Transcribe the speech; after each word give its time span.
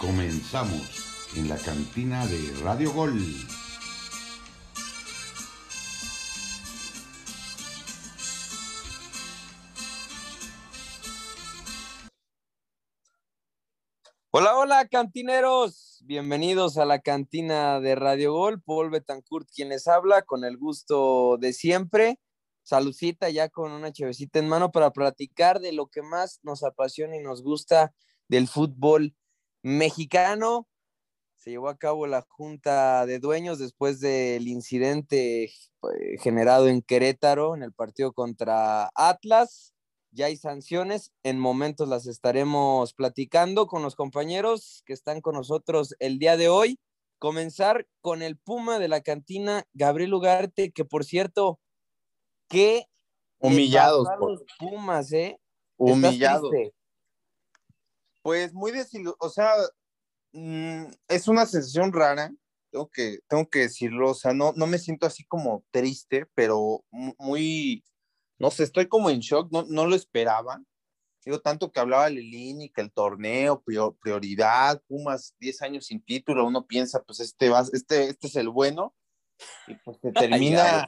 Comenzamos 0.00 1.28
en 1.36 1.50
la 1.50 1.58
cantina 1.58 2.26
de 2.26 2.62
Radio 2.62 2.90
Gol. 2.90 3.22
Hola, 14.30 14.56
hola, 14.56 14.88
cantineros. 14.88 16.02
Bienvenidos 16.06 16.78
a 16.78 16.86
la 16.86 17.00
cantina 17.00 17.78
de 17.80 17.94
Radio 17.94 18.32
Gol. 18.32 18.62
Paul 18.62 18.88
Betancourt, 18.88 19.50
quien 19.54 19.68
les 19.68 19.86
habla, 19.86 20.22
con 20.22 20.46
el 20.46 20.56
gusto 20.56 21.36
de 21.36 21.52
siempre. 21.52 22.18
Saludcita 22.62 23.28
ya 23.28 23.50
con 23.50 23.70
una 23.70 23.92
chevecita 23.92 24.38
en 24.38 24.48
mano 24.48 24.72
para 24.72 24.92
platicar 24.92 25.60
de 25.60 25.72
lo 25.72 25.88
que 25.88 26.00
más 26.00 26.40
nos 26.42 26.62
apasiona 26.62 27.18
y 27.18 27.20
nos 27.20 27.42
gusta 27.42 27.92
del 28.28 28.48
fútbol 28.48 29.14
mexicano. 29.62 30.66
Se 31.36 31.50
llevó 31.50 31.68
a 31.68 31.78
cabo 31.78 32.06
la 32.06 32.22
junta 32.28 33.06
de 33.06 33.18
dueños 33.18 33.58
después 33.58 34.00
del 34.00 34.46
incidente 34.48 35.44
eh, 35.44 35.50
generado 36.20 36.68
en 36.68 36.82
Querétaro 36.82 37.54
en 37.54 37.62
el 37.62 37.72
partido 37.72 38.12
contra 38.12 38.90
Atlas 38.94 39.72
ya 40.12 40.26
hay 40.26 40.36
sanciones, 40.36 41.12
en 41.22 41.38
momentos 41.38 41.88
las 41.88 42.06
estaremos 42.06 42.94
platicando 42.94 43.66
con 43.66 43.82
los 43.82 43.94
compañeros 43.94 44.82
que 44.84 44.92
están 44.92 45.20
con 45.20 45.34
nosotros 45.34 45.94
el 46.00 46.18
día 46.18 46.36
de 46.36 46.48
hoy. 46.48 46.78
Comenzar 47.18 47.86
con 48.00 48.22
el 48.22 48.36
Puma 48.36 48.78
de 48.78 48.88
la 48.88 49.02
cantina, 49.02 49.64
Gabriel 49.72 50.14
Ugarte, 50.14 50.72
que 50.72 50.84
por 50.84 51.04
cierto, 51.04 51.60
qué 52.48 52.86
humillados 53.38 54.08
los 54.18 54.42
Pumas, 54.58 55.12
¿eh? 55.12 55.38
Humillados. 55.76 56.50
Pues 58.22 58.52
muy 58.52 58.72
desilusionado, 58.72 59.16
o 59.20 59.30
sea, 59.30 59.52
mm, 60.32 60.86
es 61.08 61.28
una 61.28 61.46
sensación 61.46 61.92
rara, 61.92 62.32
tengo 62.70 62.88
que, 62.90 63.18
tengo 63.28 63.48
que 63.48 63.60
decirlo, 63.60 64.10
o 64.10 64.14
sea, 64.14 64.32
no, 64.32 64.52
no 64.56 64.66
me 64.66 64.78
siento 64.78 65.06
así 65.06 65.24
como 65.24 65.64
triste, 65.70 66.26
pero 66.34 66.84
muy, 66.90 67.84
no 68.38 68.50
sé, 68.50 68.64
estoy 68.64 68.88
como 68.88 69.10
en 69.10 69.20
shock, 69.20 69.50
no, 69.52 69.64
no 69.68 69.86
lo 69.86 69.96
esperaba. 69.96 70.62
Digo, 71.24 71.40
tanto 71.40 71.70
que 71.70 71.80
hablaba 71.80 72.08
Lilini, 72.08 72.70
que 72.70 72.80
el 72.80 72.92
torneo, 72.92 73.62
prioridad, 74.00 74.82
Pumas, 74.88 75.34
10 75.38 75.62
años 75.62 75.86
sin 75.86 76.02
título, 76.02 76.46
uno 76.46 76.66
piensa, 76.66 77.02
pues 77.02 77.20
este, 77.20 77.50
va, 77.50 77.62
este, 77.72 78.08
este 78.08 78.26
es 78.28 78.36
el 78.36 78.48
bueno, 78.48 78.94
y 79.66 79.74
pues 79.76 80.00
te 80.00 80.12
termina, 80.12 80.86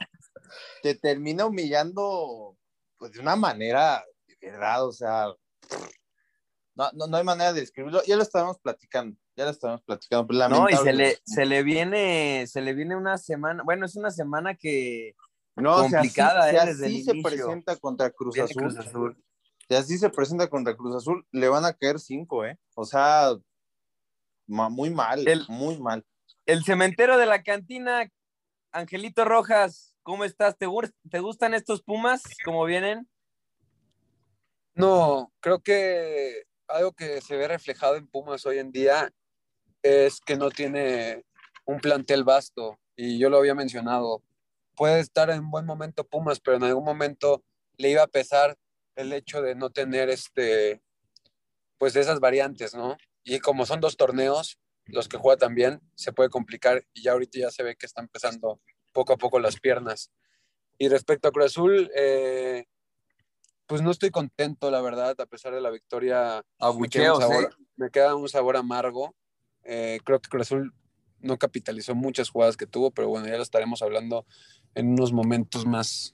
te 0.81 0.95
termina 0.95 1.45
humillando, 1.45 2.57
pues 2.97 3.11
de 3.11 3.19
una 3.19 3.35
manera, 3.35 4.03
de 4.27 4.51
verdad, 4.51 4.87
o 4.87 4.91
sea, 4.91 5.27
no, 6.75 6.89
no, 6.93 7.07
no 7.07 7.17
hay 7.17 7.23
manera 7.23 7.53
de 7.53 7.61
describirlo, 7.61 8.01
ya 8.05 8.15
lo 8.15 8.23
estábamos 8.23 8.59
platicando, 8.59 9.17
ya 9.35 9.45
lo 9.45 9.51
estábamos 9.51 9.83
platicando. 9.83 10.49
no, 10.49 10.69
y 10.69 10.75
se 10.75 10.93
le, 10.93 11.17
se 11.23 11.45
le 11.45 11.63
viene, 11.63 12.45
se 12.47 12.61
le 12.61 12.73
viene 12.73 12.95
una 12.95 13.17
semana, 13.17 13.63
bueno, 13.63 13.85
es 13.85 13.95
una 13.95 14.09
semana 14.09 14.55
que 14.55 15.15
no, 15.55 15.75
complicada, 15.77 16.49
si 16.49 16.57
así, 16.57 16.99
¿eh? 16.99 17.03
se 17.03 17.21
presenta 17.21 17.75
contra 17.75 18.09
Cruz 18.09 18.39
Azul, 18.39 19.15
Si 19.67 19.75
así 19.75 19.97
se 19.97 20.09
presenta 20.09 20.49
contra 20.49 20.75
Cruz 20.75 20.95
Azul, 20.95 21.25
le 21.31 21.47
van 21.47 21.65
a 21.65 21.73
caer 21.73 21.99
cinco, 21.99 22.43
¿eh? 22.43 22.57
O 22.73 22.85
sea, 22.85 23.35
muy 24.47 24.89
mal, 24.89 25.25
muy 25.47 25.77
mal. 25.79 26.03
El 26.45 26.63
cementero 26.63 27.17
de 27.17 27.27
la 27.27 27.43
cantina, 27.43 28.09
Angelito 28.71 29.25
Rojas, 29.25 29.93
¿cómo 30.01 30.25
estás? 30.25 30.57
¿Te, 30.57 30.67
¿Te 31.09 31.19
gustan 31.19 31.53
estos 31.53 31.83
Pumas? 31.83 32.23
¿Cómo 32.43 32.65
vienen? 32.65 33.07
No, 34.73 35.31
creo 35.39 35.61
que 35.61 36.45
algo 36.67 36.93
que 36.93 37.21
se 37.21 37.35
ve 37.35 37.47
reflejado 37.47 37.95
en 37.95 38.07
Pumas 38.07 38.45
hoy 38.45 38.59
en 38.59 38.71
día 38.71 39.11
es 39.81 40.19
que 40.19 40.35
no 40.35 40.49
tiene 40.49 41.25
un 41.65 41.79
plantel 41.79 42.23
vasto. 42.23 42.79
Y 42.95 43.17
yo 43.17 43.29
lo 43.29 43.37
había 43.37 43.55
mencionado, 43.55 44.23
puede 44.75 44.99
estar 44.99 45.29
en 45.29 45.49
buen 45.49 45.65
momento 45.65 46.03
Pumas, 46.03 46.39
pero 46.39 46.57
en 46.57 46.63
algún 46.63 46.85
momento 46.85 47.43
le 47.77 47.89
iba 47.89 48.03
a 48.03 48.07
pesar 48.07 48.57
el 48.95 49.11
hecho 49.13 49.41
de 49.41 49.55
no 49.55 49.71
tener 49.71 50.09
este, 50.09 50.81
pues 51.77 51.95
esas 51.95 52.19
variantes, 52.19 52.75
¿no? 52.75 52.97
Y 53.23 53.39
como 53.39 53.65
son 53.65 53.81
dos 53.81 53.97
torneos, 53.97 54.59
los 54.85 55.07
que 55.07 55.17
juega 55.17 55.37
también, 55.37 55.81
se 55.95 56.13
puede 56.13 56.29
complicar 56.29 56.85
y 56.93 57.03
ya 57.03 57.13
ahorita 57.13 57.39
ya 57.39 57.51
se 57.51 57.63
ve 57.63 57.75
que 57.75 57.85
está 57.85 58.01
empezando 58.01 58.61
poco 58.91 59.13
a 59.13 59.17
poco 59.17 59.39
las 59.39 59.59
piernas. 59.59 60.11
Y 60.77 60.89
respecto 60.89 61.27
a 61.27 61.31
Cruz 61.31 61.45
Azul, 61.45 61.91
eh, 61.95 62.65
pues 63.73 63.81
no 63.81 63.89
estoy 63.89 64.11
contento, 64.11 64.69
la 64.69 64.81
verdad, 64.81 65.19
a 65.19 65.25
pesar 65.25 65.51
de 65.51 65.59
la 65.59 65.71
victoria. 65.71 66.45
me, 66.79 66.89
queda 66.89 67.15
sabor, 67.15 67.43
¿eh? 67.45 67.65
me 67.75 67.89
queda 67.89 68.13
un 68.13 68.29
sabor 68.29 68.55
amargo. 68.55 69.15
Eh, 69.63 69.97
creo 70.03 70.21
que 70.21 70.29
Cruz 70.29 70.43
Azul 70.43 70.75
no 71.21 71.39
capitalizó 71.39 71.95
muchas 71.95 72.29
jugadas 72.29 72.55
que 72.55 72.67
tuvo, 72.67 72.91
pero 72.91 73.09
bueno, 73.09 73.25
ya 73.25 73.35
lo 73.35 73.41
estaremos 73.41 73.81
hablando 73.81 74.27
en 74.75 74.89
unos 74.89 75.11
momentos 75.11 75.65
más. 75.65 76.13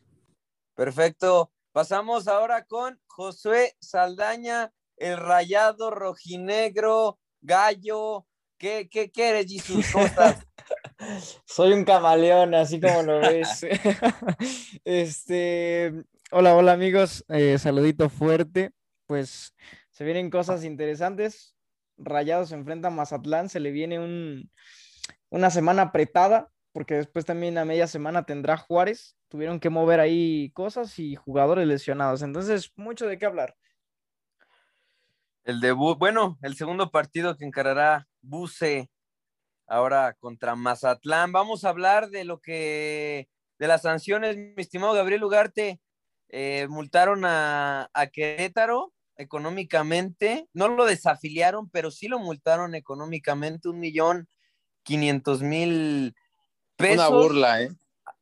Perfecto. 0.73 1.51
Pasamos 1.73 2.29
ahora 2.29 2.63
con 2.63 2.97
Josué 3.07 3.75
Saldaña, 3.81 4.71
el 4.95 5.17
rayado 5.17 5.91
rojinegro, 5.91 7.19
gallo. 7.41 8.25
¿Qué, 8.57 8.87
qué, 8.89 9.11
qué 9.11 9.31
eres, 9.31 9.51
Jesús? 9.51 9.85
¿Cómo 9.91 10.05
estás? 10.05 10.47
Soy 11.45 11.73
un 11.73 11.83
camaleón, 11.83 12.53
así 12.55 12.79
como 12.79 13.03
lo 13.03 13.19
ves. 13.19 13.65
este, 14.85 16.05
hola, 16.31 16.55
hola 16.55 16.73
amigos, 16.73 17.25
eh, 17.29 17.57
saludito 17.57 18.09
fuerte. 18.09 18.71
Pues 19.05 19.55
se 19.89 20.03
vienen 20.03 20.29
cosas 20.29 20.63
interesantes. 20.63 21.55
Rayados 21.97 22.49
se 22.49 22.55
enfrenta 22.55 22.87
a 22.87 22.91
Mazatlán, 22.91 23.49
se 23.49 23.59
le 23.59 23.71
viene 23.71 23.99
un, 23.99 24.49
una 25.29 25.49
semana 25.49 25.83
apretada, 25.83 26.51
porque 26.71 26.95
después 26.95 27.25
también 27.25 27.57
a 27.57 27.65
media 27.65 27.87
semana 27.87 28.25
tendrá 28.25 28.57
Juárez. 28.57 29.17
Tuvieron 29.27 29.59
que 29.59 29.69
mover 29.69 29.99
ahí 29.99 30.51
cosas 30.51 30.97
y 30.99 31.15
jugadores 31.15 31.67
lesionados. 31.67 32.21
Entonces, 32.21 32.71
mucho 32.75 33.07
de 33.07 33.17
qué 33.17 33.25
hablar. 33.25 33.55
El 35.43 35.59
debut, 35.59 35.97
bueno, 35.97 36.37
el 36.41 36.55
segundo 36.55 36.91
partido 36.91 37.35
que 37.35 37.45
encarará 37.45 38.07
Buse 38.21 38.89
ahora 39.67 40.15
contra 40.19 40.55
Mazatlán. 40.55 41.31
Vamos 41.31 41.63
a 41.63 41.69
hablar 41.69 42.09
de 42.09 42.23
lo 42.23 42.39
que, 42.39 43.29
de 43.57 43.67
las 43.67 43.81
sanciones, 43.83 44.37
mi 44.37 44.53
estimado 44.57 44.93
Gabriel 44.93 45.23
Ugarte. 45.23 45.79
Eh, 46.29 46.67
multaron 46.69 47.25
a, 47.25 47.89
a 47.93 48.07
Querétaro 48.07 48.93
económicamente, 49.15 50.47
no 50.53 50.67
lo 50.69 50.85
desafiliaron, 50.85 51.69
pero 51.69 51.91
sí 51.91 52.07
lo 52.07 52.19
multaron 52.19 52.73
económicamente 52.73 53.67
un 53.67 53.79
millón 53.79 54.29
quinientos 54.83 55.41
mil 55.41 56.15
una 56.79 57.09
burla, 57.09 57.61
¿eh? 57.63 57.69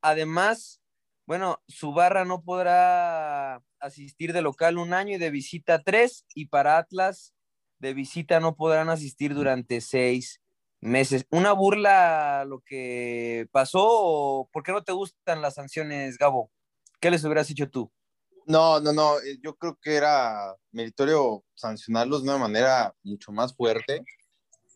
Además, 0.01 0.81
bueno, 1.27 1.61
su 1.67 1.93
barra 1.93 2.25
no 2.25 2.41
podrá 2.41 3.61
asistir 3.79 4.33
de 4.33 4.41
local 4.41 4.77
un 4.77 4.93
año 4.93 5.15
y 5.15 5.19
de 5.19 5.29
visita 5.29 5.83
tres, 5.83 6.25
y 6.33 6.47
para 6.47 6.77
Atlas 6.77 7.33
de 7.79 7.93
visita 7.93 8.39
no 8.39 8.55
podrán 8.55 8.89
asistir 8.89 9.35
durante 9.35 9.81
seis 9.81 10.41
meses. 10.81 11.25
¿Una 11.29 11.51
burla 11.51 12.43
lo 12.45 12.61
que 12.61 13.47
pasó 13.51 13.85
o 13.85 14.49
por 14.51 14.63
qué 14.63 14.71
no 14.71 14.83
te 14.83 14.93
gustan 14.93 15.41
las 15.41 15.55
sanciones, 15.55 16.17
Gabo? 16.17 16.49
¿Qué 16.99 17.11
les 17.11 17.23
hubieras 17.23 17.49
hecho 17.51 17.69
tú? 17.69 17.91
No, 18.47 18.79
no, 18.79 18.93
no, 18.93 19.19
eh, 19.19 19.37
yo 19.43 19.55
creo 19.55 19.77
que 19.81 19.95
era 19.95 20.55
meritorio 20.71 21.43
sancionarlos 21.53 22.23
de 22.23 22.29
una 22.29 22.39
manera 22.39 22.95
mucho 23.03 23.31
más 23.31 23.55
fuerte. 23.55 24.03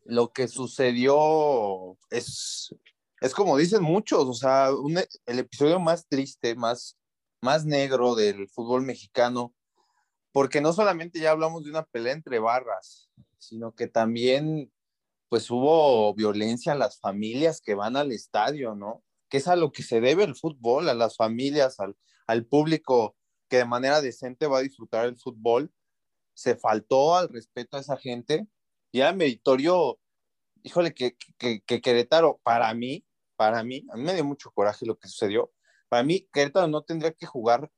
Lo 0.06 0.32
que 0.32 0.48
sucedió 0.48 1.98
es 2.10 2.76
es 3.22 3.36
como 3.36 3.56
dicen 3.56 3.84
muchos, 3.84 4.26
o 4.26 4.34
sea, 4.34 4.70
el 5.28 5.40
episodio 5.40 5.80
más 5.80 6.08
triste, 6.08 6.56
más, 6.56 6.98
más 7.40 7.66
negro 7.66 8.16
del 8.16 8.50
fútbol 8.50 8.82
mexicano, 8.82 9.54
porque 10.32 10.60
no 10.60 10.74
solamente 10.74 11.20
ya 11.20 11.30
hablamos 11.30 11.64
de 11.64 11.70
una 11.70 11.84
pelea 11.84 12.14
entre 12.14 12.40
barras, 12.40 13.12
sino 13.38 13.76
que 13.76 13.88
también 13.88 14.74
pues 15.30 15.52
hubo 15.52 16.14
violencia 16.16 16.72
a 16.72 16.76
las 16.76 17.00
familias 17.00 17.62
que 17.62 17.76
van 17.76 17.96
al 17.96 18.12
estadio, 18.12 18.74
¿no? 18.74 19.04
Que 19.30 19.38
es 19.38 19.48
a 19.48 19.56
lo 19.56 19.72
que 19.72 19.84
se 19.84 20.02
debe 20.02 20.24
el 20.24 20.36
fútbol, 20.36 20.90
a 20.90 20.96
las 20.96 21.16
familias, 21.16 21.80
al, 21.80 21.96
al 22.26 22.46
público 22.48 23.16
que 23.52 23.58
de 23.58 23.66
manera 23.66 24.00
decente 24.00 24.48
va 24.48 24.60
a 24.60 24.62
disfrutar 24.62 25.06
el 25.06 25.18
fútbol. 25.18 25.70
Se 26.34 26.56
faltó 26.56 27.18
al 27.18 27.28
respeto 27.28 27.76
a 27.76 27.82
esa 27.82 27.98
gente 27.98 28.48
y 28.94 29.02
era 29.02 29.12
meritorio, 29.12 30.00
híjole, 30.64 30.94
que, 30.94 31.18
que, 31.38 31.60
que 31.60 31.82
Querétaro, 31.82 32.40
para 32.44 32.74
mí, 32.74 33.06
para 33.36 33.62
mí, 33.66 33.86
a 33.92 33.98
mí 33.98 34.04
me 34.04 34.14
dio 34.14 34.24
mucho 34.24 34.52
coraje 34.52 34.86
lo 34.86 34.98
que 34.98 35.10
sucedió. 35.10 35.52
Para 35.90 36.02
mí, 36.02 36.30
Querétaro 36.32 36.70
no 36.70 36.84
tendría 36.84 37.12
que 37.12 37.26
jugar 37.26 37.70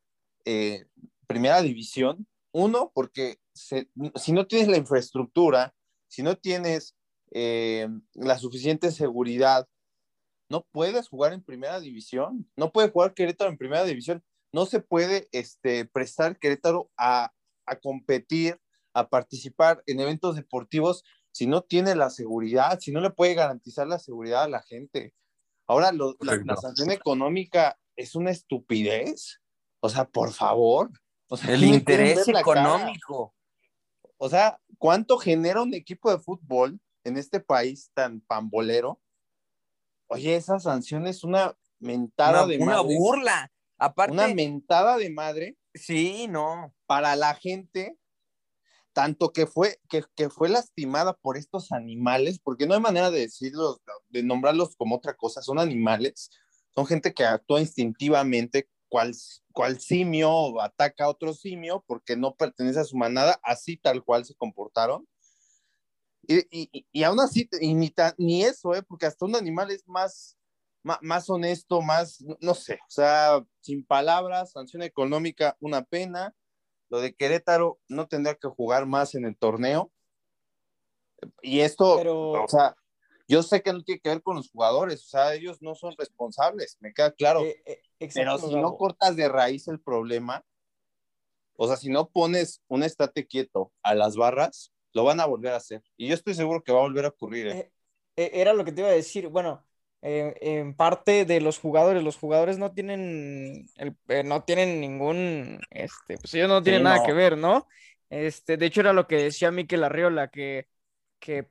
eh, 0.46 0.86
primera 1.26 1.60
división. 1.64 2.28
Uno, 2.52 2.92
porque 2.94 3.40
si 3.56 4.32
no 4.32 4.46
tienes 4.46 4.68
la 4.68 4.78
infraestructura, 4.78 5.74
si 6.08 6.22
no 6.22 6.38
tienes 6.38 6.96
eh, 7.32 7.90
la 8.14 8.38
suficiente 8.38 8.92
seguridad, 8.92 9.68
no 10.50 10.68
puedes 10.72 11.08
jugar 11.10 11.34
en 11.34 11.42
primera 11.42 11.80
división. 11.80 12.48
No 12.56 12.72
puede 12.72 12.92
jugar 12.92 13.16
Querétaro 13.16 13.50
en 13.50 13.58
primera 13.58 13.84
división. 13.86 14.24
No 14.54 14.66
se 14.66 14.80
puede 14.80 15.28
este, 15.32 15.86
prestar 15.86 16.38
Querétaro 16.40 16.92
a, 16.98 17.34
a 17.66 17.76
competir, 17.80 18.60
a 18.94 19.10
participar 19.10 19.84
en 19.88 20.00
eventos 20.00 20.36
deportivos 20.36 21.04
si 21.34 21.48
no 21.48 21.64
tiene 21.64 21.96
la 21.96 22.10
seguridad, 22.10 22.80
si 22.80 22.92
no 22.92 23.02
le 23.02 23.10
puede 23.10 23.34
garantizar 23.34 23.88
la 23.88 24.00
seguridad 24.00 24.44
a 24.44 24.48
la 24.48 24.62
gente? 24.62 25.14
Ahora, 25.68 25.92
lo, 25.92 26.16
la, 26.20 26.40
la, 26.46 26.56
sanción 26.56 26.92
económica 26.92 27.80
es 27.96 28.16
una 28.16 28.32
estupidez. 28.32 29.42
O 29.80 29.90
sea, 29.90 30.06
por 30.06 30.32
favor. 30.32 30.92
O 31.28 31.38
sea, 31.38 31.54
el 31.54 31.64
interés 31.64 32.28
económico. 32.28 33.34
Cara? 33.34 34.12
O 34.18 34.30
sea, 34.30 34.60
¿cuánto 34.78 35.18
genera 35.18 35.62
un 35.62 35.74
equipo 35.74 36.12
de 36.12 36.20
fútbol 36.20 36.80
en 37.04 37.18
este 37.18 37.40
país 37.40 37.90
tan 37.94 38.22
pambolero? 38.22 39.02
Oye, 40.08 40.36
esa 40.36 40.60
sanción 40.60 41.08
es 41.08 41.24
una 41.24 41.58
mentada 41.80 42.44
una, 42.44 42.54
de 42.54 42.58
una 42.60 42.84
madre. 42.84 42.96
burla. 42.96 43.52
Aparte, 43.84 44.14
Una 44.14 44.30
mentada 44.30 44.98
de 44.98 45.10
madre 45.10 45.58
sí, 45.74 46.28
no. 46.30 46.74
para 46.86 47.18
la 47.18 47.36
gente, 47.36 47.98
tanto 48.94 49.34
que 49.34 49.46
fue, 49.46 49.78
que, 49.90 50.06
que 50.16 50.30
fue 50.30 50.48
lastimada 50.48 51.18
por 51.18 51.36
estos 51.36 51.74
animales, 51.74 52.40
porque 52.42 52.66
no 52.66 52.76
hay 52.76 52.80
manera 52.80 53.12
de 53.12 53.20
decirlos, 53.20 53.82
de 54.08 54.24
nombrarlos 54.24 54.78
como 54.78 54.96
otra 54.96 55.16
cosa, 55.18 55.42
son 55.42 55.60
animales, 55.60 56.30
son 56.74 56.86
gente 56.86 57.14
que 57.14 57.26
actúa 57.26 57.60
instintivamente, 57.60 58.70
cual, 58.88 59.14
cual 59.52 59.82
simio 59.82 60.62
ataca 60.62 61.04
a 61.04 61.10
otro 61.10 61.34
simio 61.34 61.84
porque 61.86 62.16
no 62.16 62.36
pertenece 62.36 62.80
a 62.80 62.86
su 62.86 62.96
manada, 62.96 63.38
así 63.44 63.76
tal 63.76 64.02
cual 64.02 64.24
se 64.24 64.34
comportaron. 64.36 65.06
Y, 66.26 66.38
y, 66.50 66.88
y 66.90 67.04
aún 67.04 67.20
así, 67.20 67.50
y 67.60 67.74
ni, 67.74 67.90
ta, 67.90 68.16
ni 68.18 68.46
eso, 68.46 68.74
¿eh? 68.76 68.82
porque 68.82 69.08
hasta 69.08 69.26
un 69.26 69.36
animal 69.36 69.72
es 69.72 69.86
más, 69.88 70.38
más, 70.84 71.30
honesto, 71.30 71.82
más, 71.82 72.24
no 72.40 72.54
sé, 72.54 72.76
o 72.76 72.92
sea, 72.92 73.44
sin 73.62 73.86
palabras, 73.86 74.52
sanción 74.52 74.84
económica, 74.84 75.58
una 75.60 75.84
pena. 75.84 76.36
Lo 76.90 77.02
de 77.02 77.16
Querétaro 77.16 77.80
no 77.88 78.08
tendrá 78.08 78.36
que 78.36 78.48
jugar 78.48 78.86
más 78.86 79.16
en 79.16 79.26
el 79.26 79.36
torneo. 79.36 79.92
Y 81.42 81.62
esto, 81.62 81.96
Pero... 81.98 82.32
o 82.44 82.48
sea, 82.48 82.76
yo 83.28 83.42
sé 83.42 83.64
que 83.64 83.74
no 83.74 83.82
tiene 83.84 84.02
que 84.02 84.10
ver 84.10 84.22
con 84.22 84.36
los 84.36 84.52
jugadores, 84.52 85.06
o 85.06 85.08
sea, 85.08 85.34
ellos 85.34 85.62
no 85.62 85.74
son 85.76 85.96
responsables, 85.98 86.78
me 86.82 86.94
queda 86.94 87.12
claro. 87.14 87.42
Eh, 87.42 87.64
eh, 87.66 87.82
exacto, 88.00 88.38
Pero 88.42 88.50
si 88.50 88.56
no 88.60 88.76
cortas 88.78 89.16
de 89.16 89.30
raíz 89.30 89.68
el 89.70 89.80
problema, 89.80 90.46
o 91.56 91.68
sea, 91.68 91.78
si 91.78 91.90
no 91.90 92.10
pones 92.10 92.62
un 92.68 92.84
estate 92.84 93.26
quieto 93.26 93.72
a 93.82 93.96
las 93.96 94.16
barras, 94.16 94.74
lo 94.94 95.04
van 95.04 95.20
a 95.20 95.26
volver 95.26 95.54
a 95.54 95.58
hacer. 95.58 95.84
Y 95.98 96.08
yo 96.08 96.14
estoy 96.14 96.34
seguro 96.34 96.64
que 96.64 96.72
va 96.72 96.80
a 96.80 96.84
volver 96.84 97.06
a 97.06 97.10
ocurrir. 97.10 97.48
¿eh? 97.48 97.72
Eh, 98.16 98.32
era 98.34 98.54
lo 98.54 98.64
que 98.64 98.72
te 98.72 98.82
iba 98.82 98.90
a 98.90 98.94
decir. 98.94 99.28
Bueno, 99.28 99.66
eh, 100.06 100.36
en 100.42 100.76
parte 100.76 101.24
de 101.24 101.40
los 101.40 101.60
jugadores, 101.60 102.04
los 102.04 102.18
jugadores 102.18 102.58
no 102.58 102.74
tienen, 102.74 103.70
el, 103.78 103.96
eh, 104.10 104.24
no 104.24 104.44
tienen 104.44 104.82
ningún, 104.82 105.62
este, 105.70 106.18
pues 106.18 106.34
ellos 106.34 106.50
no 106.50 106.62
tienen 106.62 106.82
sí, 106.82 106.84
nada 106.84 106.98
no. 106.98 107.06
que 107.06 107.14
ver, 107.14 107.38
¿no? 107.38 107.68
Este, 108.10 108.58
de 108.58 108.66
hecho 108.66 108.82
era 108.82 108.92
lo 108.92 109.08
que 109.08 109.16
decía 109.16 109.50
Miquel 109.52 109.84
Arriola, 109.84 110.28
que, 110.28 110.68
que 111.20 111.48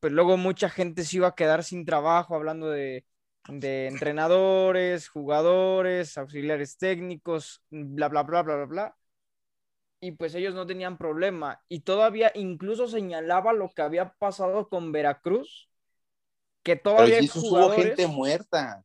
pues 0.00 0.12
luego 0.14 0.38
mucha 0.38 0.70
gente 0.70 1.04
se 1.04 1.18
iba 1.18 1.28
a 1.28 1.34
quedar 1.34 1.62
sin 1.62 1.84
trabajo 1.84 2.34
hablando 2.34 2.70
de, 2.70 3.04
de 3.48 3.88
entrenadores, 3.88 5.08
jugadores, 5.08 6.16
auxiliares 6.18 6.78
técnicos, 6.78 7.62
bla, 7.70 8.08
bla, 8.08 8.22
bla, 8.22 8.42
bla, 8.42 8.56
bla, 8.56 8.66
bla. 8.66 8.96
Y 10.00 10.12
pues 10.12 10.34
ellos 10.34 10.54
no 10.54 10.66
tenían 10.66 10.96
problema. 10.98 11.62
Y 11.68 11.80
todavía 11.80 12.32
incluso 12.34 12.88
señalaba 12.88 13.52
lo 13.52 13.68
que 13.68 13.82
había 13.82 14.14
pasado 14.14 14.68
con 14.70 14.92
Veracruz, 14.92 15.69
que 16.62 16.76
todavía 16.76 17.18
pero 17.20 17.32
jugadores... 17.32 17.78
hubo 17.78 17.84
gente 17.86 18.06
muerta. 18.06 18.84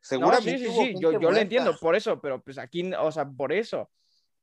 Seguramente. 0.00 0.52
No, 0.52 0.58
sí, 0.58 0.64
sí, 0.66 0.94
sí, 0.94 0.94
yo, 1.00 1.12
yo 1.12 1.30
lo 1.30 1.36
entiendo 1.36 1.76
por 1.80 1.94
eso, 1.94 2.20
pero 2.20 2.42
pues 2.42 2.58
aquí, 2.58 2.90
o 2.92 3.12
sea, 3.12 3.28
por 3.28 3.52
eso. 3.52 3.90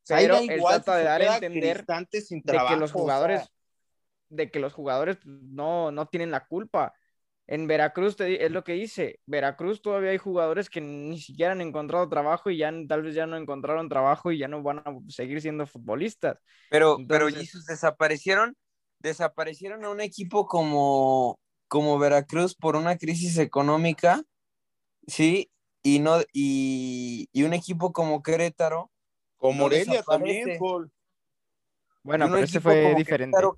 Pero 0.08 0.38
él 0.38 0.62
trata 0.66 0.98
de 0.98 1.04
dar 1.04 1.22
a 1.22 1.36
entender 1.36 1.86
sin 2.26 2.42
trabajo, 2.42 2.70
de 2.70 2.76
que 2.76 2.80
los 2.80 2.92
jugadores, 2.92 3.42
o 3.42 3.44
sea... 3.44 3.54
de 4.30 4.52
que 4.52 4.60
los 4.60 4.74
jugadores 4.74 5.18
no, 5.26 5.92
no 5.92 6.08
tienen 6.08 6.32
la 6.32 6.46
culpa. 6.46 6.94
En 7.46 7.68
Veracruz 7.68 8.16
te, 8.16 8.46
es 8.46 8.52
lo 8.52 8.64
que 8.64 8.74
dice, 8.74 9.20
Veracruz 9.26 9.82
todavía 9.82 10.12
hay 10.12 10.20
jugadores 10.20 10.70
que 10.70 10.82
ni 10.82 11.20
siquiera 11.20 11.54
han 11.54 11.62
encontrado 11.62 12.08
trabajo 12.08 12.52
y 12.52 12.58
ya 12.58 12.72
tal 12.88 13.02
vez 13.02 13.16
ya 13.16 13.26
no 13.26 13.38
encontraron 13.38 13.90
trabajo 13.90 14.32
y 14.32 14.38
ya 14.38 14.48
no 14.48 14.62
van 14.62 14.80
a 14.80 14.84
seguir 15.08 15.42
siendo 15.42 15.66
futbolistas. 15.66 16.38
Pero, 16.70 16.98
Entonces... 17.00 17.08
pero 17.08 17.28
Jesus, 17.28 17.66
desaparecieron, 17.66 18.56
desaparecieron 19.00 19.84
a 19.84 19.90
un 19.90 20.00
equipo 20.00 20.46
como, 20.46 21.40
como 21.70 21.98
Veracruz 21.98 22.56
por 22.56 22.76
una 22.76 22.98
crisis 22.98 23.38
económica, 23.38 24.24
sí, 25.08 25.50
y 25.82 26.00
no, 26.00 26.20
y, 26.34 27.30
y 27.32 27.44
un 27.44 27.54
equipo 27.54 27.94
como 27.94 28.22
Querétaro. 28.22 28.92
Como 29.38 29.54
no 29.54 29.64
Morelia 29.64 30.04
también, 30.04 30.60
Paul. 30.60 30.92
Bueno, 32.04 32.26
pero 32.26 32.44
ese 32.44 32.60
fue 32.60 32.94
diferente. 32.96 33.38
Querétaro, 33.38 33.58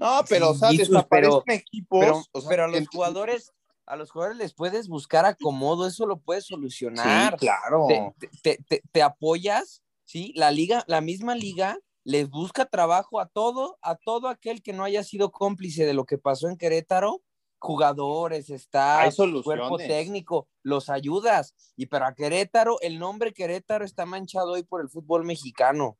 no, 0.00 0.24
pero, 0.26 0.50
o 0.50 0.54
sea, 0.54 0.70
desaparecen 0.70 1.42
equipos. 1.48 2.00
Pero, 2.00 2.22
o 2.32 2.40
sea, 2.40 2.48
pero 2.48 2.64
a 2.64 2.68
los 2.68 2.88
jugadores, 2.88 3.52
a 3.84 3.96
los 3.96 4.10
jugadores 4.10 4.38
les 4.38 4.54
puedes 4.54 4.88
buscar 4.88 5.26
acomodo, 5.26 5.86
eso 5.86 6.06
lo 6.06 6.18
puedes 6.18 6.46
solucionar. 6.46 7.32
Sí, 7.32 7.38
claro. 7.40 7.86
Te, 7.86 8.14
te, 8.42 8.64
te, 8.66 8.82
te, 8.90 9.02
apoyas, 9.02 9.82
¿sí? 10.06 10.32
La 10.36 10.52
liga, 10.52 10.84
la 10.86 11.02
misma 11.02 11.34
liga 11.34 11.78
les 12.10 12.28
busca 12.28 12.66
trabajo 12.66 13.20
a 13.20 13.26
todo, 13.26 13.78
a 13.82 13.96
todo 13.96 14.28
aquel 14.28 14.62
que 14.62 14.72
no 14.72 14.84
haya 14.84 15.02
sido 15.04 15.30
cómplice 15.30 15.84
de 15.86 15.94
lo 15.94 16.04
que 16.04 16.18
pasó 16.18 16.48
en 16.48 16.56
Querétaro, 16.56 17.22
jugadores, 17.58 18.50
staff, 18.50 19.14
cuerpo 19.44 19.76
técnico, 19.78 20.48
los 20.62 20.88
ayudas. 20.88 21.54
Y 21.76 21.86
para 21.86 22.14
Querétaro, 22.14 22.80
el 22.80 22.98
nombre 22.98 23.32
Querétaro 23.32 23.84
está 23.84 24.06
manchado 24.06 24.52
hoy 24.52 24.62
por 24.62 24.80
el 24.80 24.88
fútbol 24.88 25.24
mexicano. 25.24 25.98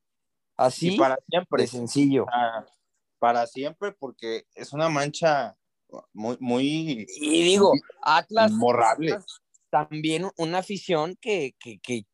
Así 0.57 0.95
y 0.95 0.99
para 0.99 1.17
siempre. 1.29 1.63
de 1.63 1.69
sencillo. 1.69 2.27
Ah 2.33 2.65
para 3.21 3.47
siempre 3.47 3.93
porque 3.93 4.47
es 4.55 4.73
una 4.73 4.89
mancha 4.89 5.57
muy, 6.13 6.37
muy 6.41 7.07
y 7.21 7.43
digo, 7.45 7.73
Atlas, 8.03 8.51
morrable. 8.51 9.13
Atlas 9.13 9.41
también 9.71 10.29
una 10.37 10.59
afición 10.59 11.17
que, 11.21 11.55
que, 11.61 11.79
que, 11.79 12.05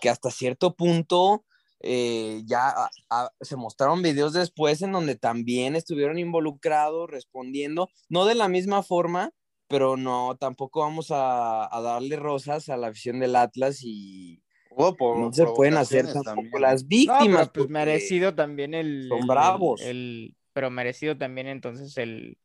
que 0.00 0.08
hasta 0.08 0.30
cierto 0.30 0.74
punto 0.74 1.44
eh, 1.82 2.42
ya 2.44 2.68
a, 2.68 2.90
a, 3.10 3.30
se 3.40 3.56
mostraron 3.56 4.02
videos 4.02 4.32
después 4.32 4.82
en 4.82 4.92
donde 4.92 5.16
también 5.16 5.76
estuvieron 5.76 6.18
involucrados 6.18 7.10
respondiendo, 7.10 7.88
no 8.08 8.24
de 8.24 8.34
la 8.34 8.48
misma 8.48 8.82
forma, 8.82 9.32
pero 9.68 9.96
no, 9.96 10.36
tampoco 10.38 10.80
vamos 10.80 11.10
a, 11.10 11.74
a 11.74 11.80
darle 11.80 12.16
rosas 12.16 12.68
a 12.68 12.76
la 12.76 12.88
afición 12.88 13.20
del 13.20 13.36
Atlas 13.36 13.80
y, 13.82 14.42
Oh, 14.76 14.96
por, 14.96 15.18
no 15.18 15.32
se 15.32 15.44
pueden 15.46 15.76
hacer 15.76 16.06
tampoco 16.06 16.24
también. 16.24 16.62
las 16.62 16.86
víctimas. 16.86 17.46
No, 17.46 17.52
pues 17.52 17.68
merecido 17.68 18.34
también 18.34 18.74
el. 18.74 19.08
Son 19.08 19.26
bravos. 19.26 19.80
El, 19.82 19.88
el, 19.88 20.36
pero 20.52 20.70
merecido 20.70 21.16
también 21.16 21.46
entonces 21.46 21.96
el, 21.98 22.38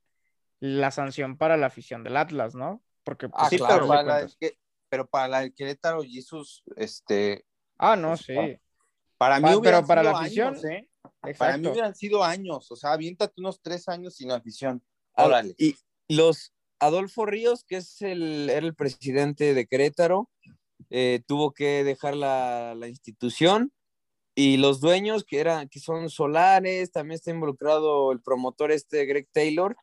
la 0.59 0.91
sanción 0.91 1.37
para 1.37 1.57
la 1.57 1.67
afición 1.67 2.03
del 2.03 2.17
Atlas, 2.17 2.55
¿no? 2.55 2.83
Porque 3.03 3.29
pues, 3.29 3.43
ah, 3.43 3.49
sí, 3.49 3.57
pero, 3.65 3.87
para 3.87 4.03
la, 4.03 4.27
que, 4.39 4.57
pero 4.89 5.07
para 5.07 5.27
la 5.27 5.49
Querétaro 5.49 6.01
Jesus, 6.03 6.63
este. 6.75 7.45
Ah, 7.77 7.95
no, 7.95 8.17
sí. 8.17 8.33
Para, 8.35 8.59
para 9.17 9.39
mí, 9.39 9.49
pero 9.61 9.85
para 9.85 10.03
la 10.03 10.11
afición, 10.11 10.49
años, 10.49 10.65
¿eh? 10.65 10.89
Para 11.37 11.57
mí 11.57 11.67
hubieran 11.67 11.95
sido 11.95 12.23
años, 12.23 12.71
o 12.71 12.75
sea, 12.75 12.93
aviéntate 12.93 13.33
unos 13.37 13.61
tres 13.61 13.87
años 13.87 14.15
sin 14.15 14.31
afición. 14.31 14.83
Órale. 15.15 15.55
Y 15.57 15.75
los 16.07 16.53
Adolfo 16.79 17.25
Ríos, 17.25 17.63
que 17.63 17.77
es 17.77 18.01
el, 18.01 18.49
era 18.49 18.65
el 18.65 18.75
presidente 18.75 19.53
de 19.53 19.67
Querétaro, 19.67 20.29
eh, 20.89 21.21
tuvo 21.27 21.51
que 21.51 21.83
dejar 21.83 22.15
la, 22.15 22.75
la 22.75 22.87
institución 22.87 23.73
y 24.35 24.57
los 24.57 24.79
dueños 24.79 25.25
que 25.25 25.39
eran 25.39 25.67
que 25.67 25.79
son 25.79 26.11
solares 26.11 26.91
también 26.91 27.15
está 27.15 27.31
involucrado 27.31 28.11
el 28.11 28.21
promotor 28.21 28.71
este 28.71 29.05
Greg 29.05 29.27
Taylor 29.31 29.75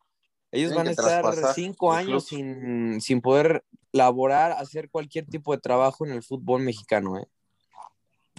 ellos 0.52 0.70
Tienen 0.72 0.94
van 0.94 1.14
a 1.16 1.18
estar 1.26 1.54
cinco 1.54 1.92
años 1.92 2.26
sin, 2.26 3.00
sin, 3.00 3.20
poder 3.20 3.64
laborar 3.90 4.52
hacer 4.52 4.88
cualquier 4.88 5.26
tipo 5.26 5.52
de 5.52 5.60
trabajo 5.60 6.06
en 6.06 6.12
el 6.12 6.22
fútbol 6.22 6.62
mexicano 6.62 7.18
¿eh? 7.18 7.26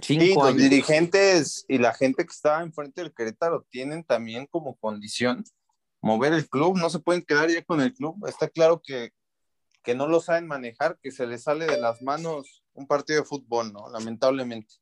Cinco 0.02 0.24
sí, 0.24 0.32
años. 0.32 0.44
los 0.44 0.58
dirigentes 0.58 1.66
y 1.68 1.78
la 1.78 1.94
gente 1.94 2.25
que 2.25 2.32
estaba 2.32 2.62
enfrente 2.62 3.02
del 3.02 3.14
Querétaro 3.14 3.66
tienen 3.70 4.04
también 4.04 4.48
como 4.48 4.75
condición 4.75 5.44
mover 6.02 6.34
el 6.34 6.48
club 6.48 6.78
no 6.78 6.90
se 6.90 7.00
pueden 7.00 7.24
quedar 7.24 7.50
ya 7.50 7.64
con 7.64 7.82
el 7.82 7.94
club. 7.94 8.28
Está 8.28 8.48
claro 8.48 8.82
que 8.86 9.12
que 9.86 9.96
no 9.96 10.08
lo 10.08 10.20
saben 10.20 10.48
manejar 10.48 10.98
que 11.02 11.12
se 11.12 11.28
les 11.28 11.44
sale 11.44 11.68
de 11.68 11.80
las 11.80 12.02
manos 12.02 12.64
un 12.74 12.88
partido 12.88 13.22
de 13.22 13.25
fútbol 13.28 13.72
no 13.72 13.88
lamentablemente. 13.90 14.74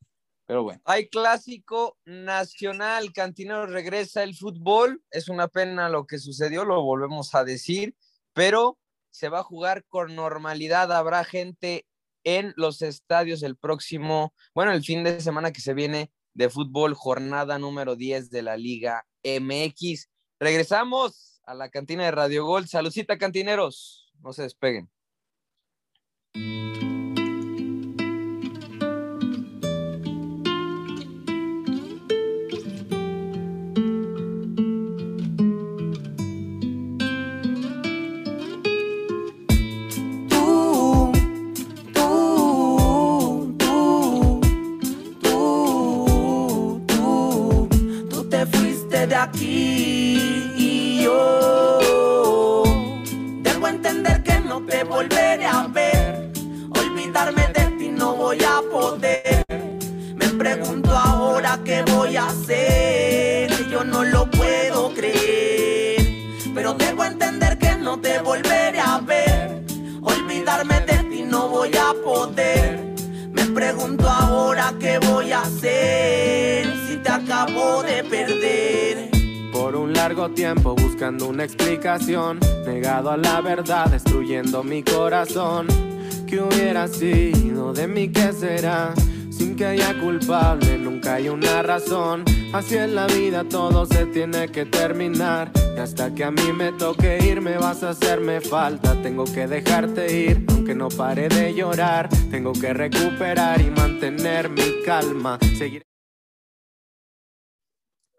Pero 0.46 0.62
bueno. 0.62 0.80
Hay 0.84 1.08
clásico 1.08 1.96
nacional, 2.04 3.12
Cantinero 3.12 3.66
regresa 3.66 4.22
el 4.22 4.34
fútbol, 4.34 5.02
es 5.10 5.28
una 5.28 5.48
pena 5.48 5.88
lo 5.88 6.06
que 6.06 6.18
sucedió, 6.18 6.64
lo 6.64 6.82
volvemos 6.82 7.34
a 7.34 7.44
decir, 7.44 7.96
pero 8.34 8.78
se 9.10 9.28
va 9.28 9.40
a 9.40 9.44
jugar 9.44 9.84
con 9.88 10.14
normalidad, 10.14 10.92
habrá 10.92 11.24
gente 11.24 11.86
en 12.24 12.52
los 12.56 12.82
estadios 12.82 13.42
el 13.42 13.56
próximo, 13.56 14.34
bueno, 14.54 14.72
el 14.72 14.82
fin 14.82 15.04
de 15.04 15.20
semana 15.20 15.52
que 15.52 15.60
se 15.60 15.74
viene 15.74 16.10
de 16.34 16.50
fútbol, 16.50 16.94
jornada 16.94 17.58
número 17.58 17.96
10 17.96 18.30
de 18.30 18.42
la 18.42 18.56
Liga 18.56 19.06
MX. 19.22 20.08
Regresamos 20.40 21.40
a 21.44 21.54
la 21.54 21.68
cantina 21.70 22.04
de 22.04 22.10
Radio 22.10 22.44
Gol. 22.44 22.66
Saludcita, 22.66 23.18
cantineros. 23.18 24.12
No 24.20 24.32
se 24.32 24.42
despeguen. 24.42 24.90
Largo 80.08 80.28
tiempo 80.28 80.74
buscando 80.74 81.28
una 81.28 81.44
explicación, 81.44 82.38
negado 82.66 83.10
a 83.10 83.16
la 83.16 83.40
verdad, 83.40 83.86
destruyendo 83.86 84.62
mi 84.62 84.82
corazón. 84.82 85.66
¿Qué 86.26 86.42
hubiera 86.42 86.86
sido 86.88 87.72
de 87.72 87.88
mí? 87.88 88.10
¿Qué 88.10 88.34
será? 88.34 88.92
Sin 89.30 89.56
que 89.56 89.64
haya 89.64 89.98
culpable, 89.98 90.76
nunca 90.76 91.14
hay 91.14 91.30
una 91.30 91.62
razón. 91.62 92.22
Así 92.52 92.76
es 92.76 92.90
la 92.90 93.06
vida, 93.06 93.44
todo 93.44 93.86
se 93.86 94.04
tiene 94.04 94.48
que 94.48 94.66
terminar. 94.66 95.50
Y 95.74 95.80
hasta 95.80 96.14
que 96.14 96.24
a 96.24 96.30
mí 96.30 96.52
me 96.54 96.72
toque 96.72 97.24
ir, 97.24 97.40
me 97.40 97.56
vas 97.56 97.82
a 97.82 97.90
hacerme 97.90 98.42
falta. 98.42 99.00
Tengo 99.00 99.24
que 99.24 99.46
dejarte 99.46 100.14
ir, 100.14 100.44
aunque 100.50 100.74
no 100.74 100.88
pare 100.88 101.30
de 101.30 101.54
llorar. 101.54 102.10
Tengo 102.30 102.52
que 102.52 102.74
recuperar 102.74 103.58
y 103.58 103.70
mantener 103.70 104.50
mi 104.50 104.82
calma. 104.84 105.38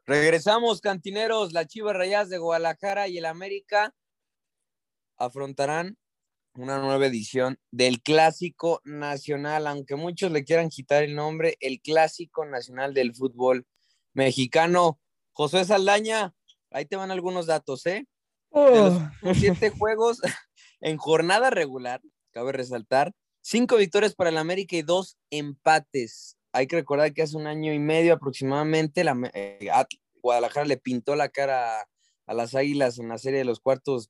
Regresamos, 0.07 0.81
cantineros. 0.81 1.51
Las 1.51 1.67
Chivas 1.67 1.95
Rayadas 1.95 2.29
de 2.29 2.37
Guadalajara 2.37 3.07
y 3.07 3.17
el 3.17 3.25
América 3.25 3.95
afrontarán 5.17 5.97
una 6.53 6.77
nueva 6.77 7.07
edición 7.07 7.59
del 7.71 8.03
Clásico 8.03 8.81
Nacional, 8.83 9.65
aunque 9.65 9.95
muchos 9.95 10.31
le 10.31 10.43
quieran 10.43 10.69
quitar 10.69 11.03
el 11.03 11.15
nombre, 11.15 11.57
el 11.59 11.81
Clásico 11.81 12.45
Nacional 12.45 12.93
del 12.93 13.15
Fútbol 13.15 13.65
Mexicano. 14.13 14.99
José 15.33 15.65
Saldaña, 15.65 16.35
ahí 16.69 16.85
te 16.85 16.95
van 16.95 17.09
algunos 17.09 17.47
datos, 17.47 17.85
¿eh? 17.87 18.07
De 18.51 18.75
los 18.75 19.01
últimos 19.01 19.37
siete 19.37 19.69
juegos 19.77 20.21
en 20.81 20.97
jornada 20.97 21.49
regular, 21.49 21.99
cabe 22.31 22.51
resaltar, 22.51 23.11
cinco 23.41 23.77
victorias 23.77 24.13
para 24.13 24.29
el 24.29 24.37
América 24.37 24.75
y 24.75 24.83
dos 24.83 25.17
empates. 25.31 26.37
Hay 26.55 26.67
que 26.67 26.77
recordar 26.77 27.13
que 27.13 27.21
hace 27.21 27.35
un 27.35 27.47
año 27.47 27.73
y 27.73 27.79
medio 27.79 28.13
aproximadamente 28.13 29.03
la, 29.03 29.13
eh, 29.33 29.69
Guadalajara 30.21 30.65
le 30.65 30.77
pintó 30.77 31.17
la 31.17 31.27
cara 31.27 31.85
a, 32.25 32.33
las 32.33 32.55
Águilas 32.55 32.97
en 32.97 33.09
la 33.09 33.17
serie 33.17 33.39
de 33.39 33.45
los 33.45 33.59
cuartos 33.59 34.09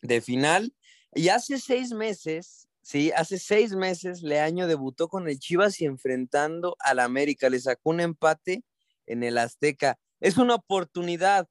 de 0.00 0.20
final. 0.20 0.72
Y 1.12 1.30
hace 1.30 1.58
seis 1.58 1.90
meses, 1.90 2.68
sí, 2.82 3.10
hace 3.16 3.36
seis 3.36 3.74
meses 3.74 4.22
Leaño 4.22 4.68
debutó 4.68 5.08
con 5.08 5.28
el 5.28 5.40
Chivas 5.40 5.80
y 5.80 5.86
enfrentando 5.86 6.76
al 6.78 7.00
América. 7.00 7.50
Le 7.50 7.58
sacó 7.58 7.90
un 7.90 7.98
empate 7.98 8.62
en 9.06 9.24
el 9.24 9.36
Azteca. 9.36 9.98
Es 10.20 10.38
una 10.38 10.54
oportunidad 10.54 11.48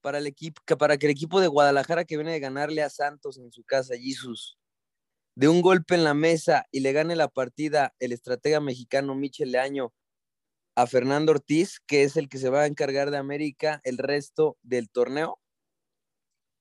para 0.00 0.16
el 0.16 0.26
equipo, 0.26 0.62
para 0.78 0.96
que 0.96 1.04
el 1.04 1.12
equipo 1.12 1.38
de 1.38 1.48
Guadalajara 1.48 2.06
que 2.06 2.16
viene 2.16 2.32
de 2.32 2.40
ganarle 2.40 2.82
a 2.82 2.88
Santos 2.88 3.36
en 3.36 3.52
su 3.52 3.62
casa, 3.64 3.94
Jesus, 3.94 4.58
de 5.40 5.48
un 5.48 5.62
golpe 5.62 5.94
en 5.94 6.04
la 6.04 6.12
mesa 6.12 6.66
y 6.70 6.80
le 6.80 6.92
gane 6.92 7.16
la 7.16 7.28
partida 7.28 7.94
el 7.98 8.12
estratega 8.12 8.60
mexicano 8.60 9.14
Michel 9.14 9.52
Leaño 9.52 9.94
a 10.74 10.86
Fernando 10.86 11.32
Ortiz, 11.32 11.80
que 11.86 12.02
es 12.02 12.18
el 12.18 12.28
que 12.28 12.36
se 12.36 12.50
va 12.50 12.60
a 12.60 12.66
encargar 12.66 13.10
de 13.10 13.16
América 13.16 13.80
el 13.84 13.96
resto 13.96 14.58
del 14.60 14.90
torneo. 14.90 15.40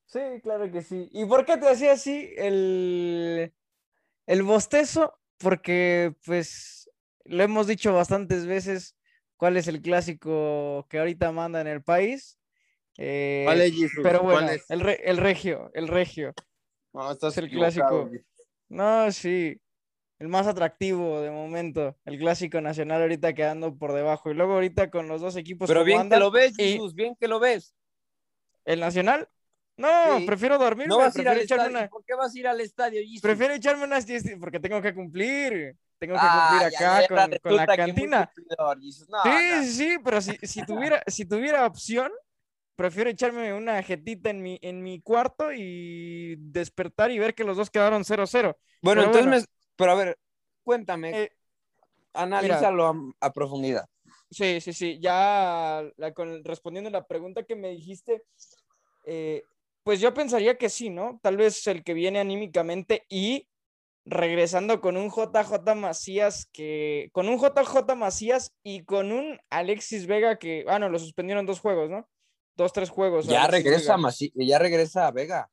Sí, 0.06 0.22
claro 0.42 0.72
que 0.72 0.82
sí. 0.82 1.10
¿Y 1.12 1.26
por 1.26 1.46
qué 1.46 1.58
te 1.58 1.68
hacía 1.68 1.92
así 1.92 2.34
el, 2.38 3.54
el 4.28 4.44
bostezo? 4.44 5.20
Porque, 5.40 6.16
pues, 6.26 6.90
lo 7.26 7.44
hemos 7.44 7.68
dicho 7.68 7.92
bastantes 7.92 8.46
veces, 8.46 8.96
cuál 9.36 9.58
es 9.58 9.68
el 9.68 9.82
clásico 9.82 10.88
que 10.90 11.00
ahorita 11.00 11.34
manda 11.34 11.60
en 11.60 11.68
el 11.68 11.84
país. 11.84 12.40
Eh, 12.98 13.44
¿Cuál 13.44 13.60
es, 13.60 13.74
Jesus? 13.74 14.00
pero 14.04 14.22
¿Cuál 14.22 14.36
bueno, 14.36 14.52
es? 14.52 14.64
el, 14.70 14.80
re- 14.80 15.02
el 15.04 15.18
regio, 15.18 15.70
el 15.74 15.90
regio. 15.90 16.34
No, 16.94 17.12
estás 17.12 17.34
es 17.34 17.40
el 17.40 17.46
equivocado, 17.48 18.08
clásico. 18.08 18.26
No, 18.70 19.12
sí, 19.12 19.60
el 20.20 20.28
más 20.28 20.48
atractivo 20.48 21.22
de 21.22 21.32
momento, 21.32 21.98
el 22.06 22.20
clásico 22.20 22.62
nacional 22.62 23.02
ahorita 23.02 23.34
quedando 23.34 23.76
por 23.76 23.94
debajo. 23.94 24.30
Y 24.30 24.34
luego 24.36 24.54
ahorita 24.54 24.92
con 24.92 25.08
los 25.08 25.22
dos 25.22 25.36
equipos 25.36 25.68
Pero 25.68 25.84
bien 25.84 26.10
que 26.10 26.18
lo 26.18 26.32
ves, 26.32 26.54
y- 26.58 26.74
Jesús, 26.74 26.94
bien 26.94 27.16
que 27.20 27.28
lo 27.28 27.40
ves. 27.40 27.74
¿El 28.66 28.80
nacional? 28.80 29.28
No, 29.78 30.18
Sí. 30.20 30.26
prefiero 30.26 30.58
dormirme, 30.58 30.90
No 30.90 30.98
vas 30.98 31.06
a 31.06 31.08
ir 31.08 31.14
prefiero 31.14 31.32
al 31.32 31.40
echarme 31.40 31.64
estadio. 31.64 31.80
una... 31.80 31.90
¿Por 31.90 32.04
qué 32.04 32.14
vas 32.14 32.36
a 32.36 32.40
ir 32.40 32.48
al 32.48 32.62
estadio, 32.62 33.02
Jesus? 33.02 33.22
Prefiero 33.22 33.54
echarme 33.54 33.84
unas 33.86 34.06
10 34.06 34.24
porque 34.40 34.60
tengo 34.60 34.82
que 34.82 34.94
cumplir. 34.94 35.76
Tengo 35.98 36.16
que 36.16 36.20
cumplir 36.22 36.64
acá 36.64 37.02
ya, 37.02 37.08
con, 37.08 37.56
la 37.56 37.66
cantina. 37.66 38.32
sí, 38.34 38.42
no. 39.10 39.24
sí, 39.24 39.72
sí, 39.74 39.98
pero 40.04 40.22
si, 40.22 40.38
si 40.44 40.66
tuviera, 40.66 41.04
si 41.08 41.26
tuviera 41.26 41.66
opción, 41.66 42.12
prefiero 42.80 43.10
echarme 43.10 43.54
una 43.54 43.84
jetita 43.84 44.30
en 44.30 44.42
mi, 44.42 44.58
en 44.62 44.82
mi 44.82 45.02
cuarto 45.02 45.52
y 45.54 46.38
despertar 46.38 47.12
y 47.12 47.20
ver 47.20 47.36
que 47.36 47.44
los 47.44 47.58
dos 47.58 47.70
quedaron 47.70 48.06
0-0. 48.06 48.58
Bueno, 48.82 49.02
Pero 49.02 49.02
entonces, 49.02 49.26
bueno. 49.28 49.42
me- 49.42 49.46
pero 49.76 49.92
a 49.92 49.96
ver, 49.96 50.18
cuéntame, 50.64 51.10
Eh, 51.24 51.30
analízalo 52.14 52.86
a, 52.88 52.96
a 53.20 53.34
profundidad. 53.34 53.86
Sí, 54.32 54.62
sí, 54.62 54.72
sí. 54.72 54.98
Ya 55.02 55.84
la- 55.98 56.14
con- 56.14 56.42
respondiendo 56.46 56.88
a 56.88 56.94
la 56.94 57.06
pregunta 57.06 57.44
que 57.44 57.58
me 57.58 57.70
dijiste, 57.72 58.24
eh, 59.06 59.44
pues 59.84 60.00
yo 60.00 60.14
pensaría 60.14 60.58
que 60.58 60.70
sí, 60.70 60.90
¿no? 60.90 61.20
Tal 61.22 61.36
vez 61.36 61.68
el 61.68 61.84
que 61.84 61.94
viene 61.94 62.20
anímicamente 62.20 63.04
y 63.10 63.48
regresando 64.06 64.80
con 64.82 64.98
un 64.98 65.10
JJ 65.12 65.76
Macías 65.76 66.48
que, 66.54 67.10
con 67.12 67.28
un 67.28 67.40
JJ 67.40 67.96
Macías 67.96 68.54
y 68.64 68.84
con 68.86 69.12
un 69.12 69.38
Alexis 69.50 70.08
Vega 70.08 70.38
que, 70.38 70.64
ah, 70.68 70.80
no, 70.80 70.90
lo 70.90 70.98
suspendieron 71.00 71.46
dos 71.46 71.60
juegos, 71.60 71.90
¿no? 71.90 72.08
Dos, 72.60 72.74
tres 72.74 72.90
juegos. 72.90 73.26
Ya 73.26 73.48
regresa. 73.48 73.96
Masi- 73.96 74.34
ya 74.36 74.60
regresa 74.60 75.08
a 75.08 75.12
Vega. 75.12 75.50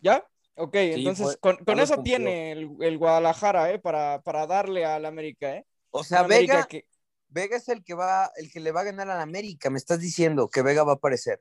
¿Ya? 0.00 0.26
Ok, 0.56 0.74
entonces 0.74 1.38
fue- 1.40 1.54
con, 1.64 1.78
eso 1.78 1.94
cumplió. 1.94 2.16
tiene 2.16 2.50
el, 2.50 2.70
el 2.80 2.98
Guadalajara, 2.98 3.70
¿eh? 3.70 3.78
Para, 3.78 4.20
para 4.22 4.44
darle 4.48 4.84
al 4.84 5.06
América, 5.06 5.54
¿eh? 5.54 5.64
O 5.92 6.02
sea, 6.02 6.20
América 6.20 6.54
Vega, 6.54 6.66
que- 6.66 6.84
Vega 7.28 7.56
es 7.58 7.68
el 7.68 7.84
que 7.84 7.94
va, 7.94 8.32
el 8.34 8.50
que 8.50 8.58
le 8.58 8.72
va 8.72 8.80
a 8.80 8.84
ganar 8.84 9.08
al 9.08 9.20
América. 9.20 9.70
Me 9.70 9.78
estás 9.78 10.00
diciendo 10.00 10.48
que 10.50 10.62
Vega 10.62 10.82
va 10.82 10.92
a 10.92 10.94
aparecer. 10.96 11.40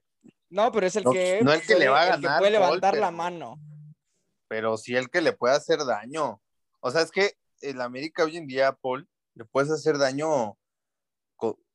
No, 0.50 0.72
pero 0.72 0.86
es 0.86 0.96
el 0.96 1.04
No, 1.04 1.12
que, 1.12 1.40
no 1.44 1.52
el 1.52 1.62
que 1.62 1.70
le 1.74 1.88
puede- 1.88 1.90
va 1.90 2.02
a 2.02 2.08
el 2.10 2.16
que 2.18 2.22
ganar, 2.28 2.40
puede 2.40 2.52
Paul, 2.60 2.64
levantar 2.66 2.94
la 2.94 3.08
pero- 3.08 3.18
mano. 3.18 3.60
pero 4.48 4.78
sí 4.78 4.96
el 4.96 5.10
que 5.10 5.22
le 5.22 5.34
puede 5.34 5.56
hacer 5.56 5.80
daño. 5.84 6.40
O 6.80 6.92
sea, 6.92 7.02
es 7.02 7.10
que 7.10 7.34
el 7.62 7.82
América 7.82 8.24
hoy 8.24 8.38
en 8.38 8.46
día, 8.46 8.72
Paul, 8.74 9.10
le 9.34 9.46
puedes 9.46 9.72
hacer 9.72 9.98
daño, 9.98 10.56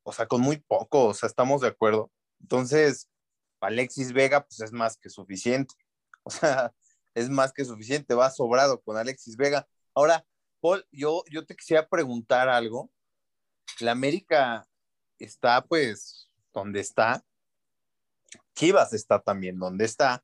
o 0.05 0.11
sea, 0.13 0.27
con 0.27 0.39
muy 0.39 0.57
poco, 0.57 1.07
o 1.07 1.13
sea, 1.13 1.27
estamos 1.27 1.59
de 1.59 1.67
acuerdo. 1.67 2.09
Entonces, 2.41 3.09
Alexis 3.65 4.11
Vega, 4.13 4.45
pues 4.45 4.59
es 4.61 4.71
más 4.71 4.97
que 4.97 5.09
suficiente. 5.09 5.73
O 6.25 6.29
sea, 6.29 6.73
es 7.15 7.29
más 7.29 7.51
que 7.51 7.65
suficiente, 7.65 8.13
va 8.15 8.29
sobrado 8.31 8.81
con 8.81 8.95
Alexis 8.95 9.35
Vega. 9.35 9.67
Ahora, 9.93 10.25
Paul, 10.61 10.87
yo, 10.89 11.21
yo 11.29 11.45
te 11.45 11.53
quisiera 11.53 11.85
preguntar 11.89 12.47
algo. 12.47 12.89
La 13.81 13.91
América 13.91 14.65
está, 15.19 15.61
pues, 15.65 16.29
donde 16.53 16.79
está. 16.79 17.25
Chivas 18.55 18.93
está 18.93 19.19
también 19.19 19.59
donde 19.59 19.83
está. 19.83 20.23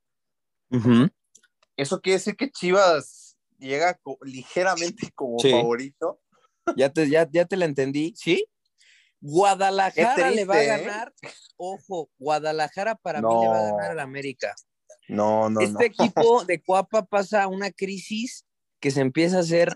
Eso 1.75 2.00
quiere 2.01 2.17
decir 2.19 2.36
que 2.38 2.50
Chivas 2.50 3.38
llega 3.58 3.96
co- 3.96 4.19
ligeramente 4.22 5.12
como 5.13 5.39
Sí. 5.39 5.51
favorito. 5.51 6.22
Ya 6.77 6.89
te, 6.93 7.10
ya, 7.10 7.27
ya 7.29 7.43
te 7.46 7.58
la 7.58 7.65
entendí, 7.65 8.13
¿sí? 8.15 8.46
Guadalajara 9.22 10.32
le 10.32 10.46
va 10.46 10.56
a 10.56 10.64
¿eh? 10.64 10.68
ganar. 10.68 11.14
Ojo, 11.58 12.10
Guadalajara 12.20 12.96
para 12.96 13.22
mí 13.22 13.28
le 13.42 13.48
va 13.48 13.60
a 13.60 13.72
ganar 13.72 13.92
al 13.92 14.00
América. 14.00 14.56
No, 15.08 15.50
no, 15.50 15.60
este 15.62 15.74
no. 15.74 15.80
equipo 16.34 16.46
de 16.46 16.62
Cuapa 16.62 17.06
pasa 17.06 17.48
una 17.48 17.72
crisis 17.72 18.46
que 18.80 18.92
se 18.92 19.02
empieza 19.02 19.38
a 19.38 19.42
hacer, 19.42 19.74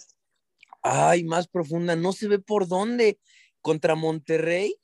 ay, 0.81 1.23
más 1.23 1.47
profunda. 1.47 1.95
No 1.95 2.13
se 2.13 2.27
ve 2.27 2.39
por 2.39 2.67
dónde. 2.67 3.19
Contra 3.61 3.95
Monterrey, 3.95 4.75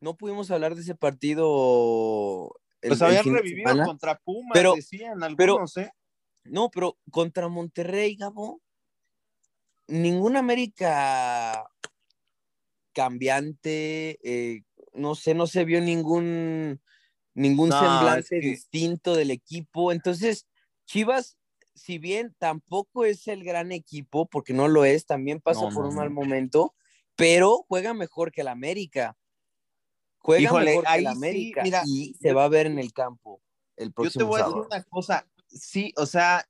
no 0.00 0.16
pudimos 0.16 0.50
hablar 0.52 0.74
de 0.76 0.82
ese 0.82 0.94
partido. 0.94 2.54
el- 2.80 2.90
Pues 2.90 3.02
habían 3.02 3.24
revivido 3.24 3.68
semana. 3.68 3.84
contra 3.86 4.18
Pumas, 4.18 4.52
Pero- 4.54 4.74
decían 4.74 5.18
pero- 5.36 5.54
algunos, 5.54 5.76
¿eh? 5.76 5.90
No, 6.44 6.70
pero 6.70 6.96
contra 7.10 7.48
Monterrey, 7.48 8.14
Gabo, 8.16 8.62
ningún 9.88 10.36
América 10.36 11.68
cambiante, 12.98 14.18
eh, 14.24 14.62
no 14.92 15.14
sé, 15.14 15.32
no 15.32 15.46
se 15.46 15.64
vio 15.64 15.80
ningún, 15.80 16.80
ningún 17.32 17.68
No, 17.68 17.78
semblante 17.78 18.38
es 18.38 18.42
que- 18.42 18.48
distinto 18.50 19.14
del 19.14 19.30
equipo. 19.30 19.92
Entonces, 19.92 20.48
Chivas, 20.84 21.38
si 21.76 21.98
bien 21.98 22.34
tampoco 22.38 23.04
es 23.04 23.28
el 23.28 23.44
gran 23.44 23.70
equipo, 23.70 24.26
porque 24.26 24.52
no 24.52 24.66
lo 24.66 24.84
es, 24.84 25.06
también 25.06 25.40
pasa 25.40 25.60
No, 25.62 25.70
por 25.72 25.84
no, 25.84 25.90
un 25.90 25.94
mal 25.94 26.10
momento, 26.10 26.74
pero 27.14 27.64
juega 27.68 27.94
mejor 27.94 28.32
que 28.32 28.40
el 28.40 28.48
América. 28.48 29.16
Juega 30.18 30.42
Híjole, 30.42 30.64
mejor 30.64 30.84
que 30.84 30.98
el 30.98 31.06
sí, 31.06 31.06
América 31.06 31.62
mira, 31.62 31.82
y 31.86 32.14
se 32.20 32.32
va 32.32 32.46
a 32.46 32.48
ver 32.48 32.66
en 32.66 32.80
el 32.80 32.92
campo 32.92 33.40
el 33.76 33.90
Yo 33.90 33.92
te 33.92 33.94
próximo 33.94 34.26
voy 34.26 34.40
a 34.40 34.44
decir 34.44 34.54
sábado. 34.54 34.66
una 34.72 34.82
cosa, 34.82 35.28
sí, 35.46 35.92
o 35.96 36.04
sea, 36.04 36.44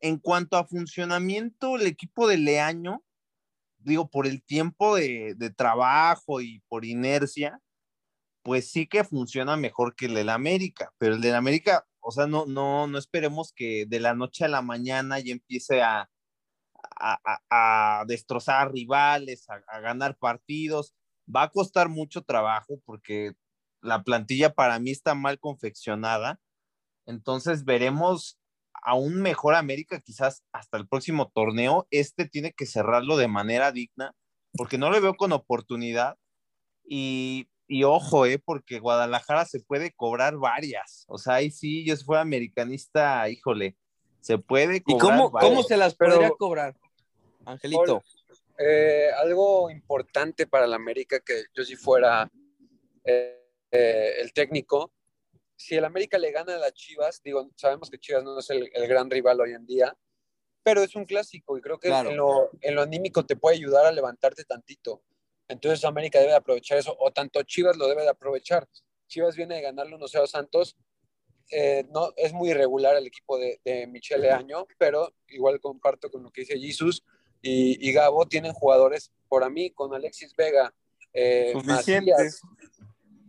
en 0.00 0.16
cuanto 0.16 0.56
a 0.56 0.64
funcionamiento, 0.64 1.76
el 1.76 1.86
equipo 1.86 2.26
de 2.26 2.38
Leaño, 2.38 3.02
digo, 3.80 4.08
por 4.10 4.26
el 4.26 4.42
tiempo 4.44 4.96
de, 4.96 5.34
de 5.36 5.50
trabajo 5.50 6.40
y 6.40 6.60
por 6.68 6.84
inercia, 6.84 7.60
pues 8.42 8.70
sí 8.70 8.86
que 8.88 9.04
funciona 9.04 9.56
mejor 9.56 9.94
que 9.96 10.06
el 10.06 10.14
del 10.14 10.30
América, 10.30 10.92
pero 10.98 11.14
el 11.14 11.20
del 11.20 11.34
América, 11.34 11.86
o 12.00 12.10
sea, 12.12 12.26
no, 12.26 12.46
no, 12.46 12.86
no 12.86 12.98
esperemos 12.98 13.52
que 13.54 13.86
de 13.86 14.00
la 14.00 14.14
noche 14.14 14.44
a 14.44 14.48
la 14.48 14.62
mañana 14.62 15.20
ya 15.20 15.32
empiece 15.32 15.82
a, 15.82 16.10
a, 17.00 17.18
a- 17.50 18.04
destrozar 18.06 18.72
rivales, 18.72 19.46
a 19.50 19.80
ganar 19.80 20.16
partidos. 20.18 20.94
Va 21.34 21.44
a 21.44 21.50
costar 21.50 21.88
mucho 21.88 22.22
trabajo 22.22 22.80
porque 22.84 23.32
la 23.82 24.02
plantilla 24.02 24.54
para 24.54 24.78
mí 24.78 24.90
está 24.90 25.14
mal 25.14 25.38
confeccionada. 25.38 26.40
Entonces 27.06 27.64
veremos 27.66 28.39
a 28.82 28.94
un 28.94 29.20
mejor 29.22 29.54
América 29.54 30.00
quizás 30.00 30.42
hasta 30.52 30.76
el 30.76 30.88
próximo 30.88 31.30
torneo. 31.34 31.86
Este 31.90 32.28
tiene 32.28 32.52
que 32.52 32.66
cerrarlo 32.66 33.16
de 33.16 33.28
manera 33.28 33.72
digna 33.72 34.14
porque 34.54 34.78
no 34.78 34.90
le 34.90 35.00
veo 35.00 35.14
con 35.14 35.32
oportunidad. 35.32 36.16
Y, 36.84 37.48
y 37.68 37.84
ojo, 37.84 38.26
eh, 38.26 38.38
porque 38.38 38.80
Guadalajara 38.80 39.44
se 39.44 39.60
puede 39.60 39.92
cobrar 39.92 40.36
varias. 40.36 41.04
O 41.08 41.18
sea, 41.18 41.34
ahí 41.34 41.50
sí, 41.50 41.84
yo 41.84 41.94
si 41.96 42.04
fuera 42.04 42.22
americanista, 42.22 43.28
híjole, 43.28 43.76
se 44.20 44.38
puede 44.38 44.78
¿Y 44.78 44.80
cobrar 44.80 45.00
cómo, 45.18 45.30
varias. 45.30 45.50
cómo 45.50 45.62
se 45.62 45.76
las 45.76 45.94
Pero- 45.94 46.12
podría 46.14 46.30
cobrar, 46.30 46.76
Angelito? 47.44 48.02
Eh, 48.58 49.08
algo 49.16 49.70
importante 49.70 50.46
para 50.46 50.66
la 50.66 50.76
América 50.76 51.20
que 51.20 51.44
yo 51.54 51.64
si 51.64 51.76
fuera 51.76 52.30
eh, 53.04 53.40
eh, 53.70 54.14
el 54.20 54.32
técnico, 54.34 54.92
si 55.60 55.76
el 55.76 55.84
América 55.84 56.16
le 56.18 56.32
gana 56.32 56.54
a 56.54 56.58
las 56.58 56.72
Chivas, 56.72 57.20
digo, 57.22 57.50
sabemos 57.54 57.90
que 57.90 57.98
Chivas 57.98 58.24
no 58.24 58.38
es 58.38 58.48
el, 58.48 58.70
el 58.72 58.88
gran 58.88 59.10
rival 59.10 59.40
hoy 59.40 59.52
en 59.52 59.66
día, 59.66 59.94
pero 60.62 60.82
es 60.82 60.96
un 60.96 61.04
clásico 61.04 61.58
y 61.58 61.60
creo 61.60 61.78
que 61.78 61.88
Claro. 61.88 62.10
en, 62.10 62.16
lo, 62.16 62.50
en 62.62 62.74
lo 62.74 62.82
anímico 62.82 63.26
te 63.26 63.36
puede 63.36 63.56
ayudar 63.56 63.84
a 63.84 63.92
levantarte 63.92 64.44
tantito. 64.44 65.02
Entonces 65.48 65.84
América 65.84 66.18
debe 66.18 66.30
de 66.30 66.38
aprovechar 66.38 66.78
eso, 66.78 66.96
o 66.98 67.12
tanto 67.12 67.42
Chivas 67.42 67.76
lo 67.76 67.88
debe 67.88 68.02
de 68.02 68.08
aprovechar. 68.08 68.66
Chivas 69.06 69.36
viene 69.36 69.56
de 69.56 69.62
ganarle 69.62 69.96
1-0 69.96 70.22
a 70.22 70.26
Santos, 70.26 70.76
eh, 71.50 71.84
no, 71.90 72.12
es 72.16 72.32
muy 72.32 72.50
irregular 72.50 72.96
el 72.96 73.06
equipo 73.06 73.36
de, 73.36 73.60
de 73.64 73.86
Michele 73.86 74.30
Año, 74.30 74.66
pero 74.78 75.12
igual 75.28 75.60
comparto 75.60 76.10
con 76.10 76.22
lo 76.22 76.30
que 76.30 76.42
dice 76.42 76.58
Jesus 76.58 77.04
y, 77.42 77.86
y 77.86 77.92
Gabo, 77.92 78.26
tienen 78.26 78.52
jugadores, 78.52 79.12
por 79.28 79.44
a 79.44 79.50
mí, 79.50 79.70
con 79.70 79.92
Alexis 79.92 80.34
Vega, 80.36 80.72
eh, 81.12 81.50
Suficientes. 81.52 82.14
Macías. 82.16 82.40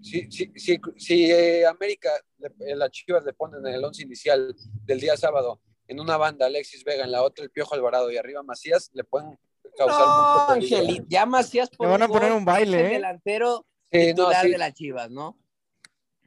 Si, 0.01 0.31
si, 0.31 0.51
si, 0.55 0.79
si, 0.97 1.31
eh, 1.31 1.65
América, 1.65 2.09
le- 2.39 2.71
eh, 2.71 2.75
las 2.75 2.89
Chivas 2.91 3.23
le 3.23 3.33
ponen 3.33 3.65
en 3.67 3.73
el 3.75 3.83
once 3.83 4.01
inicial 4.03 4.55
del 4.85 4.99
día 4.99 5.15
sábado, 5.15 5.61
en 5.87 5.99
una 5.99 6.17
banda 6.17 6.45
Alexis 6.47 6.83
Vega, 6.83 7.03
en 7.03 7.11
la 7.11 7.21
otra 7.23 7.43
el 7.43 7.51
Piojo 7.51 7.75
Alvarado 7.75 8.09
y 8.11 8.17
arriba 8.17 8.41
Macías, 8.43 8.89
le 8.93 9.03
pueden 9.03 9.37
causar 9.77 10.07
No, 10.07 10.15
mucho. 10.15 10.51
Angelito, 10.53 11.05
ya 11.07 11.25
Macías 11.25 11.69
por 11.69 11.85
Le 11.87 11.91
van 11.91 12.03
a 12.03 12.07
poner 12.07 12.31
un 12.31 12.45
baile, 12.45 12.79
¿eh? 12.87 12.89
delantero 12.93 13.65
Sí, 13.91 13.99
no, 13.99 14.05
titular 14.15 14.45
sí. 14.45 14.51
de 14.51 14.57
las 14.57 14.73
Chivas, 14.73 15.11
¿no? 15.11 15.37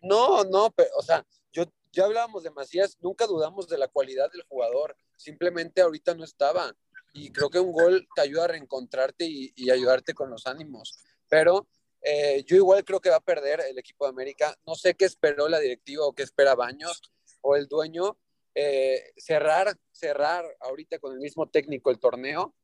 No, 0.03 0.45
no, 0.45 0.71
pero, 0.71 0.91
o 0.99 1.03
sea, 1.03 1.27
yo 1.53 1.65
ya 1.93 2.05
hablábamos 2.05 2.43
de 2.43 2.51
Macías, 2.51 2.99
nunca 3.01 3.27
dudamos 3.27 3.69
de 3.69 3.79
la 3.79 3.89
cualidad 3.89 4.31
del 4.31 4.43
jugador, 4.49 4.97
simplemente 5.17 5.81
ahorita 5.81 6.15
no 6.15 6.25
estaba. 6.25 6.75
Y 7.17 7.31
creo 7.31 7.49
que 7.49 7.61
un 7.61 7.73
gol 7.73 8.07
te 8.15 8.23
ayuda 8.23 8.45
a 8.45 8.49
reencontrarte 8.49 9.25
y, 9.25 9.53
y 9.55 9.71
ayudarte 9.71 10.15
con 10.15 10.31
los 10.31 10.47
ánimos. 10.47 10.99
Pero 11.29 11.69
eh, 12.05 12.45
yo 12.47 12.57
igual 12.57 12.85
creo 12.85 13.01
que 13.01 13.09
va 13.09 13.17
a 13.17 13.21
perder 13.21 13.61
el 13.69 13.79
equipo 13.79 14.05
de 14.05 14.11
América. 14.11 14.55
No 14.67 14.75
sé 14.75 14.95
qué 14.95 15.07
esperó 15.07 15.49
la 15.49 15.59
directiva 15.59 16.05
o 16.05 16.13
qué 16.13 16.23
espera 16.23 16.55
Baños 16.55 17.01
o 17.41 17.57
el 17.57 17.67
dueño. 17.67 18.19
Eh, 18.55 19.13
cerrar, 19.17 19.77
cerrar 19.91 20.45
ahorita 20.61 20.99
con 20.99 21.13
el 21.15 21.19
mismo 21.19 21.49
técnico 21.49 21.91
el 21.91 21.99
torneo 21.99 22.55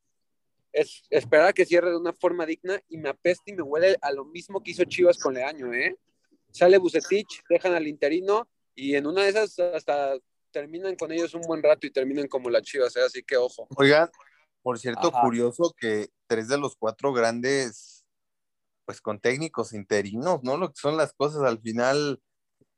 es 0.73 1.03
esperar 1.11 1.49
a 1.49 1.53
que 1.53 1.67
cierre 1.67 1.91
de 1.91 1.97
una 1.97 2.13
forma 2.13 2.47
digna 2.47 2.81
y 2.89 2.99
me 2.99 3.09
apesta 3.09 3.45
y 3.47 3.55
me 3.55 3.63
huele 3.63 3.97
a 4.03 4.13
lo 4.13 4.25
mismo 4.25 4.63
que 4.63 4.71
hizo 4.71 4.85
Chivas 4.85 5.19
con 5.19 5.35
Leaño, 5.35 5.73
¿eh? 5.75 5.97
Sale 6.53 6.79
Bucetich, 6.79 7.43
dejan 7.49 7.75
al 7.75 7.89
interino 7.89 8.49
y 8.75 8.95
en 8.95 9.07
una 9.07 9.23
de 9.23 9.31
esas 9.31 9.59
hasta 9.59 10.17
terminan 10.53 10.97
con 10.97 11.13
ellos 11.13 11.35
un 11.35 11.43
buen 11.43 11.63
rato 11.63 11.87
y 11.87 11.91
terminan 11.91 12.29
como 12.29 12.51
las 12.51 12.63
Chivas, 12.63 12.95
¿eh? 12.97 13.03
así 13.05 13.23
que 13.23 13.37
ojo. 13.37 13.67
Oigan, 13.77 14.11
por 14.63 14.79
cierto, 14.79 15.09
Ajá. 15.09 15.23
curioso 15.23 15.75
que 15.77 16.09
tres 16.27 16.49
de 16.49 16.59
los 16.59 16.77
cuatro 16.77 17.13
grandes, 17.13 17.90
pues 18.91 19.01
con 19.01 19.21
técnicos 19.21 19.73
interinos, 19.73 20.41
¿no? 20.43 20.57
Lo 20.57 20.71
que 20.71 20.81
son 20.81 20.97
las 20.97 21.13
cosas 21.13 21.43
al 21.43 21.61
final, 21.61 22.21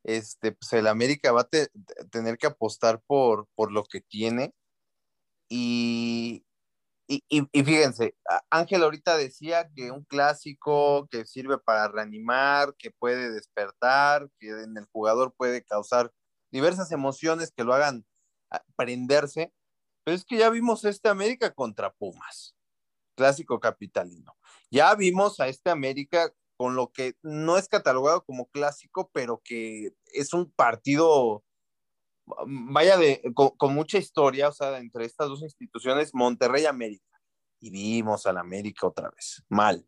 este, 0.03 0.51
pues 0.53 0.73
el 0.73 0.87
América 0.87 1.31
va 1.31 1.41
a 1.41 1.49
te- 1.49 1.69
tener 2.11 2.37
que 2.37 2.47
apostar 2.47 3.01
por, 3.07 3.47
por 3.55 3.71
lo 3.71 3.83
que 3.85 4.01
tiene. 4.01 4.53
Y, 5.49 6.45
y, 7.07 7.23
y- 7.29 7.49
y 7.51 7.63
fíjense, 7.63 8.15
Ángel 8.51 8.83
ahorita 8.83 9.17
decía 9.17 9.69
que 9.75 9.91
un 9.91 10.03
clásico 10.05 11.07
que 11.11 11.25
sirve 11.25 11.57
para 11.59 11.87
reanimar, 11.89 12.75
que 12.77 12.91
puede 12.91 13.31
despertar, 13.31 14.29
que 14.39 14.49
en 14.49 14.77
el 14.77 14.87
jugador 14.91 15.33
puede 15.37 15.63
causar 15.63 16.11
diversas 16.51 16.91
emociones 16.91 17.51
que 17.55 17.63
lo 17.63 17.73
hagan 17.73 18.05
ah, 18.51 18.63
prenderse. 18.77 19.53
Pero 20.05 20.15
es 20.17 20.25
que 20.25 20.37
ya 20.37 20.49
vimos 20.51 20.85
este 20.85 21.09
América 21.09 21.53
contra 21.53 21.91
Pumas, 21.93 22.55
clásico 23.17 23.59
capitalino. 23.59 24.35
Ya 24.73 24.95
vimos 24.95 25.39
a 25.39 25.49
este 25.49 25.69
América 25.69 26.33
con 26.57 26.75
lo 26.75 26.91
que 26.91 27.13
no 27.21 27.59
es 27.59 27.67
catalogado 27.67 28.25
como 28.25 28.47
clásico, 28.47 29.11
pero 29.13 29.39
que 29.45 29.93
es 30.13 30.33
un 30.33 30.51
partido, 30.51 31.43
vaya, 32.47 32.97
de, 32.97 33.21
con, 33.35 33.75
mucha 33.75 33.99
historia, 33.99 34.49
o 34.49 34.51
sea, 34.51 34.79
entre 34.79 35.05
estas 35.05 35.27
dos 35.27 35.43
instituciones, 35.43 36.15
Monterrey 36.15 36.65
América. 36.65 37.21
Y 37.59 37.69
vimos 37.69 38.25
al 38.25 38.39
América 38.39 38.87
otra 38.87 39.11
vez, 39.11 39.43
mal. 39.47 39.87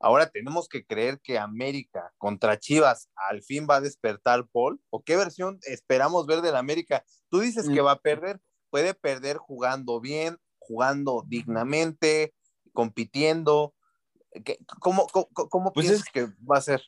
Ahora 0.00 0.30
tenemos 0.30 0.68
que 0.68 0.84
creer 0.84 1.20
que 1.20 1.38
América 1.38 2.12
contra 2.18 2.58
Chivas 2.58 3.08
al 3.14 3.44
fin 3.44 3.68
va 3.70 3.76
a 3.76 3.80
despertar 3.80 4.48
Paul. 4.48 4.80
¿O 4.90 5.04
qué 5.04 5.14
versión 5.14 5.60
esperamos 5.62 6.26
ver 6.26 6.40
del 6.40 6.56
América? 6.56 7.04
Tú 7.28 7.38
dices 7.38 7.68
que 7.68 7.80
va 7.82 7.92
a 7.92 8.00
perder, 8.00 8.40
puede 8.68 8.94
perder 8.94 9.36
jugando 9.36 10.00
bien, 10.00 10.38
jugando 10.58 11.22
dignamente, 11.28 12.34
compitiendo. 12.72 13.75
¿Qué- 14.44 14.58
¿Cómo, 14.80 15.06
cómo, 15.08 15.28
cómo 15.50 15.72
Pues 15.72 15.86
piensas 15.86 16.08
que 16.12 16.26
va 16.50 16.58
a 16.58 16.60
ser? 16.60 16.82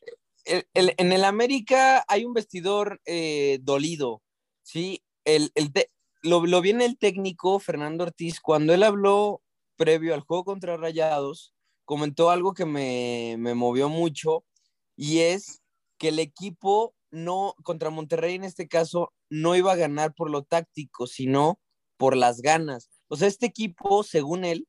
el- 0.45 0.67
el- 0.75 0.95
en 0.97 1.13
el 1.13 1.25
América 1.25 2.05
hay 2.09 2.25
un 2.25 2.33
vestidor 2.35 3.01
eh, 3.05 3.59
dolido, 3.63 4.23
¿sí? 4.63 5.03
El, 5.25 5.51
el 5.55 5.73
te- 5.73 5.91
lo, 6.23 6.47
lo 6.47 6.61
viene 6.61 6.85
el 6.85 6.99
técnico 6.99 7.59
Fernando 7.61 8.05
Ortiz 8.05 8.41
cuando 8.41 8.73
él 8.75 8.83
habló 8.83 9.43
previo 9.77 10.15
al 10.15 10.21
juego 10.21 10.45
contra 10.45 10.77
Rayados, 10.77 11.55
comentó 11.85 12.31
algo 12.31 12.55
que 12.55 12.65
me, 12.67 13.37
me 13.39 13.55
movió 13.55 13.89
mucho 13.89 14.45
y 14.97 15.21
es 15.21 15.63
que 15.99 16.09
el 16.09 16.19
equipo 16.19 16.95
no, 17.11 17.55
contra 17.63 17.91
Monterrey 17.91 18.35
en 18.35 18.45
este 18.45 18.69
caso, 18.69 19.13
no 19.31 19.55
iba 19.57 19.73
a 19.73 19.77
ganar 19.77 20.15
por 20.15 20.31
lo 20.31 20.43
táctico, 20.45 21.07
sino 21.07 21.61
por 21.97 22.17
las 22.17 22.41
ganas. 22.43 22.91
O 23.09 23.17
sea, 23.17 23.29
este 23.29 23.47
equipo, 23.47 24.03
según 24.03 24.45
él, 24.45 24.67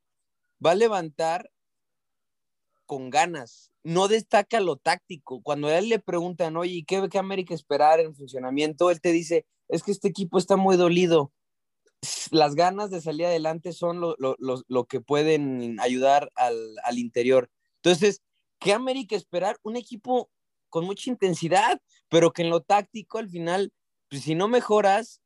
va 0.65 0.71
a 0.71 0.75
levantar 0.75 1.49
con 2.89 3.11
ganas. 3.11 3.71
No 3.83 4.07
destaca 4.07 4.59
lo 4.59 4.75
táctico. 4.75 5.43
Cuando 5.43 5.67
a 5.67 5.77
él 5.77 5.89
le 5.89 5.99
preguntan, 5.99 6.57
oye, 6.57 6.83
¿qué, 6.87 7.07
qué 7.07 7.19
América 7.19 7.53
esperar 7.53 7.99
en 7.99 8.15
funcionamiento? 8.15 8.89
Él 8.89 8.99
te 8.99 9.11
dice, 9.11 9.45
es 9.67 9.83
que 9.83 9.91
este 9.91 10.07
equipo 10.07 10.39
está 10.39 10.55
muy 10.55 10.75
dolido. 10.75 11.31
Las 12.31 12.55
ganas 12.55 12.89
de 12.89 12.99
salir 12.99 13.27
adelante 13.27 13.73
son 13.73 14.01
lo, 14.01 14.15
lo, 14.17 14.35
lo, 14.39 14.63
lo 14.67 14.85
que 14.85 15.01
pueden 15.01 15.79
ayudar 15.79 16.31
al, 16.33 16.55
al, 16.83 16.97
interior. 16.97 17.51
Entonces, 17.75 18.23
¿qué 18.59 18.73
América 18.73 19.15
esperar? 19.15 19.57
Un 19.61 19.77
equipo 19.77 20.31
con 20.69 20.85
mucha 20.85 21.11
intensidad, 21.11 21.79
pero 22.09 22.33
que 22.33 22.41
en 22.41 22.49
lo 22.49 22.61
táctico 22.61 23.19
al 23.19 23.29
final, 23.29 23.71
pues 24.09 24.23
si 24.23 24.33
no 24.33 24.47
mejoras, 24.47 25.21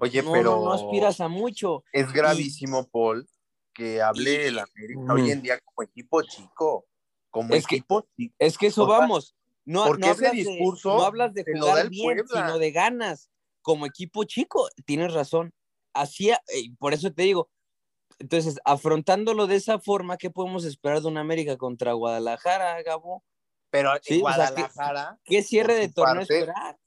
Oye, 0.00 0.20
no, 0.20 0.32
pero 0.32 0.56
no, 0.56 0.64
no 0.64 0.72
aspiras 0.72 1.20
a 1.20 1.28
mucho. 1.28 1.84
Es 1.92 2.12
gravísimo, 2.12 2.80
y... 2.80 2.90
Paul, 2.90 3.28
que 3.72 4.02
hable 4.02 4.48
el 4.48 4.58
América 4.58 5.00
mm. 5.00 5.10
hoy 5.10 5.30
en 5.30 5.42
día 5.42 5.60
como 5.60 5.84
equipo 5.84 6.22
chico. 6.22 6.86
Como 7.34 7.52
es 7.52 7.64
equipo 7.64 8.06
que. 8.16 8.30
Es 8.38 8.56
que 8.56 8.68
eso 8.68 8.84
o 8.84 8.88
sea, 8.88 8.98
vamos. 9.00 9.34
No, 9.64 9.84
porque 9.86 10.06
no 10.06 10.12
ese 10.12 10.26
hablas 10.28 10.32
discurso 10.46 10.90
de, 10.90 10.96
no 10.96 11.02
hablas 11.04 11.34
de 11.34 11.42
te 11.42 11.52
lo 11.56 11.66
jugar 11.66 11.88
bien, 11.88 12.04
Puebla. 12.18 12.46
sino 12.46 12.58
de 12.60 12.70
ganas. 12.70 13.28
Como 13.60 13.86
equipo 13.86 14.22
chico, 14.22 14.68
tienes 14.84 15.12
razón. 15.12 15.52
Así, 15.92 16.30
eh, 16.30 16.36
por 16.78 16.94
eso 16.94 17.12
te 17.12 17.22
digo. 17.22 17.50
Entonces, 18.20 18.60
afrontándolo 18.64 19.48
de 19.48 19.56
esa 19.56 19.80
forma, 19.80 20.16
¿qué 20.16 20.30
podemos 20.30 20.64
esperar 20.64 21.00
de 21.00 21.08
una 21.08 21.22
América 21.22 21.56
contra 21.56 21.92
Guadalajara, 21.92 22.80
Gabo? 22.84 23.24
Pero 23.70 23.90
Sí, 24.00 24.22
o 24.22 24.28
sea, 24.32 24.50
Guadalajara. 24.52 25.18
¿Qué, 25.24 25.36
qué 25.38 25.42
cierre 25.42 25.74
de 25.74 25.88
torneo 25.88 26.20
parte, 26.20 26.38
esperar? 26.38 26.78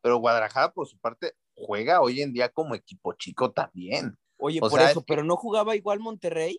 Pero 0.00 0.18
Guadalajara, 0.18 0.72
por 0.72 0.88
su 0.88 0.98
parte, 0.98 1.34
juega 1.54 2.00
hoy 2.00 2.22
en 2.22 2.32
día 2.32 2.48
como 2.48 2.74
equipo 2.74 3.12
chico 3.12 3.52
también. 3.52 4.18
Oye, 4.38 4.58
O 4.58 4.68
por 4.68 4.80
sea, 4.80 4.90
eso, 4.90 4.98
es 5.00 5.04
que- 5.04 5.12
pero 5.12 5.22
no 5.22 5.36
jugaba 5.36 5.76
igual 5.76 6.00
Monterrey 6.00 6.58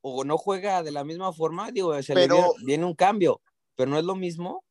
o 0.00 0.24
no 0.24 0.38
juega 0.38 0.82
de 0.82 0.90
la 0.92 1.04
misma 1.04 1.32
forma, 1.32 1.70
digo, 1.70 2.00
se 2.02 2.14
Pero- 2.14 2.34
le 2.36 2.40
viene, 2.42 2.52
viene 2.64 2.84
un 2.84 2.94
cambio. 2.94 3.40
pero 3.76 3.90
no 3.90 3.98
es 3.98 4.04
lo 4.04 4.16
mismo. 4.16 4.64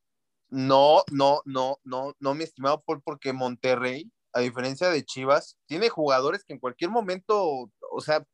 No, 0.50 1.02
no, 1.10 1.40
no, 1.46 1.78
no, 1.84 2.14
no, 2.20 2.34
mi 2.34 2.44
estimado 2.44 2.82
Paul, 2.82 3.00
porque 3.02 3.32
Monterrey, 3.32 4.10
a 4.34 4.40
diferencia 4.40 4.90
de 4.90 5.04
Chivas, 5.04 5.56
tiene 5.66 5.88
jugadores 5.88 6.44
que 6.44 6.52
en 6.52 6.58
cualquier 6.58 6.90
momento, 6.90 7.70
o 7.90 8.00
sea, 8.02 8.26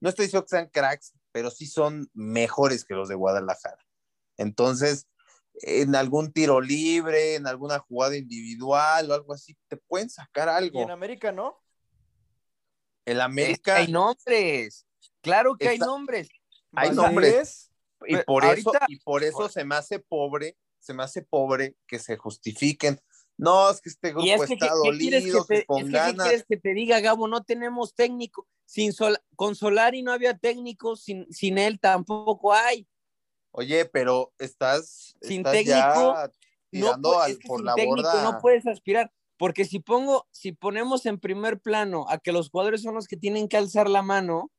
no 0.00 0.08
estoy 0.08 0.26
diciendo 0.26 0.44
que 0.44 0.50
sean 0.56 0.68
cracks, 0.72 1.12
pero 1.32 1.50
sí 1.50 1.66
son 1.66 2.08
mejores 2.14 2.84
que 2.84 2.94
los 2.94 3.08
de 3.08 3.14
Guadalajara. 3.16 3.78
Entonces, 4.36 5.06
en 5.54 5.94
algún 5.96 6.32
tiro 6.32 6.60
libre, 6.60 7.34
en 7.34 7.46
alguna 7.46 7.78
jugada 7.80 8.16
individual 8.16 9.10
o 9.10 9.14
algo 9.14 9.32
así, 9.32 9.56
te 9.68 9.76
pueden 9.76 10.08
sacar 10.08 10.48
Y 10.48 10.66
algo. 10.66 10.82
en 10.82 10.90
América, 10.90 11.30
¿no? 11.32 11.60
El 13.04 13.20
América, 13.20 13.76
hay 13.76 13.90
nombres. 13.90 14.86
Claro 15.22 15.56
que 15.56 15.68
hay 15.68 15.78
nombres. 15.78 16.28
hay 16.74 16.90
nombres. 16.90 17.34
es. 17.34 17.68
y 18.06 18.16
por 18.24 18.44
ahorita- 18.44 18.70
eso, 18.70 18.78
y 18.88 18.96
por 18.98 19.22
eso 19.22 19.48
se 19.48 19.64
me 19.64 19.76
hace 19.76 20.00
pobre, 20.00 20.56
se 20.80 20.92
me 20.92 21.04
hace 21.04 21.22
pobre 21.22 21.76
que 21.86 21.98
se 22.00 22.16
justifiquen. 22.16 23.00
No, 23.38 23.70
es 23.70 23.80
que 23.80 23.88
este 23.88 24.10
grupo 24.10 24.26
es 24.42 24.46
que, 24.48 24.54
está 24.54 24.66
¿qué- 24.68 24.72
dolido, 24.74 25.44
que 25.46 25.54
que 25.54 25.60
te, 25.60 25.66
con 25.66 25.78
es 25.78 25.84
que, 25.84 25.90
¿qué 25.92 25.96
ganas. 25.98 26.26
quieres 26.26 26.44
que 26.48 26.56
te 26.56 26.74
diga, 26.74 27.00
Gabo? 27.00 27.28
No 27.28 27.42
tenemos 27.44 27.94
técnico. 27.94 28.46
Sin 28.66 28.92
Sol, 28.92 29.18
con 29.36 29.54
Solari 29.54 30.02
no 30.02 30.12
había 30.12 30.36
técnico, 30.36 30.96
sin, 30.96 31.32
sin 31.32 31.58
él 31.58 31.78
tampoco 31.80 32.52
hay. 32.52 32.86
Oye, 33.52 33.84
pero 33.86 34.32
estás, 34.38 35.14
Sin 35.20 35.38
estás 35.38 35.52
técnico, 35.52 35.74
ya 36.14 36.26
No, 36.26 36.30
tirando 36.70 37.12
pu- 37.12 37.20
al- 37.22 37.30
es 37.32 37.38
que 37.38 37.48
por 37.48 37.58
sin 37.58 37.66
la 37.66 37.74
técnico 37.74 38.08
borda. 38.08 38.22
no 38.32 38.38
puedes 38.40 38.66
aspirar. 38.66 39.12
Porque 39.36 39.64
si 39.64 39.80
pongo, 39.80 40.26
si 40.30 40.52
ponemos 40.52 41.04
en 41.06 41.18
primer 41.18 41.60
plano 41.60 42.06
a 42.08 42.18
que 42.18 42.32
los 42.32 42.48
jugadores 42.50 42.82
son 42.82 42.94
los 42.94 43.08
que 43.08 43.16
tienen 43.16 43.48
que 43.48 43.56
alzar 43.56 43.88
la 43.90 44.02
mano, 44.02 44.50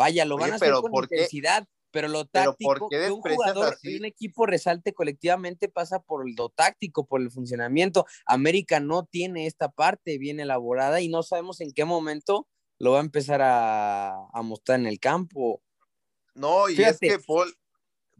vaya, 0.00 0.24
lo 0.24 0.34
Oye, 0.36 0.42
van 0.42 0.52
a 0.52 0.54
hacer 0.56 0.68
pero 0.68 0.82
con 0.82 0.90
¿por 0.90 1.08
qué- 1.08 1.16
intensidad. 1.16 1.66
Pero 1.92 2.06
lo 2.06 2.24
pero 2.24 2.50
táctico, 2.52 2.72
¿por 2.78 2.88
qué 2.88 2.98
que 3.06 3.10
un 3.10 3.20
jugador 3.20 3.76
y 3.82 3.96
un 3.98 4.04
equipo 4.04 4.46
resalte 4.46 4.92
colectivamente 4.94 5.68
pasa 5.68 5.98
por 5.98 6.24
lo 6.38 6.48
táctico, 6.48 7.04
por 7.04 7.20
el 7.20 7.32
funcionamiento. 7.32 8.06
América 8.26 8.78
no 8.78 9.06
tiene 9.06 9.46
esta 9.46 9.70
parte 9.72 10.16
bien 10.16 10.38
elaborada 10.38 11.00
y 11.00 11.08
no 11.08 11.24
sabemos 11.24 11.60
en 11.60 11.72
qué 11.72 11.84
momento 11.84 12.46
lo 12.78 12.92
va 12.92 12.98
a 12.98 13.02
empezar 13.02 13.42
a, 13.42 14.10
a 14.32 14.42
mostrar 14.42 14.78
en 14.78 14.86
el 14.86 15.00
campo. 15.00 15.62
No, 16.36 16.68
y 16.68 16.76
Fíjate. 16.76 17.06
es 17.08 17.16
que, 17.16 17.24
Paul, 17.26 17.52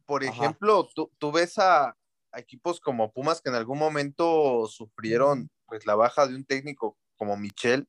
por 0.05 0.25
ejemplo, 0.25 0.89
tú, 0.93 1.13
tú 1.19 1.31
ves 1.31 1.57
a, 1.59 1.91
a 2.33 2.39
equipos 2.41 2.81
como 2.81 3.13
Pumas 3.13 3.41
que 3.41 3.51
en 3.51 3.55
algún 3.55 3.79
momento 3.79 4.67
sufrieron 4.67 5.49
pues 5.67 5.87
la 5.87 5.95
baja 5.95 6.27
de 6.27 6.35
un 6.35 6.45
técnico 6.45 6.99
como 7.17 7.37
Michel, 7.37 7.87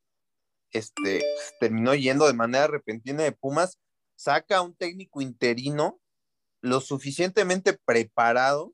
este, 0.72 1.22
terminó 1.60 1.96
yendo 1.96 2.28
de 2.28 2.34
manera 2.34 2.68
repentina 2.68 3.24
de 3.24 3.32
Pumas, 3.32 3.80
saca 4.16 4.58
a 4.58 4.62
un 4.62 4.76
técnico 4.76 5.22
interino 5.22 6.00
lo 6.62 6.80
suficientemente 6.80 7.74
preparado 7.74 8.74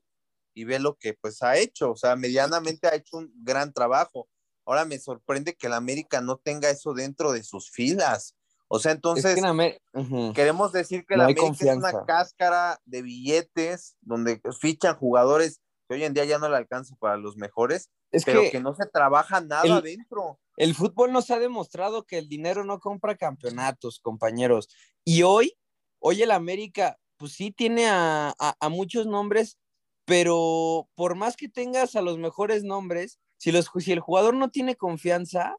y 0.54 0.64
ve 0.64 0.78
lo 0.78 0.96
que 0.96 1.14
pues 1.14 1.42
ha 1.42 1.56
hecho, 1.56 1.92
o 1.92 1.96
sea, 1.96 2.16
medianamente 2.16 2.88
ha 2.88 2.94
hecho 2.94 3.18
un 3.18 3.32
gran 3.36 3.72
trabajo. 3.72 4.28
Ahora 4.66 4.84
me 4.84 4.98
sorprende 4.98 5.54
que 5.54 5.68
el 5.68 5.72
América 5.72 6.20
no 6.20 6.36
tenga 6.36 6.68
eso 6.68 6.92
dentro 6.92 7.32
de 7.32 7.42
sus 7.42 7.70
filas. 7.70 8.34
O 8.68 8.78
sea, 8.78 8.92
Es 8.92 8.96
entonces 8.96 9.34
que 9.34 9.40
en 9.40 10.32
queremos 10.34 10.72
decir 10.72 11.06
que 11.06 11.16
No 11.16 11.22
la 11.22 11.24
América 11.24 11.46
es 11.48 11.76
una 11.76 12.04
cáscara 12.04 12.78
de 12.84 13.02
billetes 13.02 13.96
donde 14.02 14.42
fichan 14.60 14.94
jugadores 14.96 15.62
que 15.88 15.94
hoy 15.94 16.04
en 16.04 16.12
día 16.14 16.24
ya 16.26 16.38
no 16.38 16.48
le 16.48 16.56
alcanza 16.56 16.94
para 16.96 17.16
los 17.16 17.36
mejores, 17.36 17.90
Es 18.12 18.24
pero 18.24 18.42
que 18.42 18.50
que, 18.52 18.60
no 18.60 18.74
se 18.74 18.86
trabaja 18.86 19.40
nada 19.40 19.64
el- 19.64 19.72
adentro. 19.72 20.38
El 20.56 20.74
fútbol 20.74 21.12
nos 21.12 21.30
ha 21.30 21.38
demostrado 21.38 22.04
que 22.04 22.18
el 22.18 22.28
dinero 22.28 22.64
no 22.64 22.78
compra 22.80 23.16
campeonatos, 23.16 24.00
compañeros. 24.00 24.68
Y 25.04 25.22
hoy, 25.22 25.56
hoy 26.00 26.22
el 26.22 26.30
América, 26.32 26.98
pues 27.16 27.32
sí 27.32 27.50
tiene 27.52 27.86
a, 27.88 28.34
a- 28.38 28.56
a 28.60 28.68
muchos 28.68 29.06
nombres, 29.06 29.58
pero 30.04 30.88
por 30.94 31.14
más 31.14 31.36
que 31.36 31.48
tengas 31.48 31.96
a 31.96 32.02
los 32.02 32.18
mejores 32.18 32.64
nombres, 32.64 33.18
si, 33.36 33.52
los, 33.52 33.70
si 33.78 33.92
el 33.92 34.00
jugador 34.00 34.34
no 34.34 34.50
tiene 34.50 34.74
confianza, 34.76 35.56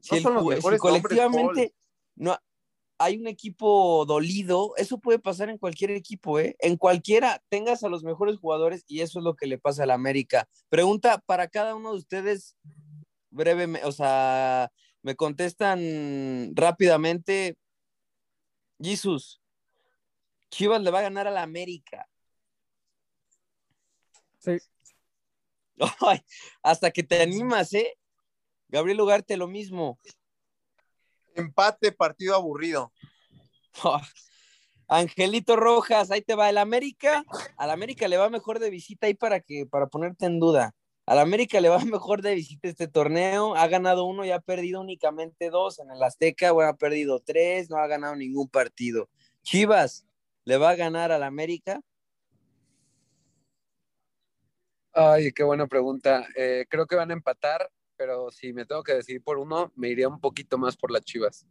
si, 0.00 0.12
No 0.12 0.16
el 0.16 0.22
son 0.22 0.34
los 0.34 0.42
ju- 0.44 0.48
si 0.50 0.54
mejores 0.56 0.80
nombres, 0.80 0.80
colectivamente 0.80 1.74
no 2.16 2.38
hay 3.02 3.16
un 3.16 3.26
equipo 3.26 4.04
dolido, 4.06 4.74
eso 4.76 4.98
puede 4.98 5.18
pasar 5.18 5.48
en 5.50 5.58
cualquier 5.58 5.90
equipo, 5.90 6.38
¿eh? 6.38 6.56
En 6.60 6.76
cualquiera 6.76 7.42
tengas 7.48 7.82
a 7.82 7.88
los 7.88 8.04
mejores 8.04 8.36
jugadores 8.38 8.84
y 8.86 9.00
eso 9.00 9.18
es 9.18 9.24
lo 9.24 9.34
que 9.34 9.46
le 9.46 9.58
pasa 9.58 9.82
al 9.82 9.90
América. 9.90 10.48
Pregunta 10.68 11.18
para 11.26 11.48
cada 11.48 11.74
uno 11.74 11.92
de 11.92 11.98
ustedes, 11.98 12.56
brevemente, 13.30 13.86
o 13.86 13.92
sea, 13.92 14.70
me 15.02 15.16
contestan 15.16 16.52
rápidamente. 16.54 17.56
Jesus, 18.80 19.40
Chivas 20.50 20.80
le 20.82 20.90
va 20.90 21.00
a 21.00 21.02
ganar 21.02 21.26
al 21.26 21.38
América. 21.38 22.08
Sí. 24.38 24.58
Ay, 26.06 26.20
hasta 26.62 26.90
que 26.90 27.02
te 27.02 27.20
animas, 27.20 27.72
¿eh? 27.74 27.98
Gabriel 28.68 29.00
Ugarte, 29.00 29.36
lo 29.36 29.48
mismo. 29.48 29.98
Empate, 31.34 31.92
partido 31.92 32.34
aburrido. 32.34 32.92
Angelito 34.88 35.56
Rojas, 35.56 36.10
ahí 36.10 36.20
te 36.22 36.34
va 36.34 36.50
el 36.50 36.58
América. 36.58 37.24
Al 37.56 37.70
América 37.70 38.08
le 38.08 38.18
va 38.18 38.28
mejor 38.28 38.58
de 38.58 38.70
visita 38.70 39.06
ahí 39.06 39.14
para 39.14 39.40
que 39.40 39.66
para 39.66 39.86
ponerte 39.86 40.26
en 40.26 40.38
duda. 40.38 40.74
Al 41.06 41.18
América 41.18 41.60
le 41.60 41.68
va 41.68 41.78
mejor 41.84 42.22
de 42.22 42.34
visita 42.34 42.68
este 42.68 42.88
torneo. 42.88 43.54
Ha 43.56 43.66
ganado 43.68 44.04
uno 44.04 44.24
y 44.24 44.30
ha 44.30 44.40
perdido 44.40 44.80
únicamente 44.80 45.50
dos. 45.50 45.78
En 45.78 45.90
el 45.90 46.02
Azteca, 46.02 46.52
bueno, 46.52 46.70
ha 46.70 46.76
perdido 46.76 47.20
tres, 47.20 47.70
no 47.70 47.78
ha 47.78 47.86
ganado 47.86 48.14
ningún 48.16 48.48
partido. 48.48 49.08
Chivas 49.42 50.06
le 50.44 50.56
va 50.58 50.70
a 50.70 50.76
ganar 50.76 51.10
al 51.12 51.22
América. 51.22 51.80
Ay, 54.92 55.32
qué 55.32 55.42
buena 55.42 55.66
pregunta. 55.66 56.26
Eh, 56.36 56.66
creo 56.68 56.86
que 56.86 56.96
van 56.96 57.10
a 57.10 57.14
empatar, 57.14 57.70
pero 58.02 58.32
si 58.32 58.52
me 58.52 58.66
tengo 58.66 58.82
que 58.82 58.94
decidir 58.94 59.22
por 59.22 59.38
uno, 59.38 59.70
me 59.76 59.88
iría 59.88 60.08
un 60.08 60.18
poquito 60.18 60.58
más 60.58 60.76
por 60.76 60.90
las 60.90 61.04
Chivas. 61.04 61.46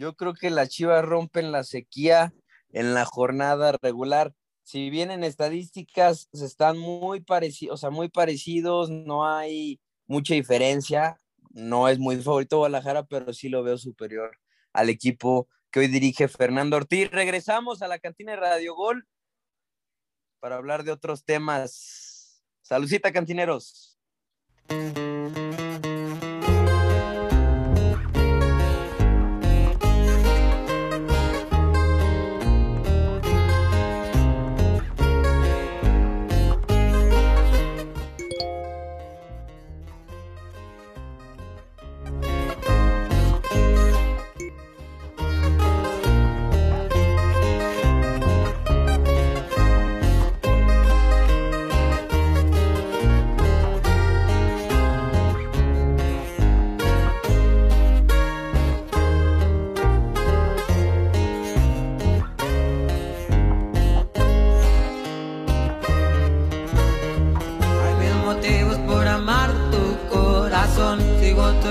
Yo 0.00 0.16
creo 0.16 0.34
que 0.34 0.50
las 0.50 0.68
Chivas 0.68 1.04
rompen 1.04 1.52
la 1.52 1.62
sequía 1.62 2.34
en 2.70 2.92
la 2.92 3.04
jornada 3.04 3.70
regular. 3.80 4.34
Si 4.64 4.90
bien 4.90 5.12
en 5.12 5.22
estadísticas 5.22 6.28
están 6.32 6.76
muy 6.76 7.20
parecidos, 7.20 7.74
o 7.74 7.76
sea, 7.76 7.90
muy 7.90 8.08
parecidos, 8.08 8.90
no 8.90 9.24
hay 9.24 9.78
mucha 10.08 10.34
diferencia. 10.34 11.20
No 11.50 11.88
es 11.88 12.00
muy 12.00 12.20
favorito 12.20 12.58
Guadalajara, 12.58 13.06
pero 13.06 13.32
sí 13.32 13.48
lo 13.48 13.62
veo 13.62 13.78
superior 13.78 14.36
al 14.72 14.88
equipo 14.90 15.48
que 15.70 15.78
hoy 15.78 15.86
dirige 15.86 16.26
Fernando 16.26 16.78
Ortiz. 16.78 17.12
Regresamos 17.12 17.80
a 17.80 17.86
la 17.86 18.00
cantina 18.00 18.32
de 18.32 18.38
Radio 18.38 18.74
Gol 18.74 19.06
para 20.40 20.56
hablar 20.56 20.82
de 20.82 20.90
otros 20.90 21.24
temas. 21.24 22.42
Saludcita, 22.60 23.12
cantineros. 23.12 23.95
Hay 24.68 25.05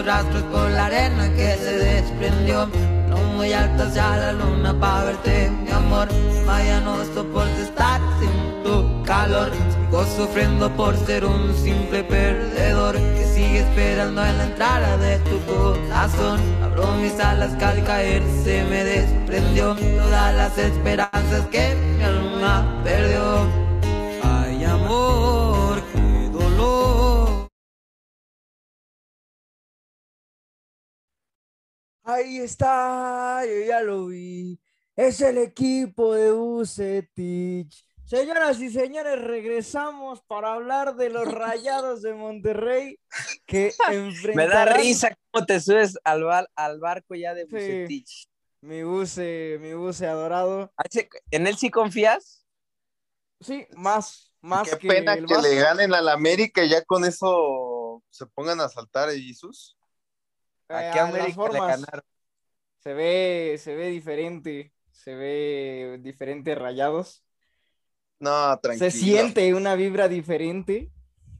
rastros 0.05 0.43
por 0.43 0.69
la 0.69 0.85
arena 0.85 1.29
que 1.35 1.55
se 1.55 1.77
desprendió. 1.77 2.69
No 3.09 3.17
muy 3.35 3.51
alto 3.53 3.83
hacia 3.83 4.15
la 4.17 4.31
luna 4.33 4.79
para 4.79 5.05
verte, 5.05 5.49
mi 5.49 5.71
amor. 5.71 6.07
Vaya, 6.45 6.79
no 6.81 7.03
soporto 7.05 7.61
estar 7.61 7.99
sin 8.19 8.63
tu 8.63 9.03
calor. 9.03 9.51
Sigo 9.51 10.05
sufriendo 10.17 10.69
por 10.75 10.95
ser 10.95 11.25
un 11.25 11.53
simple 11.55 12.03
perdedor 12.03 12.95
que 12.95 13.25
sigue 13.33 13.59
esperando 13.59 14.23
en 14.23 14.37
la 14.37 14.43
entrada 14.45 14.97
de 14.97 15.17
tu 15.19 15.39
corazón. 15.45 16.39
Abro 16.63 16.91
mis 17.01 17.19
alas 17.19 17.55
que 17.55 17.65
al 17.65 17.83
caer 17.83 18.23
se 18.43 18.63
me 18.65 18.83
desprendió 18.83 19.75
todas 19.75 20.35
las 20.35 20.57
esperanzas 20.57 21.47
que 21.51 21.75
mi 21.75 22.03
alma 22.03 22.81
perdió. 22.83 23.47
Ay, 24.23 24.63
amor, 24.65 25.24
Ahí 32.07 32.37
está, 32.37 33.41
yo 33.45 33.65
ya 33.65 33.81
lo 33.81 34.05
vi. 34.07 34.59
Es 34.95 35.21
el 35.21 35.39
equipo 35.39 36.13
de 36.13 36.31
Bucetich. 36.31 37.83
Señoras 38.05 38.59
y 38.61 38.69
señores, 38.69 39.19
regresamos 39.19 40.21
para 40.27 40.53
hablar 40.53 40.95
de 40.95 41.09
los 41.09 41.25
rayados 41.33 42.03
de 42.03 42.13
Monterrey 42.13 42.99
que 43.47 43.73
Me 43.89 43.95
da 43.95 44.05
enfrentarán 44.05 44.75
risa 44.79 45.17
cómo 45.31 45.45
te 45.47 45.59
subes 45.59 45.97
al, 46.03 46.23
bar- 46.23 46.49
al 46.55 46.79
barco 46.79 47.15
ya 47.15 47.33
de 47.33 47.45
Sí. 47.45 47.49
Bucetich. 47.51 48.27
mi 48.61 48.83
buce, 48.83 49.57
mi 49.59 49.73
buce 49.73 50.05
adorado. 50.05 50.71
¿En 51.31 51.47
él 51.47 51.57
sí 51.57 51.71
confías? 51.71 52.45
Sí, 53.41 53.65
más, 53.75 54.31
más 54.41 54.69
Qué 54.69 54.77
que 54.77 54.87
pena 54.87 55.15
el 55.15 55.25
que 55.25 55.37
le 55.39 55.55
ganen 55.55 55.91
al 55.95 56.07
América 56.09 56.63
y 56.63 56.69
ya 56.69 56.83
con 56.83 57.03
eso 57.03 58.03
se 58.11 58.27
pongan 58.27 58.61
a 58.61 58.69
saltar 58.69 59.09
a 59.09 59.13
Jesus. 59.13 59.75
¿A 60.69 60.83
Eh, 60.87 60.89
qué 60.93 60.99
a 60.99 61.03
América 61.07 61.27
le 61.29 61.33
formas. 61.35 61.81
ganaron? 61.81 62.05
Se 62.79 62.93
ve, 62.93 63.57
se 63.59 63.75
ve 63.75 63.87
diferente, 63.87 64.73
se 64.91 65.15
ve 65.15 65.99
diferente 66.01 66.55
rayados. 66.55 67.23
No, 68.19 68.57
tranquilo. 68.59 68.91
Se 68.91 68.97
siente 68.97 69.53
una 69.53 69.75
vibra 69.75 70.07
diferente 70.07 70.91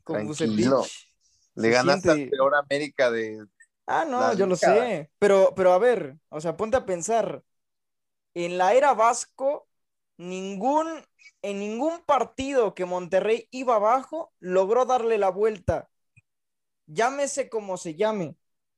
con 0.04 0.28
Tranquilo. 0.36 0.78
Bucetich. 0.78 1.08
Le 1.56 1.70
ganaste 1.70 2.10
siente- 2.10 2.24
al 2.24 2.30
peor 2.30 2.56
América 2.56 3.12
de. 3.12 3.46
Ah, 3.88 4.06
no, 4.06 4.20
la 4.20 4.34
yo 4.34 4.46
lo 4.48 4.56
sé. 4.56 5.10
Pero, 5.20 5.54
pero 5.56 5.72
a 5.74 5.78
ver, 5.78 6.18
o 6.30 6.42
sea, 6.42 6.58
ponte 6.58 6.78
a 6.78 6.86
pensar. 6.86 7.44
En 8.34 8.58
la 8.58 8.74
era 8.74 8.94
Vasco, 8.94 9.68
ningún, 10.18 10.88
en 11.42 11.60
ningún 11.60 12.02
partido 12.06 12.74
que 12.76 12.86
Monterrey 12.86 13.48
iba 13.52 13.76
abajo, 13.76 14.34
logró 14.40 14.86
darle 14.86 15.18
la 15.18 15.30
vuelta. 15.30 15.90
Llámese 16.88 17.50
como 17.50 17.78
se 17.78 17.96
llame. 17.96 18.36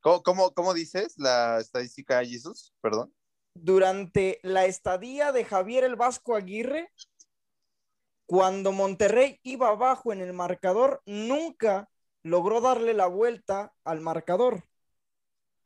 ¿Cómo, 0.08 0.24
cómo, 0.24 0.54
cómo 0.54 0.74
dices 0.74 1.16
la 1.18 1.60
estadística 1.60 2.20
de 2.20 2.28
Jesus? 2.28 2.74
Perdón. 2.80 3.14
Durante 3.54 4.40
la 4.42 4.64
estadía 4.66 5.34
de 5.34 5.44
Javier 5.44 5.84
el 5.84 5.98
Vasco 5.98 6.34
Aguirre, 6.38 6.94
cuando 8.26 8.72
Monterrey 8.72 9.42
iba 9.44 9.68
abajo 9.68 10.14
en 10.14 10.22
el 10.22 10.32
marcador, 10.32 11.02
nunca 11.06 11.90
logró 12.24 12.62
darle 12.62 12.94
la 12.94 13.08
vuelta 13.08 13.74
al 13.84 14.00
marcador. 14.00 14.64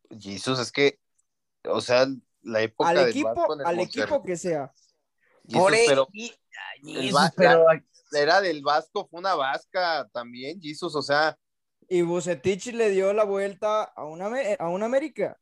Jesus, 0.09 0.57
es 0.57 0.71
que, 0.71 0.99
o 1.65 1.79
sea, 1.79 2.07
la 2.41 2.61
época 2.63 2.89
Al 2.89 2.95
del 2.97 3.09
equipo, 3.09 3.35
Vasco 3.35 3.53
en 3.53 3.59
el 3.59 3.65
al 3.67 3.75
Monterrey. 3.75 4.03
equipo 4.05 4.23
que 4.23 4.37
sea. 4.37 4.73
Jesus, 5.45 5.61
Por 5.61 5.71
pero 5.85 6.07
y- 6.13 6.31
ay, 6.31 6.95
el 6.95 7.01
Jesus, 7.03 7.15
Va- 7.15 7.33
pero 7.37 7.65
la 8.09 8.19
era 8.19 8.41
del 8.41 8.63
Vasco 8.63 9.07
fue 9.07 9.19
una 9.19 9.35
vasca 9.35 10.09
también, 10.11 10.59
Jesus, 10.59 10.95
o 10.95 11.01
sea, 11.03 11.37
Y 11.91 12.03
Bucetich 12.03 12.67
le 12.71 12.89
dio 12.89 13.11
la 13.11 13.25
vuelta 13.25 13.83
a 13.83 14.05
una, 14.05 14.31
a 14.59 14.69
una 14.69 14.85
América. 14.85 15.37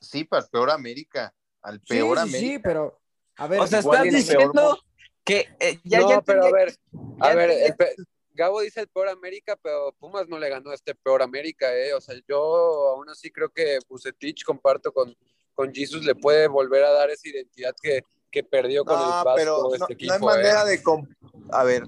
sí, 0.00 0.22
para 0.22 0.44
el 0.44 0.48
peor 0.48 0.70
América, 0.70 1.34
al 1.60 1.80
peor 1.80 2.18
sí, 2.18 2.22
América. 2.22 2.38
sí, 2.52 2.58
pero 2.60 3.00
a 3.36 3.48
ver, 3.48 3.60
o 3.62 3.66
sea, 3.66 3.80
estás 3.80 4.04
el 4.04 4.10
peor 4.10 4.14
diciendo 4.14 4.78
que 5.24 5.48
eh, 5.58 5.80
ya, 5.82 5.98
no, 6.02 6.08
ya 6.10 6.22
pero 6.22 6.46
a 6.46 6.52
ver, 6.52 6.72
a 7.18 7.28
ya 7.30 7.34
ver, 7.34 7.50
el 7.50 7.74
pe- 7.74 7.96
Gabo 8.34 8.60
dice 8.60 8.82
el 8.82 8.86
peor 8.86 9.08
América, 9.08 9.58
pero 9.60 9.90
Pumas 9.98 10.28
no 10.28 10.38
le 10.38 10.48
ganó 10.48 10.70
a 10.70 10.74
este 10.76 10.94
peor 10.94 11.20
América, 11.20 11.74
¿eh? 11.76 11.94
O 11.94 12.00
sea, 12.00 12.14
yo 12.28 12.90
aún 12.92 13.08
así 13.08 13.32
creo 13.32 13.48
que 13.50 13.80
Bucetich, 13.88 14.44
comparto 14.44 14.92
con, 14.92 15.16
con 15.52 15.74
Jesus, 15.74 16.04
le 16.04 16.14
puede 16.14 16.46
volver 16.46 16.84
a 16.84 16.92
dar 16.92 17.10
esa 17.10 17.28
identidad 17.28 17.74
que, 17.82 18.04
que 18.30 18.44
perdió 18.44 18.84
con 18.84 19.00
el 19.00 19.06
No, 19.08 19.24
Vasco 19.24 19.34
pero 19.34 19.74
este 19.74 19.78
no, 19.80 19.86
equipo, 19.94 20.12
no 20.12 20.28
hay 20.30 20.38
¿eh? 20.38 20.42
manera 20.42 20.64
de... 20.64 20.80
com- 20.80 21.08
A 21.50 21.64
ver, 21.64 21.82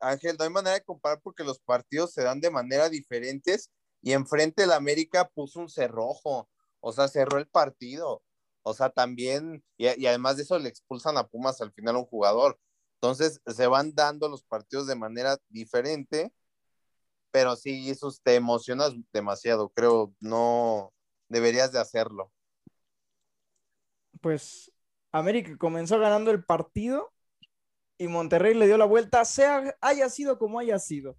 Ángel, 0.00 0.36
no 0.38 0.44
hay 0.44 0.50
manera 0.50 0.74
de 0.74 0.84
comparar 0.84 1.20
porque 1.22 1.44
los 1.44 1.58
partidos 1.60 2.12
se 2.12 2.22
dan 2.22 2.40
de 2.40 2.50
manera 2.50 2.88
diferentes 2.88 3.70
y 4.02 4.12
enfrente 4.12 4.64
el 4.64 4.72
América 4.72 5.28
puso 5.28 5.60
un 5.60 5.68
cerrojo, 5.68 6.48
o 6.80 6.92
sea, 6.92 7.08
cerró 7.08 7.38
el 7.38 7.48
partido. 7.48 8.22
O 8.62 8.74
sea, 8.74 8.90
también, 8.90 9.64
y, 9.76 9.86
además 10.06 10.36
de 10.36 10.42
eso 10.42 10.58
le 10.58 10.68
expulsan 10.68 11.16
a 11.16 11.26
Pumas 11.26 11.60
al 11.60 11.72
final 11.72 11.96
a 11.96 12.00
un 12.00 12.06
jugador. 12.06 12.58
Entonces, 13.00 13.40
se 13.46 13.66
van 13.66 13.94
dando 13.94 14.28
los 14.28 14.42
partidos 14.44 14.86
de 14.86 14.96
manera 14.96 15.38
diferente, 15.48 16.32
pero 17.30 17.56
sí, 17.56 17.90
eso 17.90 18.12
te 18.22 18.34
emocionas 18.34 18.92
demasiado, 19.12 19.70
creo, 19.70 20.14
no 20.20 20.92
deberías 21.28 21.72
de 21.72 21.78
hacerlo. 21.78 22.32
pues 24.20 24.72
América 25.12 25.56
comenzó 25.56 25.98
ganando 25.98 26.30
el 26.30 26.44
partido 26.44 27.12
y 27.98 28.08
Monterrey 28.08 28.54
le 28.54 28.66
dio 28.66 28.78
la 28.78 28.84
vuelta, 28.84 29.24
sea 29.24 29.76
haya 29.80 30.08
sido 30.08 30.38
como 30.38 30.58
haya 30.58 30.78
sido. 30.78 31.16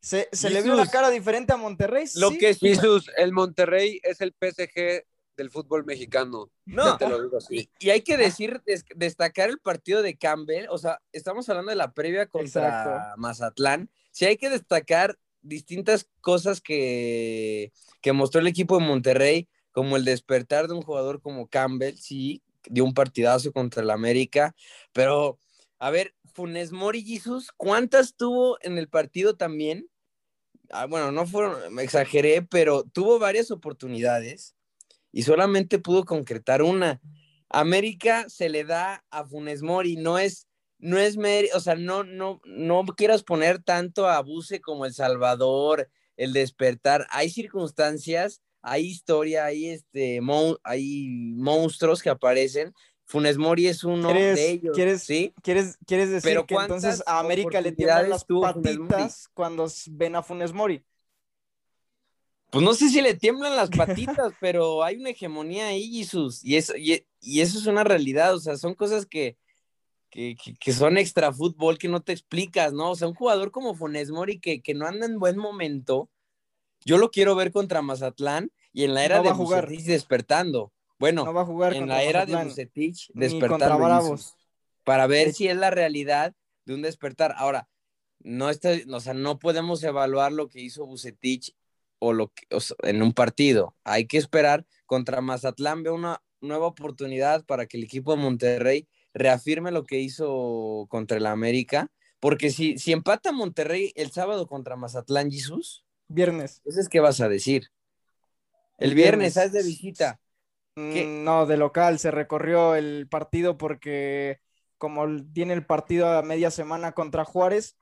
¿Se, 0.00 0.28
se 0.32 0.50
le 0.50 0.62
vio 0.62 0.74
la 0.74 0.82
Jesús, 0.82 0.92
cara 0.92 1.10
diferente 1.10 1.52
a 1.52 1.56
Monterrey? 1.56 2.06
lo 2.16 2.30
Sí. 2.30 2.38
que 2.38 2.54
sí- 2.54 2.68
Jesus, 2.74 3.08
el 3.16 3.32
Monterrey 3.32 4.00
es 4.02 4.20
el 4.20 4.32
PSG 4.32 5.04
del 5.36 5.50
fútbol 5.50 5.84
mexicano. 5.84 6.50
No, 6.66 6.84
Ya 6.86 6.98
te 6.98 7.08
lo 7.08 7.22
digo 7.22 7.36
así. 7.38 7.70
Y, 7.78 7.86
y 7.86 7.90
hay 7.90 8.02
que 8.02 8.16
decir, 8.16 8.60
des- 8.66 8.84
destacar 8.96 9.48
el 9.48 9.58
partido 9.60 10.02
de 10.02 10.16
Campbell, 10.16 10.66
o 10.70 10.78
sea, 10.78 11.00
estamos 11.12 11.48
hablando 11.48 11.70
de 11.70 11.76
la 11.76 11.92
previa 11.92 12.26
contra 12.26 12.66
Exacto. 12.66 13.20
Mazatlán. 13.20 13.90
Sí 14.10 14.24
hay 14.24 14.36
que 14.36 14.50
destacar 14.50 15.18
distintas 15.40 16.08
cosas 16.20 16.60
que, 16.60 17.72
que 18.00 18.12
mostró 18.12 18.40
el 18.40 18.46
equipo 18.46 18.78
de 18.78 18.84
Monterrey, 18.84 19.48
como 19.72 19.96
el 19.96 20.04
despertar 20.04 20.68
de 20.68 20.74
un 20.74 20.82
jugador 20.82 21.20
como 21.22 21.46
Campbell, 21.48 21.96
sí, 21.96 22.42
dio 22.64 22.84
un 22.84 22.94
partidazo 22.94 23.52
contra 23.52 23.82
el 23.82 23.90
América, 23.90 24.54
pero 24.92 25.38
a 25.78 25.90
ver, 25.90 26.14
Funes 26.32 26.72
Mori 26.72 27.04
Jesus, 27.04 27.50
¿cuántas 27.56 28.16
tuvo 28.16 28.58
en 28.62 28.78
el 28.78 28.88
partido 28.88 29.36
también? 29.36 29.88
Ah, 30.70 30.86
bueno, 30.86 31.12
no 31.12 31.26
fueron, 31.26 31.78
exageré, 31.78 32.42
pero 32.42 32.84
tuvo 32.84 33.18
varias 33.18 33.50
oportunidades 33.50 34.54
y 35.12 35.22
solamente 35.22 35.78
pudo 35.78 36.04
concretar 36.04 36.62
una. 36.62 37.00
América 37.50 38.28
se 38.28 38.48
le 38.48 38.64
da 38.64 39.04
a 39.10 39.26
Funes 39.26 39.62
Mori, 39.62 39.96
no 39.96 40.18
es, 40.18 40.48
no 40.78 40.98
es, 40.98 41.16
o 41.54 41.60
sea, 41.60 41.74
no, 41.76 42.02
no, 42.04 42.40
no 42.44 42.84
quieras 42.96 43.22
poner 43.22 43.62
tanto 43.62 44.08
a 44.08 44.20
Buse 44.22 44.60
como 44.60 44.86
El 44.86 44.94
Salvador, 44.94 45.90
el 46.16 46.32
despertar. 46.32 47.06
Hay 47.10 47.28
circunstancias, 47.28 48.40
hay 48.62 48.86
historia, 48.86 49.44
hay 49.44 49.68
este, 49.68 50.20
mon- 50.22 50.56
hay 50.64 51.08
monstruos 51.34 52.02
que 52.02 52.10
aparecen. 52.10 52.72
Funes 53.04 53.36
Mori 53.36 53.66
es 53.66 53.84
uno 53.84 54.08
¿Quieres- 54.10 54.36
de 54.36 54.50
ellos, 54.50 54.74
quieres- 54.74 55.02
¿sí? 55.02 55.34
¿Quieres, 55.42 55.76
quieres 55.86 56.10
decir 56.10 56.30
Pero 56.30 56.46
que 56.46 56.54
entonces 56.54 56.96
¿cuántas 56.96 57.08
a 57.08 57.18
América 57.18 57.60
le 57.60 57.72
tiemblan 57.72 58.08
las 58.08 58.24
patitas 58.24 59.28
cuando 59.34 59.66
ven 59.90 60.16
a 60.16 60.22
Funes 60.22 60.52
Mori? 60.52 60.82
Pues 62.50 62.64
no 62.64 62.74
sé 62.74 62.90
si 62.90 63.00
le 63.00 63.14
tiemblan 63.14 63.56
las 63.56 63.70
patitas, 64.20 64.32
pero 64.40 64.82
hay 64.82 64.96
una 64.96 65.10
hegemonía 65.10 65.68
ahí, 65.68 65.98
Jesús, 65.98 66.44
y 66.44 66.56
eso, 66.56 66.76
y, 66.76 67.04
y 67.20 67.40
eso 67.40 67.58
es 67.58 67.66
una 67.66 67.82
realidad, 67.84 68.34
o 68.34 68.38
sea, 68.40 68.56
son 68.56 68.74
cosas 68.74 69.06
que, 69.06 69.36
que, 70.10 70.36
que, 70.42 70.54
que 70.54 70.72
son 70.72 70.98
extra 70.98 71.32
fútbol 71.32 71.78
que 71.78 71.88
no 71.88 72.02
te 72.02 72.12
explicas, 72.12 72.72
¿no? 72.72 72.90
O 72.90 72.94
sea, 72.94 73.08
un 73.08 73.14
jugador 73.14 73.50
como 73.50 73.74
Funes 73.74 74.10
Mori 74.10 74.38
que, 74.38 74.60
que 74.60 74.74
no 74.74 74.86
anda 74.86 75.06
en 75.06 75.18
buen 75.18 75.38
momento, 75.38 76.10
yo 76.84 76.98
lo 76.98 77.10
quiero 77.10 77.34
ver 77.34 77.52
contra 77.52 77.80
Mazatlán 77.80 78.50
y 78.72 78.84
en 78.84 78.94
la 78.94 79.04
era 79.04 79.18
No 79.18 79.22
de 79.24 79.30
jugar. 79.32 79.68
Despertando. 79.68 80.72
Bueno, 81.02 81.24
No 81.24 81.34
va 81.34 81.40
a 81.40 81.44
jugar 81.44 81.74
en 81.74 81.88
la 81.88 82.04
era 82.04 82.26
de 82.26 82.36
Bucetich 82.36 83.10
contra 83.40 83.74
Bravos. 83.74 84.36
Para 84.84 85.08
ver 85.08 85.32
si 85.32 85.48
es 85.48 85.56
la 85.56 85.72
realidad 85.72 86.32
de 86.64 86.74
un 86.74 86.82
despertar. 86.82 87.34
Ahora, 87.38 87.68
no 88.20 88.50
está, 88.50 88.70
o 88.88 89.00
sea, 89.00 89.12
no 89.12 89.40
podemos 89.40 89.82
evaluar 89.82 90.30
lo 90.30 90.48
que 90.48 90.60
hizo 90.60 90.86
Bucetich 90.86 91.56
o 91.98 92.12
lo 92.12 92.28
que, 92.28 92.46
o 92.54 92.60
sea, 92.60 92.76
en 92.84 93.02
un 93.02 93.12
partido. 93.14 93.74
Hay 93.82 94.06
que 94.06 94.16
esperar 94.16 94.64
contra 94.86 95.20
Mazatlán, 95.20 95.82
veo 95.82 95.96
una 95.96 96.22
nueva 96.40 96.68
oportunidad 96.68 97.44
para 97.46 97.66
que 97.66 97.78
el 97.78 97.82
equipo 97.82 98.14
de 98.14 98.22
Monterrey 98.22 98.86
reafirme 99.12 99.72
lo 99.72 99.82
que 99.82 99.98
hizo 99.98 100.86
contra 100.88 101.16
el 101.16 101.26
América, 101.26 101.90
porque 102.20 102.50
si, 102.50 102.78
si 102.78 102.92
empata 102.92 103.32
Monterrey 103.32 103.92
el 103.96 104.12
sábado 104.12 104.46
contra 104.46 104.76
Mazatlán, 104.76 105.32
Jesús, 105.32 105.84
Viernes. 106.06 106.58
entonces, 106.58 106.88
¿qué 106.88 107.00
vas 107.00 107.20
a 107.20 107.28
decir? 107.28 107.72
El, 108.78 108.90
El 108.90 108.94
viernes, 108.94 109.34
viernes. 109.34 109.34
¿sabes? 109.34 109.52
De 109.52 109.64
visita. 109.64 110.20
¿Qué? 110.88 111.10
Mm, 111.10 111.24
No, 111.24 111.46
de 111.46 111.56
local 111.56 111.98
se 111.98 112.10
recorrió 112.10 112.74
el 112.74 113.08
partido 113.08 113.58
porque 113.58 114.40
como 114.78 115.06
tiene 115.32 115.54
el 115.54 115.66
partido 115.66 116.08
a 116.08 116.22
media 116.22 116.50
semana 116.50 116.92
contra 116.92 117.24
Juárez, 117.24 117.76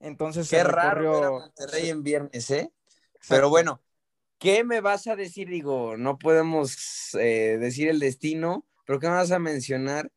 entonces 0.00 0.48
Qué 0.48 0.62
se 0.62 0.64
raro 0.64 1.08
ver 1.08 1.24
a 1.24 1.30
recorrió. 1.30 1.38
Monterrey 1.38 1.88
en 1.90 2.02
viernes, 2.02 2.50
¿eh? 2.50 2.72
Exacto. 3.14 3.28
Pero 3.28 3.48
bueno, 3.50 3.82
¿qué 4.38 4.64
me 4.64 4.80
vas 4.80 5.06
a 5.08 5.16
decir? 5.16 5.48
Digo, 5.50 5.96
no 5.98 6.18
podemos 6.18 7.14
eh, 7.14 7.58
decir 7.60 7.88
el 7.88 8.00
destino, 8.00 8.66
pero 8.86 9.00
¿qué 9.00 9.08
me 9.08 9.14
vas 9.14 9.32
a 9.32 9.38
mencionar 9.40 10.12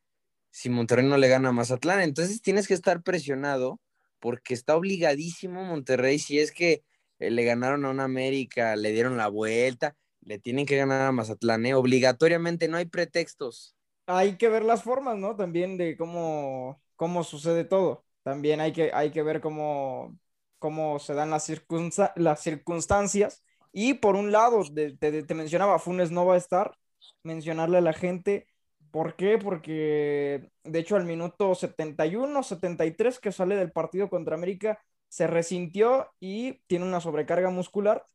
si 0.51 0.69
Monterrey 0.69 1.05
no 1.07 1.17
le 1.17 1.29
gana 1.29 1.49
a 1.49 1.53
Mazatlán? 1.53 2.01
Entonces 2.01 2.41
tienes 2.41 2.67
que 2.67 2.75
estar 2.75 3.03
presionado 3.03 3.81
porque 4.19 4.53
está 4.55 4.75
obligadísimo 4.77 5.63
Monterrey 5.65 6.19
si 6.19 6.39
es 6.39 6.51
que 6.53 6.83
eh, 7.19 7.31
le 7.31 7.43
ganaron 7.45 7.85
a 7.85 7.91
una 7.91 8.05
América, 8.05 8.75
le 8.77 8.91
dieron 8.93 9.17
la 9.17 9.27
vuelta, 9.29 9.97
le 10.25 10.39
tienen 10.39 10.65
que 10.65 10.77
ganar 10.77 11.01
a 11.07 11.11
Mazatlán, 11.11 11.65
¿eh? 11.65 11.73
Obligatoriamente, 11.75 12.67
no 12.67 12.77
hay 12.77 12.85
pretextos. 12.85 13.75
Hay 14.05 14.37
que 14.37 14.49
ver 14.49 14.63
las 14.63 14.83
formas, 14.83 15.17
¿no? 15.17 15.35
También 15.35 15.77
de 15.77 15.95
cómo, 15.97 16.81
cómo 16.95 17.23
sucede 17.23 17.63
todo. 17.63 18.05
También 18.23 18.59
hay 18.61 18.73
que, 18.73 18.91
hay 18.93 19.11
que 19.11 19.23
ver 19.23 19.39
cómo, 19.41 20.17
cómo 20.59 20.99
se 20.99 21.13
dan 21.13 21.29
las, 21.29 21.45
circunsta- 21.45 22.11
las 22.17 22.41
circunstancias. 22.41 23.43
Y 23.71 23.95
por 23.95 24.15
un 24.15 24.31
lado, 24.31 24.63
de- 24.71 24.97
te, 24.97 25.23
te 25.23 25.33
mencionaba, 25.35 25.79
Funes 25.79 26.11
no 26.11 26.25
va 26.25 26.35
a 26.35 26.37
estar, 26.37 26.75
mencionarle 27.23 27.77
a 27.77 27.81
la 27.81 27.93
gente 27.93 28.47
¿Por 28.91 29.15
qué? 29.15 29.39
Porque 29.39 30.51
de 30.63 30.79
hecho 30.79 30.95
al 30.95 31.05
minuto 31.05 31.55
71, 31.55 32.43
73 32.43 33.19
que 33.19 33.31
sale 33.31 33.55
del 33.55 33.71
partido 33.71 34.07
contra 34.09 34.35
América 34.35 34.79
se 35.09 35.25
resintió 35.25 36.11
y 36.19 36.59
tiene 36.67 36.85
una 36.85 37.01
sobrecarga 37.01 37.49
muscular. 37.49 38.05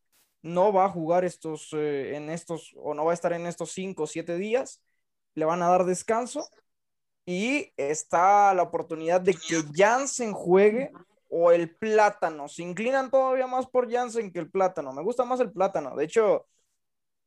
No 0.42 0.72
va 0.72 0.86
a 0.86 0.90
jugar 0.90 1.24
estos 1.24 1.70
eh, 1.72 2.16
en 2.16 2.30
estos 2.30 2.74
o 2.76 2.94
no 2.94 3.04
va 3.04 3.12
a 3.12 3.14
estar 3.14 3.32
en 3.32 3.46
estos 3.46 3.72
5 3.72 4.04
o 4.04 4.06
7 4.06 4.36
días. 4.36 4.82
Le 5.34 5.44
van 5.44 5.62
a 5.62 5.68
dar 5.68 5.84
descanso 5.84 6.48
y 7.26 7.72
está 7.76 8.54
la 8.54 8.62
oportunidad 8.62 9.20
de 9.20 9.34
que 9.34 9.62
Jansen 9.74 10.32
juegue 10.32 10.90
o 11.28 11.52
el 11.52 11.74
plátano. 11.76 12.48
Se 12.48 12.62
inclinan 12.62 13.10
todavía 13.10 13.46
más 13.46 13.66
por 13.66 13.90
Jansen 13.90 14.32
que 14.32 14.38
el 14.38 14.50
plátano. 14.50 14.92
Me 14.92 15.02
gusta 15.02 15.24
más 15.24 15.40
el 15.40 15.52
plátano. 15.52 15.94
De 15.96 16.04
hecho, 16.04 16.46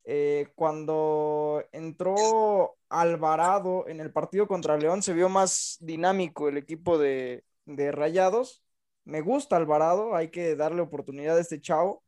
eh, 0.03 0.47
cuando 0.55 1.63
entró 1.71 2.77
Alvarado 2.89 3.87
en 3.87 3.99
el 3.99 4.11
partido 4.11 4.47
contra 4.47 4.77
León, 4.77 5.03
se 5.03 5.13
vio 5.13 5.29
más 5.29 5.77
dinámico 5.79 6.49
el 6.49 6.57
equipo 6.57 6.97
de, 6.97 7.43
de 7.65 7.91
Rayados. 7.91 8.63
Me 9.03 9.21
gusta 9.21 9.57
Alvarado, 9.57 10.15
hay 10.15 10.29
que 10.31 10.55
darle 10.55 10.81
oportunidad 10.81 11.37
a 11.37 11.41
este 11.41 11.61
chavo, 11.61 12.03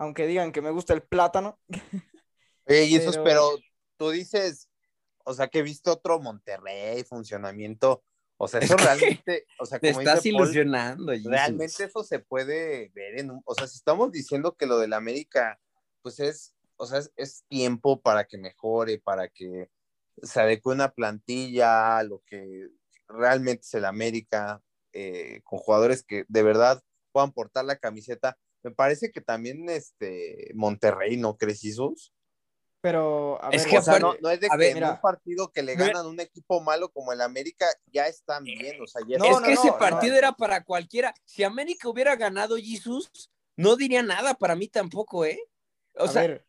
aunque 0.00 0.26
digan 0.26 0.50
que 0.50 0.62
me 0.62 0.70
gusta 0.70 0.94
el 0.94 1.02
plátano. 1.02 1.60
Oye, 2.66 2.86
Jesús, 2.88 3.16
Pero- 3.16 3.24
pero 3.24 3.50
tú 3.98 4.10
dices, 4.10 4.68
o 5.24 5.34
sea, 5.34 5.48
que 5.48 5.58
he 5.58 5.62
visto 5.62 5.92
otro 5.92 6.18
Monterrey, 6.20 7.04
funcionamiento, 7.04 8.02
o 8.38 8.48
sea, 8.48 8.60
eso 8.60 8.76
realmente, 8.78 9.44
o 9.58 9.66
sea, 9.66 9.78
Te 9.78 9.88
como 9.90 10.00
estás 10.00 10.22
dice 10.22 10.32
Paul, 10.34 10.44
ilusionando. 10.44 11.12
Jesus. 11.12 11.30
realmente 11.30 11.84
eso 11.84 12.02
se 12.02 12.18
puede 12.20 12.88
ver 12.94 13.20
en 13.20 13.30
un, 13.30 13.42
o 13.44 13.54
sea, 13.54 13.66
si 13.66 13.76
estamos 13.76 14.10
diciendo 14.10 14.56
que 14.56 14.64
lo 14.66 14.78
del 14.78 14.94
América, 14.94 15.60
pues 16.00 16.18
es, 16.20 16.54
o 16.76 16.86
sea, 16.86 17.00
es, 17.00 17.12
es 17.16 17.44
tiempo 17.48 18.00
para 18.00 18.24
que 18.24 18.38
mejore, 18.38 18.98
para 18.98 19.28
que 19.28 19.68
se 20.22 20.40
adecue 20.40 20.72
una 20.74 20.92
plantilla, 20.92 22.02
lo 22.04 22.22
que 22.24 22.68
realmente 23.06 23.62
es 23.66 23.74
el 23.74 23.84
América, 23.84 24.62
eh, 24.94 25.42
con 25.44 25.58
jugadores 25.58 26.02
que 26.02 26.24
de 26.28 26.42
verdad 26.42 26.82
puedan 27.12 27.32
portar 27.32 27.66
la 27.66 27.76
camiseta. 27.76 28.38
Me 28.62 28.70
parece 28.70 29.10
que 29.10 29.20
también 29.20 29.68
este 29.70 30.50
Monterrey, 30.54 31.16
¿no 31.16 31.36
crees, 31.36 31.60
Jesús? 31.60 32.12
Pero, 32.82 33.42
a 33.44 33.50
Es 33.50 33.64
ver, 33.64 33.70
que 33.70 33.78
O 33.78 33.82
sea, 33.82 33.98
no, 33.98 34.14
es 34.30 34.40
de 34.40 34.46
a 34.46 34.50
que 34.50 34.56
ver, 34.56 34.68
en 34.68 34.74
mira. 34.74 34.92
un 34.92 35.00
partido 35.00 35.52
que 35.52 35.62
le 35.62 35.74
ganan 35.74 36.06
un 36.06 36.18
equipo 36.18 36.60
malo 36.62 36.90
como 36.90 37.12
el 37.12 37.20
América 37.20 37.66
ya 37.86 38.06
están 38.06 38.42
bien, 38.44 38.80
o 38.80 38.86
sea, 38.86 39.02
ya 39.06 39.18
No, 39.18 39.26
es 39.26 39.40
que 39.40 39.52
ese 39.52 39.66
no, 39.68 39.78
partido 39.78 40.12
no. 40.12 40.18
era 40.18 40.32
para 40.32 40.64
cualquiera. 40.64 41.14
Si 41.26 41.42
América 41.44 41.88
hubiera 41.90 42.16
ganado 42.16 42.56
Jesus, 42.56 43.10
no 43.56 43.76
diría 43.76 44.02
nada 44.02 44.34
para 44.34 44.56
mí 44.56 44.66
tampoco, 44.68 45.26
¿eh? 45.26 45.38
O 45.96 46.04
a 46.04 46.08
sea, 46.08 46.22
ver, 46.22 46.46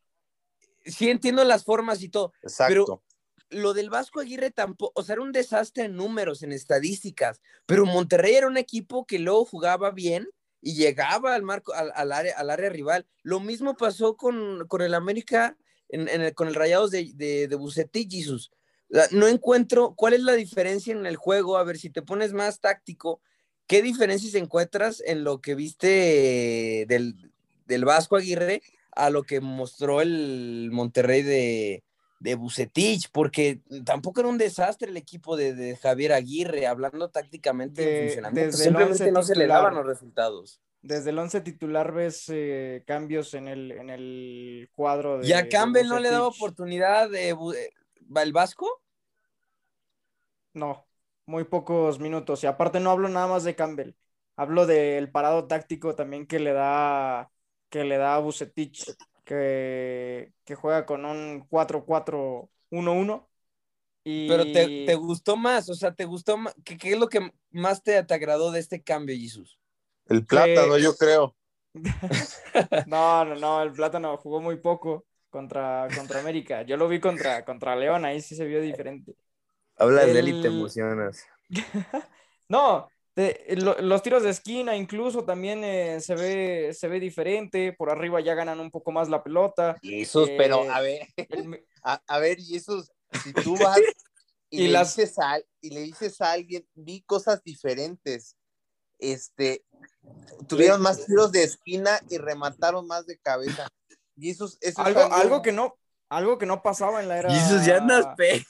sí 0.86 1.10
entiendo 1.10 1.44
las 1.44 1.66
formas 1.66 2.02
y 2.02 2.08
todo. 2.10 2.32
Exacto. 2.42 3.04
Lo 3.50 3.74
del 3.74 3.90
Vasco 3.90 4.22
Aguirre 4.22 4.52
tampoco, 4.52 4.94
o 4.96 5.04
sea, 5.04 5.14
era 5.14 5.22
un 5.24 5.34
desastre 5.34 5.84
en 5.84 5.98
números, 5.98 6.44
en 6.44 6.54
estadísticas, 6.54 7.42
pero 7.66 7.86
Monterrey 7.86 8.36
era 8.36 8.48
un 8.48 8.56
equipo 8.56 9.06
que 9.06 9.20
luego 9.20 9.44
jugaba 9.44 9.92
bien 9.92 10.30
y 10.62 10.76
llegaba 10.76 11.34
al 11.36 11.44
marco, 11.44 11.74
al, 11.74 11.92
al 11.96 12.12
área, 12.12 12.38
al 12.38 12.50
área 12.50 12.70
rival. 12.70 13.08
Lo 13.24 13.40
mismo 13.40 13.76
pasó 13.76 14.16
con, 14.16 14.68
con 14.68 14.82
el 14.82 14.94
América, 14.94 15.58
en, 15.90 16.08
en 16.08 16.22
el- 16.22 16.34
con 16.36 16.48
el 16.48 16.56
Rayados 16.56 16.92
de, 16.92 17.12
de, 17.16 17.48
de 17.48 17.56
No 19.12 19.28
encuentro 19.28 19.94
cuál 19.96 20.14
es 20.14 20.22
la 20.22 20.34
diferencia 20.34 20.94
en 20.94 21.06
el 21.06 21.16
juego. 21.16 21.58
A 21.58 21.64
ver, 21.64 21.78
si 21.78 21.90
te 21.90 22.02
pones 22.02 22.34
más 22.34 22.60
táctico, 22.60 23.22
¿qué 23.68 23.82
diferencias 23.82 24.36
encuentras 24.36 25.02
en 25.06 25.24
lo 25.24 25.42
que 25.42 25.56
viste 25.56 26.86
del, 26.88 27.32
del 27.66 27.86
Vasco 27.86 28.18
Aguirre 28.18 28.62
a 28.92 29.10
lo 29.10 29.24
que 29.24 29.40
mostró 29.40 30.02
el 30.02 30.70
Monterrey 30.72 31.22
de, 31.24 31.84
de 32.22 32.36
Bucetich? 32.36 33.10
Porque 33.12 33.62
tampoco 33.86 34.22
era 34.22 34.30
un 34.30 34.38
desastre 34.38 34.90
el 34.90 34.98
equipo 34.98 35.36
de, 35.38 35.54
de 35.54 35.76
Javier 35.78 36.14
Aguirre, 36.14 36.68
hablando 36.68 37.10
tácticamente 37.10 37.82
De- 37.82 38.00
funcionamiento. 38.00 38.58
desde 38.58 38.70
el 38.70 38.70
Simplemente 38.70 39.04
once 39.04 39.12
no 39.12 39.24
se 39.24 39.36
le 39.36 39.46
titular. 39.46 39.58
daban 39.64 39.76
los 39.76 39.86
resultados. 39.86 40.62
desde 40.82 41.10
el 41.12 41.20
once 41.20 41.42
titular 41.42 41.92
ves 41.94 42.26
eh, 42.30 42.84
cambios 42.88 43.34
en 43.34 43.48
el, 43.48 43.72
en 43.72 43.90
el 43.90 44.70
cuadro 44.74 45.20
de. 45.20 45.28
¿Y 45.28 45.34
a 45.34 45.48
Campbell 45.50 45.88
no 45.88 46.00
le 46.00 46.10
daba 46.10 46.28
oportunidad 46.28 47.10
de 47.10 47.30
eh, 47.32 47.72
el 48.16 48.34
Vasco? 48.34 48.82
No, 50.54 50.86
muy 51.26 51.44
pocos 51.46 52.00
minutos. 52.00 52.44
Y 52.44 52.48
aparte 52.48 52.80
no 52.80 52.92
hablo 52.92 53.08
nada 53.10 53.28
más 53.28 53.44
de 53.44 53.56
Campbell. 53.56 53.94
Hablo 54.36 54.66
del 54.66 55.12
parado 55.12 55.48
táctico 55.48 55.96
también 55.96 56.26
que 56.28 56.40
le 56.40 56.54
da 56.54 57.32
que 57.70 57.84
le 57.86 57.98
da 57.98 58.16
a 58.16 58.20
Vucetich, 58.20 58.86
que, 59.32 60.34
que 60.44 60.56
juega 60.56 60.86
con 60.86 61.06
un 61.06 61.48
4-4-1-1. 61.48 63.30
Y 64.04 64.28
Pero 64.28 64.44
te, 64.44 64.86
te 64.86 64.96
gustó 64.96 65.38
más, 65.38 65.70
o 65.70 65.74
sea, 65.74 65.94
te 65.94 66.06
gustó 66.06 66.38
más. 66.38 66.54
¿Qué, 66.66 66.78
qué 66.78 66.92
es 66.94 67.00
lo 67.00 67.08
que 67.08 67.32
más 67.52 67.82
te, 67.82 68.04
te 68.04 68.14
agradó 68.14 68.52
de 68.52 68.60
este 68.60 68.84
cambio, 68.84 69.16
Jesús? 69.16 69.58
El 70.08 70.26
plátano, 70.26 70.78
yo 70.78 70.96
creo. 70.96 71.36
No, 72.88 73.24
no, 73.24 73.36
no, 73.36 73.64
el 73.64 73.72
Plátano 73.72 74.18
jugó 74.18 74.42
muy 74.42 74.58
poco 74.58 75.06
contra, 75.30 75.88
contra 75.96 76.20
América. 76.20 76.64
Yo 76.64 76.76
lo 76.76 76.90
vi 76.90 77.00
contra, 77.00 77.46
contra 77.46 77.78
León, 77.78 78.04
ahí 78.04 78.20
sí 78.22 78.36
se 78.36 78.46
vio 78.46 78.60
diferente. 78.60 79.16
Hablas 79.78 80.08
de 80.08 80.20
él 80.20 80.28
y 80.28 80.42
te 80.42 80.50
emocionas. 80.50 81.26
No, 82.50 82.90
te- 83.14 83.56
lo- 83.58 83.80
los 83.82 84.02
tiros 84.02 84.24
de 84.24 84.30
esquina 84.30 84.76
incluso 84.76 85.24
también 85.26 85.64
eh, 85.64 86.00
se 86.02 86.16
ve, 86.16 86.74
se 86.74 86.88
ve 86.88 87.00
diferente. 87.00 87.74
Por 87.74 87.90
arriba 87.90 88.22
ya 88.22 88.34
ganan 88.36 88.60
un 88.60 88.72
poco 88.72 88.92
más 88.92 89.10
la 89.10 89.24
pelota. 89.24 89.78
Jesús, 89.82 90.30
Eh, 90.30 90.36
pero 90.38 90.70
a 90.72 90.80
ver, 90.82 91.08
El- 91.18 91.66
a, 91.84 92.02
a 92.08 92.20
ver, 92.20 92.38
Jesús, 92.40 92.92
si 93.24 93.34
tú 93.34 93.56
vas 93.76 93.80
y, 94.50 94.64
Y 94.64 94.68
le 94.68 94.74
las- 94.74 94.96
dices 94.96 95.18
a, 95.20 95.40
y 95.62 95.70
le 95.72 95.82
dices 95.82 96.20
a 96.22 96.32
alguien, 96.34 96.66
vi 96.74 97.02
cosas 97.04 97.42
diferentes, 97.44 98.36
este, 99.00 99.64
tuvieron 100.48 100.82
más 100.82 101.06
tiros 101.06 101.32
de 101.32 101.44
esquina 101.44 102.00
y 102.10 102.18
remataron 102.18 102.86
más 102.88 103.06
de 103.06 103.18
cabeza. 103.18 103.68
Jesús, 104.20 104.58
eso 104.62 104.82
es 104.82 104.88
algo, 104.88 105.02
algo 105.14 105.42
que 105.42 105.52
no, 105.52 105.76
algo 106.10 106.38
que 106.38 106.46
no 106.46 106.62
pasaba 106.62 107.02
en 107.02 107.08
la 107.08 107.18
era. 107.18 107.32
Jesús, 107.34 107.66
ya 107.66 107.78
andas 107.78 108.06
pe. 108.18 108.46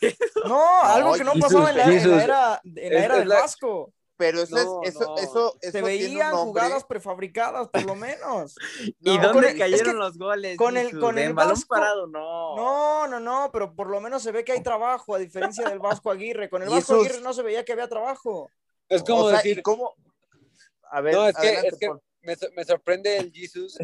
No, 0.46 0.82
algo 0.84 1.14
que 1.14 1.24
no 1.24 1.34
pasaba 1.40 1.70
en 1.70 1.78
la, 1.78 1.84
en 1.84 1.90
la 1.90 1.96
Jesús. 1.96 2.22
era, 2.22 2.62
en 2.66 2.94
la 2.94 3.00
era 3.06 3.14
es 3.14 3.20
del 3.20 3.30
la- 3.30 3.40
Vasco. 3.42 3.94
Pero 4.22 4.42
eso 4.44 4.56
No, 4.56 4.84
es, 4.84 4.90
eso, 4.90 5.00
no. 5.04 5.18
eso, 5.18 5.56
eso 5.58 5.58
Se 5.62 5.72
tiene 5.72 5.80
un 5.80 5.86
veían 5.88 6.36
jugadas 6.36 6.84
prefabricadas, 6.84 7.70
por 7.70 7.84
lo 7.86 7.96
menos. 7.96 8.56
¿Y 9.00 9.18
No, 9.18 9.34
dónde 9.34 9.50
el- 9.50 9.58
cayeron 9.58 9.88
es 9.88 9.92
que 9.94 9.98
los 9.98 10.18
goles? 10.20 10.58
con 10.58 10.78
el- 10.78 11.00
con 11.00 11.18
el 11.18 11.34
balón 11.34 11.56
Vasco- 11.56 11.68
parado, 11.68 12.06
no. 12.06 12.56
No, 12.56 13.08
no, 13.08 13.20
no, 13.20 13.50
pero 13.52 13.74
por 13.76 13.88
lo 13.90 14.00
menos 14.00 14.22
se 14.22 14.32
ve 14.32 14.44
que 14.44 14.52
hay 14.52 14.62
trabajo, 14.62 15.16
a 15.16 15.18
diferencia 15.18 15.68
del 15.68 15.80
Vasco 15.80 16.12
Aguirre. 16.12 16.50
Con 16.52 16.62
el 16.62 16.70
Y 16.72 16.74
Vasco 16.74 16.94
esos- 16.94 17.06
Aguirre 17.08 17.22
no 17.24 17.34
se 17.34 17.42
veía 17.42 17.66
que 17.66 17.72
había 17.74 17.88
trabajo. 17.90 18.50
Es 18.88 19.02
como 19.02 19.24
O 19.24 19.30
sea, 19.30 19.38
decir, 19.38 19.58
¿y 19.58 19.62
cómo? 19.64 19.96
A 20.92 21.02
ver, 21.02 21.16
no, 21.16 21.28
es 21.28 21.36
que, 21.38 21.54
es 21.54 21.78
que 21.80 21.90
me, 22.22 22.36
me 22.56 22.64
sorprende 22.66 23.18
el 23.18 23.32
Jesus, 23.34 23.78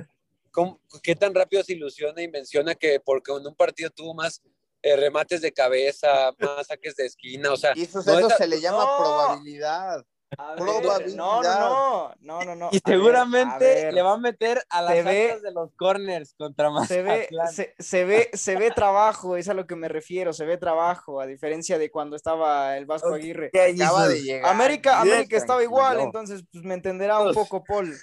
cómo- 0.51 0.79
qué 1.01 1.15
tan 1.15 1.33
rápido 1.33 1.63
se 1.63 1.73
ilusiona 1.73 2.21
y 2.21 2.27
menciona 2.29 2.75
que 2.75 2.99
porque 2.99 3.31
en 3.31 3.47
un 3.47 3.55
partido 3.55 3.89
tuvo 3.89 4.13
más 4.13 4.41
eh, 4.83 4.95
remates 4.95 5.41
de 5.41 5.51
cabeza, 5.51 6.31
más 6.37 6.67
saques 6.67 6.95
de 6.95 7.07
esquina, 7.07 7.51
o 7.51 7.57
sea, 7.57 7.73
Jesús, 7.73 8.05
no 8.05 8.19
eso 8.19 8.27
es- 8.29 8.37
se 8.37 8.47
le 8.47 8.61
llama 8.61 8.83
no. 8.83 8.97
probabilidad. 8.99 10.05
Ver, 10.29 11.15
no, 11.15 11.41
no, 11.41 11.41
no, 11.41 12.15
no, 12.19 12.43
no, 12.43 12.55
no. 12.55 12.69
Y 12.71 12.77
A 12.77 12.81
ver, 12.85 12.97
seguramente 12.97 13.55
a 13.55 13.57
ver, 13.59 13.93
le 13.93 14.01
va 14.01 14.13
a 14.13 14.17
meter 14.17 14.61
a 14.69 14.81
las 14.81 15.05
ve- 15.05 15.39
de 15.41 15.51
los 15.51 15.73
corners 15.75 16.35
contra 16.37 16.69
se 16.85 17.01
ve, 17.01 17.17
Mazatlán. 17.29 17.53
se, 17.53 17.75
se 17.79 18.03
ve, 18.03 18.29
se 18.33 18.57
ve 18.57 18.71
trabajo, 18.71 19.37
es 19.37 19.47
a 19.47 19.53
lo 19.53 19.65
que 19.65 19.77
me 19.77 19.87
refiero, 19.87 20.33
se 20.33 20.45
ve 20.45 20.57
trabajo, 20.57 21.21
a 21.21 21.25
diferencia 21.25 21.77
de 21.77 21.89
cuando 21.89 22.17
estaba 22.17 22.75
el 22.77 22.85
Vasco. 22.85 23.13
Aguirre. 23.13 23.51
Acaba 23.53 24.07
de 24.09 24.21
llegar. 24.21 24.51
América, 24.51 24.99
América 24.99 25.37
estaba 25.37 25.63
igual, 25.63 25.97
tranquilo. 25.97 26.05
entonces 26.05 26.43
pues 26.51 26.63
me 26.65 26.73
entenderá 26.73 27.19
un 27.19 27.33
poco, 27.33 27.63
Paul. 27.63 27.95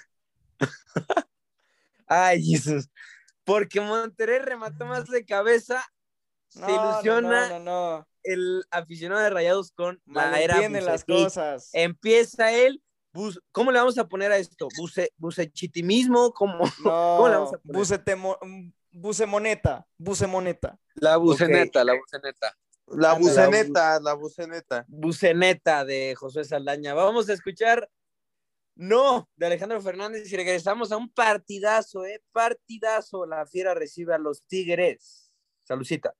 Ay, 2.07 2.43
Jesús. 2.43 2.89
Porque 3.43 3.81
Monterrey 3.81 4.39
remató 4.39 4.85
más 4.85 5.05
de 5.07 5.23
cabeza. 5.25 5.85
No, 6.55 6.65
se 6.67 6.73
ilusiona 6.73 7.49
No, 7.49 7.59
no, 7.59 7.65
no, 7.99 8.07
el 8.23 8.63
aficionado 8.71 9.21
de 9.21 9.29
Rayados 9.29 9.71
con 9.71 10.01
la 10.05 10.41
era 10.41 10.67
las 10.81 11.03
cosas. 11.05 11.69
Empieza 11.73 12.51
él. 12.51 12.81
bus- 13.13 13.41
¿Cómo 13.51 13.71
le 13.71 13.79
vamos 13.79 13.97
a 13.97 14.07
poner 14.07 14.31
a 14.31 14.37
esto? 14.37 14.67
Buce, 14.77 15.11
bucechitimismo, 15.17 16.31
¿cómo? 16.33 16.59
No, 16.83 17.17
¿Cómo 17.17 17.27
le 17.29 17.35
vamos 17.35 17.53
a 17.53 17.57
poner? 17.59 17.81
bucetemo- 17.81 18.73
bucemoneta, 18.91 19.85
bucemoneta. 19.97 20.79
la 20.95 21.17
buceneta, 21.17 21.83
la 21.83 21.93
buceneta. 21.93 22.57
La 22.87 23.13
buceneta, 23.13 23.99
la 23.99 24.13
buceneta. 24.13 24.85
Buceneta 24.87 25.83
de 25.85 26.13
José 26.15 26.43
Saldaña. 26.43 26.93
Vamos 26.93 27.27
a 27.29 27.33
escuchar 27.33 27.89
No 28.75 29.27
de 29.35 29.45
Alejandro 29.47 29.81
Fernández 29.81 30.31
y 30.31 30.35
regresamos 30.35 30.91
a 30.91 30.97
un 30.97 31.09
partidazo, 31.09 32.05
¿eh? 32.05 32.21
Partidazo. 32.31 33.25
La 33.25 33.45
fiera 33.47 33.73
recibe 33.73 34.13
a 34.13 34.17
los 34.17 34.43
Tigres. 34.43 35.31
Salucita. 35.63 36.13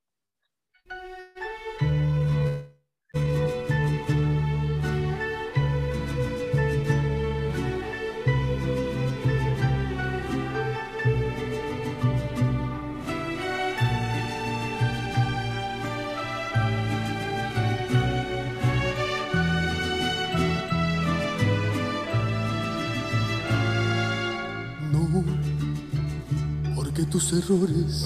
No, 24.92 25.24
porque 26.76 27.04
tus 27.06 27.34
errores 27.34 28.06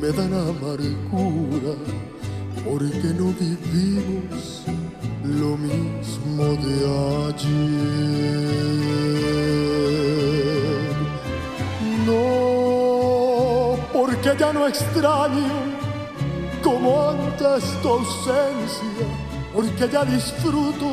me 0.00 0.08
dan 0.12 0.32
amargura, 0.32 1.74
porque 2.64 3.08
no 3.18 3.32
vivimos 3.40 4.64
lo 5.24 5.56
mismo 5.56 6.44
de 6.64 6.74
ayer. 7.28 7.96
No, 12.06 13.76
porque 13.92 14.30
ya 14.38 14.52
no 14.52 14.66
extraño 14.66 15.54
como 16.62 17.10
antes 17.10 17.64
tu 17.80 17.88
ausencia, 17.88 19.06
porque 19.54 19.88
ya 19.90 20.04
disfruto 20.04 20.88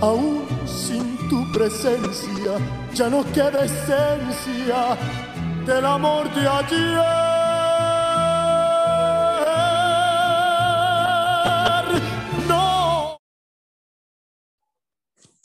aún 0.00 0.46
sin 0.66 1.16
tu 1.28 1.50
presencia, 1.52 2.52
ya 2.94 3.08
no 3.10 3.24
queda 3.32 3.64
esencia 3.64 4.96
del 5.66 5.84
amor 5.84 6.32
de 6.34 6.48
ayer. 6.48 7.27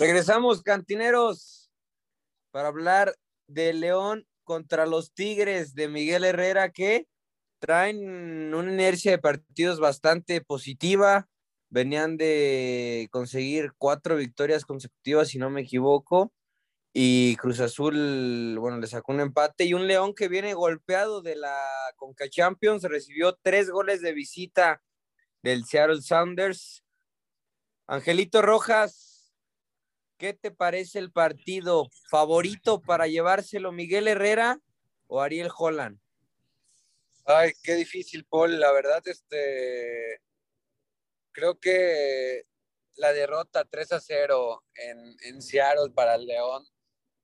Regresamos, 0.04 0.64
cantineros, 0.64 1.72
para 2.51 2.68
hablar 2.68 3.16
de 3.47 3.72
León 3.72 4.28
contra 4.43 4.86
los 4.86 5.14
Tigres 5.14 5.76
de 5.76 5.88
Miguel 5.88 6.26
Herrera, 6.26 6.74
que 6.74 7.08
traen 7.60 8.54
una 8.54 8.70
inercia 8.70 9.12
de 9.12 9.20
partidos 9.20 9.80
bastante 9.80 10.41
positiva. 10.41 11.30
Venían 11.70 12.18
de 12.18 13.08
conseguir 13.12 13.72
cuatro 13.78 14.18
victorias 14.18 14.66
consecutivas, 14.66 15.30
si 15.30 15.39
no 15.39 15.49
me 15.49 15.62
equivoco. 15.62 16.34
Y 16.91 17.38
Cruz 17.38 17.62
Azul, 17.62 18.58
bueno, 18.60 18.80
le 18.80 18.88
sacó 18.88 19.14
un 19.14 19.22
empate. 19.22 19.64
Y 19.64 19.74
un 19.74 19.88
León 19.88 20.14
que 20.14 20.28
viene 20.28 20.54
golpeado 20.54 21.22
de 21.22 21.38
la 21.38 21.58
Conca 21.95 22.28
Champions, 22.30 22.84
recibió 22.84 23.39
tres 23.41 23.70
goles 23.70 24.01
de 24.01 24.12
visita 24.12 24.84
del 25.41 25.64
Seattle 25.64 26.01
Sounders. 26.01 26.84
Angelito 27.88 28.41
Rojas, 28.41 29.12
¿qué 30.18 30.34
te 30.34 30.51
parece 30.51 30.99
el 30.99 31.11
partido? 31.11 31.89
¿Favorito 32.09 32.82
para 32.82 33.07
llevárselo 33.07 33.72
Miguel 33.72 34.07
Herrera 34.07 34.59
o 35.07 35.22
Ariel 35.22 35.49
Holland? 35.55 35.99
Ay, 37.26 37.53
qué 37.64 37.76
difícil, 37.76 38.26
Paul. 38.26 38.59
La 38.59 38.72
verdad, 38.72 39.01
este, 39.05 40.22
creo 41.32 41.59
que 41.59 42.45
la 42.95 43.14
derrota 43.14 43.66
3 43.66 43.93
a 43.93 43.99
0 43.99 44.64
en, 44.76 45.16
en 45.22 45.41
Seattle 45.41 45.91
para 45.93 46.16
el 46.16 46.26
León 46.26 46.66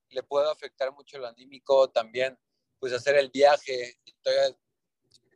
le 0.09 0.23
puede 0.23 0.49
afectar 0.49 0.91
mucho 0.93 1.17
el 1.17 1.25
anímico 1.25 1.89
también, 1.89 2.37
pues 2.79 2.93
hacer 2.93 3.15
el 3.15 3.29
viaje 3.29 3.99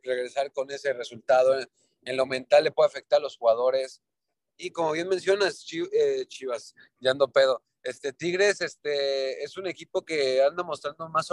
regresar 0.02 0.52
con 0.52 0.70
ese 0.70 0.92
resultado 0.92 1.58
en 2.04 2.16
lo 2.16 2.26
mental 2.26 2.64
le 2.64 2.70
puede 2.70 2.88
afectar 2.88 3.18
a 3.18 3.22
los 3.22 3.36
jugadores. 3.36 4.02
Y 4.56 4.70
como 4.70 4.92
bien 4.92 5.08
mencionas, 5.08 5.66
eh, 5.92 6.26
Chivas, 6.26 6.74
ya 7.00 7.10
ando 7.10 7.28
pedo. 7.28 7.62
Este 7.82 8.12
Tigres 8.12 8.60
este, 8.60 9.42
es 9.42 9.56
un 9.56 9.66
equipo 9.66 10.04
que 10.04 10.42
anda 10.42 10.62
mostrando 10.62 11.08
más 11.08 11.28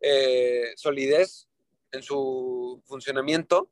eh, 0.00 0.72
solidez 0.76 1.48
en 1.92 2.02
su 2.02 2.82
funcionamiento. 2.84 3.70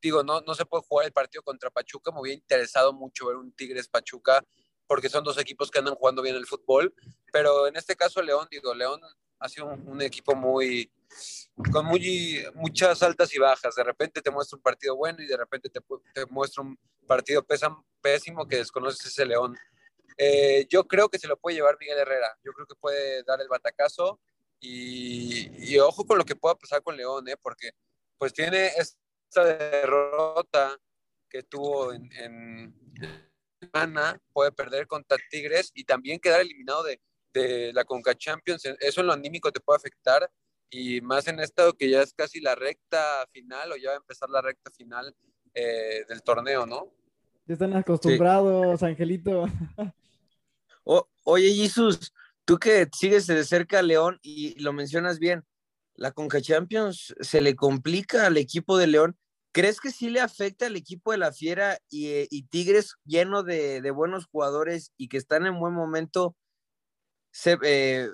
Digo, 0.00 0.22
no, 0.22 0.40
no 0.40 0.54
se 0.54 0.64
puede 0.64 0.84
jugar 0.84 1.06
el 1.06 1.12
partido 1.12 1.42
contra 1.42 1.70
Pachuca. 1.70 2.10
Me 2.12 2.20
hubiera 2.20 2.38
interesado 2.38 2.92
mucho 2.92 3.26
ver 3.26 3.36
un 3.36 3.52
Tigres 3.52 3.88
Pachuca, 3.88 4.42
porque 4.86 5.10
son 5.10 5.24
dos 5.24 5.36
equipos 5.38 5.70
que 5.70 5.78
andan 5.78 5.94
jugando 5.94 6.22
bien 6.22 6.36
el 6.36 6.46
fútbol. 6.46 6.94
Pero 7.32 7.66
en 7.66 7.76
este 7.76 7.96
caso, 7.96 8.22
León, 8.22 8.48
digo, 8.50 8.74
León 8.74 9.00
ha 9.40 9.48
sido 9.48 9.66
un 9.66 10.00
equipo 10.00 10.34
muy, 10.34 10.90
con 11.72 11.86
muchas 12.54 13.02
altas 13.02 13.34
y 13.34 13.38
bajas. 13.38 13.74
De 13.74 13.84
repente 13.84 14.22
te 14.22 14.30
muestra 14.30 14.56
un 14.56 14.62
partido 14.62 14.96
bueno 14.96 15.22
y 15.22 15.26
de 15.26 15.36
repente 15.36 15.68
te, 15.68 15.80
te 16.14 16.26
muestra 16.26 16.62
un 16.62 16.78
partido 17.06 17.44
pésimo 18.00 18.46
que 18.48 18.56
desconoces 18.56 19.06
ese 19.06 19.26
León. 19.26 19.56
Eh, 20.16 20.66
yo 20.68 20.86
creo 20.86 21.08
que 21.08 21.18
se 21.18 21.28
lo 21.28 21.38
puede 21.38 21.56
llevar 21.56 21.76
Miguel 21.78 21.98
Herrera. 21.98 22.36
Yo 22.44 22.52
creo 22.52 22.66
que 22.66 22.74
puede 22.74 23.22
dar 23.24 23.40
el 23.40 23.48
batacazo 23.48 24.20
y, 24.60 25.72
y 25.72 25.78
ojo 25.78 26.04
con 26.04 26.18
lo 26.18 26.24
que 26.24 26.36
pueda 26.36 26.54
pasar 26.54 26.82
con 26.82 26.96
León, 26.96 27.28
¿eh? 27.28 27.36
porque 27.40 27.72
pues 28.18 28.32
tiene 28.32 28.70
esta 28.76 29.44
derrota 29.44 30.78
que 31.28 31.42
tuvo 31.42 31.92
en, 31.92 32.12
en 32.12 32.74
puede 34.32 34.52
perder 34.52 34.86
contra 34.86 35.18
Tigres 35.30 35.70
y 35.74 35.84
también 35.84 36.18
quedar 36.18 36.40
eliminado 36.40 36.82
de, 36.82 37.00
de 37.32 37.72
la 37.72 37.84
Conca 37.84 38.14
Champions. 38.14 38.64
Eso 38.80 39.00
en 39.00 39.06
lo 39.06 39.12
anímico 39.12 39.52
te 39.52 39.60
puede 39.60 39.78
afectar 39.78 40.30
y 40.70 41.00
más 41.00 41.26
en 41.28 41.40
esto 41.40 41.72
que 41.74 41.90
ya 41.90 42.02
es 42.02 42.14
casi 42.14 42.40
la 42.40 42.54
recta 42.54 43.26
final 43.32 43.72
o 43.72 43.76
ya 43.76 43.90
va 43.90 43.94
a 43.96 43.98
empezar 43.98 44.30
la 44.30 44.40
recta 44.40 44.70
final 44.70 45.14
eh, 45.54 46.04
del 46.08 46.22
torneo, 46.22 46.64
¿no? 46.66 46.92
Ya 47.46 47.54
están 47.54 47.74
acostumbrados, 47.74 48.82
Angelito. 48.82 49.46
O- 50.84 51.08
oye, 51.24 51.52
Jesús, 51.54 52.12
tú 52.44 52.58
que 52.58 52.88
sigues 52.96 53.26
de 53.26 53.44
cerca 53.44 53.80
a 53.80 53.82
León 53.82 54.18
y 54.22 54.58
lo 54.60 54.72
mencionas 54.72 55.18
bien, 55.18 55.44
la 55.94 56.12
Conca 56.12 56.40
Champions 56.40 57.14
se 57.20 57.40
le 57.42 57.54
complica 57.54 58.26
al 58.26 58.38
equipo 58.38 58.78
de 58.78 58.86
León. 58.86 59.18
¿Crees 59.52 59.78
que 59.80 59.90
sí 59.90 60.08
le 60.08 60.20
afecta 60.20 60.66
al 60.66 60.76
equipo 60.76 61.12
de 61.12 61.18
la 61.18 61.32
Fiera 61.32 61.78
y, 61.90 62.06
eh, 62.08 62.28
y 62.30 62.44
Tigres 62.44 62.94
lleno 63.04 63.42
de, 63.42 63.80
de 63.82 63.90
buenos 63.90 64.26
jugadores 64.26 64.92
y 64.96 65.08
que 65.08 65.18
están 65.18 65.44
en 65.44 65.58
buen 65.60 65.74
momento? 65.74 66.34
Se, 67.30 67.58
eh, 67.62 68.08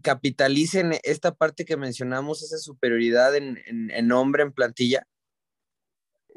capitalicen 0.00 0.94
esta 1.02 1.34
parte 1.34 1.64
que 1.64 1.76
mencionamos, 1.76 2.42
esa 2.42 2.58
superioridad 2.58 3.34
en, 3.36 3.58
en, 3.66 3.90
en 3.90 4.08
nombre, 4.08 4.42
en 4.42 4.52
plantilla. 4.52 5.06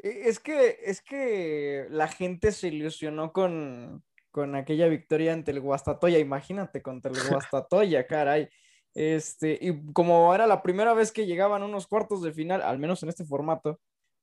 E- 0.02 0.28
Es 0.28 0.38
que, 0.40 0.78
es 0.84 1.00
que 1.02 1.86
la 1.90 2.08
gente 2.08 2.52
se 2.52 2.68
ilusionó 2.68 3.32
con, 3.32 4.04
con 4.30 4.54
aquella 4.54 4.88
victoria 4.88 5.32
ante 5.32 5.50
el 5.50 5.60
Guastatoya. 5.60 6.18
Imagínate 6.18 6.82
contra 6.82 7.10
el 7.10 7.16
Guastatoya, 7.48 8.06
caray. 8.06 8.48
Este, 8.94 9.58
y 9.60 9.92
como 9.92 10.32
era 10.34 10.46
la 10.46 10.62
primera 10.62 10.94
vez 10.94 11.10
que 11.10 11.26
llegaban 11.26 11.62
unos 11.64 11.86
cuartos 11.88 12.22
de 12.22 12.32
final, 12.32 12.62
al 12.62 12.78
menos 12.78 13.02
en 13.02 13.08
este 13.08 13.24
formato 13.24 13.80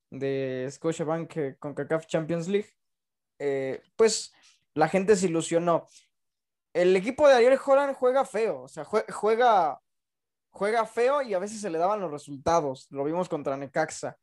de 0.09 0.67
Scotiabank 0.71 1.37
eh, 1.37 1.55
con 1.59 1.73
CACAF 1.73 2.05
Champions 2.07 2.47
League, 2.47 2.69
eh, 3.39 3.81
pues 3.95 4.33
la 4.73 4.87
gente 4.87 5.15
se 5.15 5.27
ilusionó. 5.27 5.87
El 6.73 6.95
equipo 6.95 7.27
de 7.27 7.35
Ariel 7.35 7.59
Holland 7.63 7.95
juega 7.95 8.25
feo, 8.25 8.63
o 8.63 8.67
sea, 8.67 8.85
jue- 8.85 9.09
juega, 9.11 9.79
juega 10.51 10.85
feo 10.85 11.21
y 11.21 11.33
a 11.33 11.39
veces 11.39 11.61
se 11.61 11.69
le 11.69 11.77
daban 11.79 12.01
los 12.01 12.11
resultados. 12.11 12.87
Lo 12.91 13.03
vimos 13.05 13.29
contra 13.29 13.57
Necaxa 13.57 14.17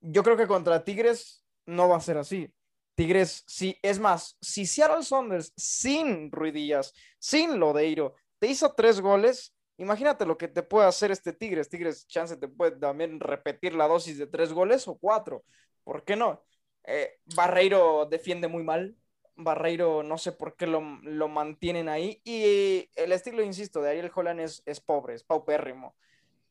yo 0.00 0.22
creo 0.22 0.36
que 0.36 0.46
contra 0.46 0.84
Tigres 0.84 1.44
no 1.66 1.88
va 1.88 1.96
a 1.96 2.00
ser 2.00 2.18
así. 2.18 2.52
Tigres, 2.94 3.44
sí, 3.46 3.76
es 3.82 3.98
más, 3.98 4.36
si 4.40 4.66
Seattle 4.66 5.02
Saunders 5.02 5.52
sin 5.56 6.30
Ruidillas, 6.30 6.92
sin 7.18 7.58
Lodeiro, 7.58 8.14
te 8.38 8.48
hizo 8.48 8.74
tres 8.74 9.00
goles, 9.00 9.54
imagínate 9.78 10.26
lo 10.26 10.36
que 10.36 10.48
te 10.48 10.62
puede 10.62 10.86
hacer 10.88 11.10
este 11.10 11.32
Tigres. 11.32 11.68
Tigres, 11.68 12.06
chance 12.06 12.36
te 12.36 12.48
puede 12.48 12.72
también 12.72 13.20
repetir 13.20 13.74
la 13.74 13.88
dosis 13.88 14.18
de 14.18 14.26
tres 14.26 14.52
goles 14.52 14.86
o 14.88 14.98
cuatro. 14.98 15.44
¿Por 15.84 16.04
qué 16.04 16.16
no? 16.16 16.44
Eh, 16.84 17.20
Barreiro 17.36 18.06
defiende 18.06 18.48
muy 18.48 18.62
mal. 18.64 18.96
Barreiro 19.36 20.02
no 20.02 20.18
sé 20.18 20.32
por 20.32 20.56
qué 20.56 20.66
lo, 20.66 20.80
lo 21.02 21.28
mantienen 21.28 21.88
ahí. 21.88 22.20
Y 22.24 22.88
el 22.94 23.12
estilo, 23.12 23.42
insisto, 23.42 23.80
de 23.80 23.90
Ariel 23.90 24.10
Holland 24.14 24.40
es, 24.40 24.62
es 24.66 24.80
pobre, 24.80 25.14
es 25.14 25.24
paupérrimo. 25.24 25.94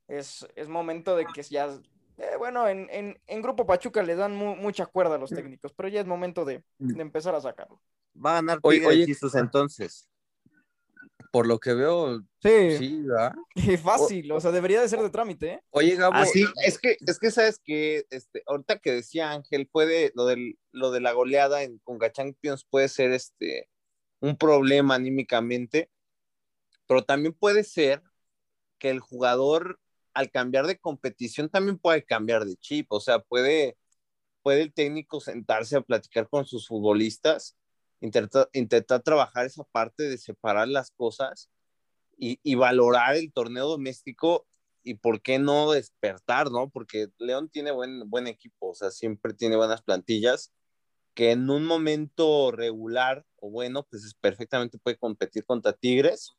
Es, 0.08 0.48
es 0.56 0.68
momento 0.68 1.16
de 1.16 1.26
que 1.26 1.42
ya 1.44 1.70
eh, 2.18 2.36
bueno, 2.38 2.68
en, 2.68 2.88
en, 2.92 3.20
en, 3.26 3.42
Grupo 3.42 3.66
Pachuca 3.66 4.04
le 4.04 4.16
dan 4.16 4.36
mu 4.36 4.56
mucha 4.56 4.86
cuerda 4.86 5.16
a 5.16 5.18
los 5.18 5.32
técnicos, 5.32 5.74
pero 5.74 5.90
ya 5.90 6.02
es 6.02 6.06
momento 6.06 6.46
de, 6.46 6.64
de 6.78 7.02
empezar 7.02 7.34
a 7.34 7.42
sacarlo. 7.42 7.82
Va 8.14 8.32
a 8.32 8.36
ganar 8.36 8.60
Tigres 8.62 8.88
oye, 8.88 9.06
oye, 9.06 9.40
entonces. 9.40 10.11
Por 11.32 11.48
lo 11.48 11.60
que 11.60 11.74
veo, 11.74 12.20
sí, 12.42 12.78
sí 12.78 13.02
¿verdad? 13.04 13.34
fácil, 13.84 14.32
o, 14.32 14.36
o, 14.36 14.42
sea, 14.42 14.52
debería 14.52 14.82
de 14.82 14.90
ser 14.90 15.00
de 15.00 15.10
trámite, 15.10 15.54
¿eh? 15.54 15.64
Oye, 15.70 15.96
Gabo. 15.96 16.16
Así, 16.16 16.46
es 16.66 16.78
que, 16.78 16.98
es 17.08 17.20
que 17.20 17.32
sabes 17.32 17.60
que 17.64 18.06
este, 18.10 18.44
ahorita 18.46 18.80
que 18.80 18.92
decía 18.92 19.32
Ángel, 19.32 19.68
puede, 19.68 20.12
lo, 20.14 20.26
del, 20.26 20.60
lo 20.72 20.92
de 20.92 21.00
la 21.00 21.14
goleada 21.14 21.64
en 21.64 21.80
Conga 21.80 22.12
Champions 22.12 22.66
puede 22.70 22.90
ser 22.90 23.12
este 23.12 23.70
un 24.20 24.38
problema 24.38 24.96
anímicamente, 24.96 25.90
pero 26.88 27.04
también 27.04 27.34
puede 27.34 27.64
ser 27.64 28.04
que 28.78 28.90
el 28.90 29.00
jugador 29.00 29.80
al 30.14 30.32
cambiar 30.32 30.68
de 30.68 30.80
competición 30.80 31.50
también 31.50 31.78
puede 31.78 32.04
cambiar 32.04 32.46
de 32.46 32.56
chip, 32.58 32.92
o 32.92 33.00
sea, 33.00 33.20
puede, 33.20 33.78
puede 34.42 34.64
el 34.64 34.74
técnico 34.74 35.20
sentarse 35.20 35.78
a 35.78 35.82
platicar 35.82 36.30
con 36.30 36.46
sus 36.46 36.68
futbolistas, 36.68 37.58
intentar, 38.02 38.50
intentar 38.54 39.02
trabajar 39.04 39.46
esa 39.46 39.64
parte 39.66 40.04
de 40.04 40.18
separar 40.18 40.68
las 40.68 40.92
cosas 40.92 41.50
y, 42.18 42.40
y 42.44 42.56
valorar 42.56 43.16
el 43.16 43.34
torneo 43.34 43.68
doméstico 43.68 44.48
y 44.84 44.96
por 44.96 45.22
qué 45.22 45.40
no 45.40 45.72
despertar, 45.72 46.52
¿no? 46.52 46.70
Porque 46.70 47.10
León 47.20 47.50
tiene 47.50 47.72
buen, 47.72 48.10
buen 48.10 48.28
equipo, 48.28 48.72
o 48.72 48.76
sea, 48.76 48.92
siempre 48.92 49.34
tiene 49.34 49.56
buenas 49.56 49.82
plantillas, 49.84 50.54
que 51.14 51.32
en 51.32 51.50
un 51.50 51.66
momento 51.66 52.52
regular 52.52 53.26
o 53.38 53.50
bueno, 53.52 53.84
pues 53.90 54.16
perfectamente 54.22 54.80
puede 54.80 54.98
competir 54.98 55.46
contra 55.46 55.74
Tigres, 55.74 56.32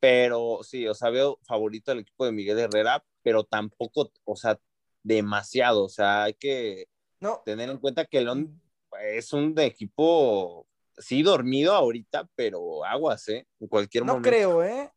pero 0.00 0.60
sí, 0.62 0.86
o 0.86 0.94
sea, 0.94 1.10
veo 1.10 1.38
favorito 1.44 1.92
al 1.92 2.00
equipo 2.00 2.26
de 2.26 2.32
Miguel 2.32 2.58
Herrera, 2.58 3.04
pero 3.22 3.44
tampoco, 3.44 4.12
o 4.24 4.36
sea, 4.36 4.60
demasiado, 5.02 5.84
o 5.84 5.88
sea, 5.88 6.24
hay 6.24 6.34
que 6.34 6.86
No, 7.20 7.42
tener 7.44 7.70
en 7.70 7.78
cuenta 7.78 8.04
que 8.06 8.20
León 8.20 8.60
es 9.02 9.32
un 9.32 9.58
equipo, 9.58 10.66
sí, 10.98 11.22
dormido 11.22 11.74
ahorita, 11.74 12.28
pero 12.34 12.84
aguas, 12.84 13.28
¿eh? 13.28 13.46
En 13.60 13.68
cualquier 13.68 14.04
no 14.04 14.14
momento. 14.14 14.30
creo, 14.30 14.62
¿eh? 14.64 14.90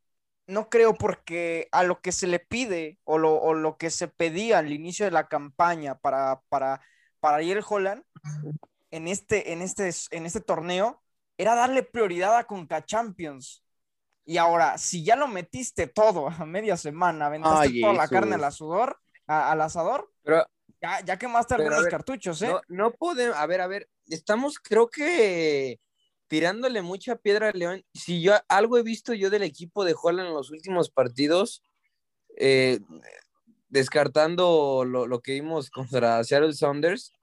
No 0.47 0.69
creo 0.69 0.93
porque 0.95 1.67
a 1.71 1.83
lo 1.83 1.99
que 2.01 2.11
se 2.11 2.27
le 2.27 2.39
pide 2.39 2.99
o 3.03 3.17
lo, 3.17 3.35
o 3.35 3.53
lo 3.53 3.77
que 3.77 3.89
se 3.89 4.07
pedía 4.07 4.59
al 4.59 4.71
inicio 4.71 5.05
de 5.05 5.11
la 5.11 5.27
campaña 5.27 5.95
para, 5.99 6.41
para, 6.49 6.81
para 7.19 7.37
Ariel 7.37 7.63
Holland 7.67 8.03
en 8.91 9.07
este, 9.07 9.53
en, 9.53 9.61
este, 9.61 9.91
en 10.11 10.25
este 10.25 10.41
torneo 10.41 11.03
era 11.37 11.55
darle 11.55 11.83
prioridad 11.83 12.37
a 12.37 12.45
Conca 12.45 12.85
Champions. 12.85 13.63
Y 14.25 14.37
ahora, 14.37 14.77
si 14.77 15.03
ya 15.05 15.15
lo 15.15 15.27
metiste 15.27 15.87
todo 15.87 16.29
a 16.29 16.45
media 16.45 16.77
semana, 16.77 17.27
aventaste 17.27 17.69
Ay, 17.69 17.81
toda 17.81 17.93
la 17.93 18.09
carne 18.09 18.35
al 18.35 18.43
asador, 18.45 18.99
a- 19.27 19.51
al 19.51 19.61
asador, 19.61 20.11
Pero 20.23 20.45
ya, 20.81 21.01
ya 21.05 21.17
quemaste 21.17 21.55
Pero, 21.55 21.63
algunos 21.63 21.83
ver, 21.83 21.91
cartuchos, 21.91 22.41
¿eh? 22.41 22.47
no, 22.47 22.61
no 22.67 22.91
podemos, 22.91 23.35
a 23.35 23.45
ver, 23.45 23.61
a 23.61 23.67
ver, 23.67 23.89
estamos 24.07 24.59
creo 24.59 24.89
que 24.89 25.79
tirándole 26.27 26.81
mucha 26.81 27.15
piedra 27.15 27.49
a 27.49 27.51
León. 27.51 27.85
Si 27.93 28.21
yo 28.21 28.33
algo 28.47 28.77
he 28.77 28.83
visto 28.83 29.13
yo 29.13 29.29
del 29.29 29.43
equipo 29.43 29.85
de 29.85 29.95
Holland 29.99 30.29
en 30.29 30.33
los 30.33 30.51
últimos 30.51 30.89
partidos, 30.89 31.63
eh, 32.37 32.79
descartando 33.69 34.85
lo, 34.85 35.07
lo 35.07 35.21
que 35.21 35.33
vimos 35.33 35.69
contra 35.69 36.23
Seattle 36.23 36.53
Sounders, 36.53 37.13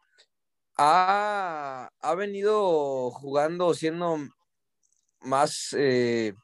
ha, 0.77 1.91
ha 2.01 2.15
venido 2.15 3.11
jugando, 3.11 3.75
siendo 3.75 4.19
más, 5.21 5.75
eh, 5.79 6.35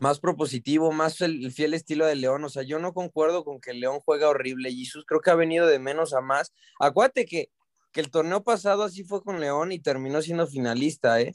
más 0.00 0.20
propositivo, 0.20 0.92
más 0.92 1.20
el, 1.20 1.44
el 1.44 1.52
fiel 1.52 1.74
estilo 1.74 2.06
de 2.06 2.14
León. 2.14 2.44
O 2.44 2.48
sea, 2.48 2.62
yo 2.62 2.78
no 2.78 2.94
concuerdo 2.94 3.44
con 3.44 3.60
que 3.60 3.74
León 3.74 4.00
juega 4.04 4.28
horrible. 4.28 4.72
Jesus 4.72 5.04
creo 5.06 5.20
que 5.20 5.30
ha 5.30 5.34
venido 5.34 5.66
de 5.66 5.78
menos 5.78 6.14
a 6.14 6.20
más. 6.20 6.52
Acuérdate 6.78 7.26
que, 7.26 7.50
que 7.92 8.00
el 8.00 8.10
torneo 8.10 8.42
pasado 8.44 8.84
así 8.84 9.04
fue 9.04 9.22
con 9.22 9.40
León 9.40 9.72
y 9.72 9.80
terminó 9.80 10.22
siendo 10.22 10.46
finalista, 10.46 11.20
¿eh? 11.20 11.32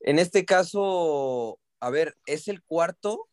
En 0.00 0.18
este 0.18 0.44
caso, 0.44 1.58
a 1.80 1.90
ver, 1.90 2.16
es 2.26 2.48
el 2.48 2.62
cuarto 2.62 3.28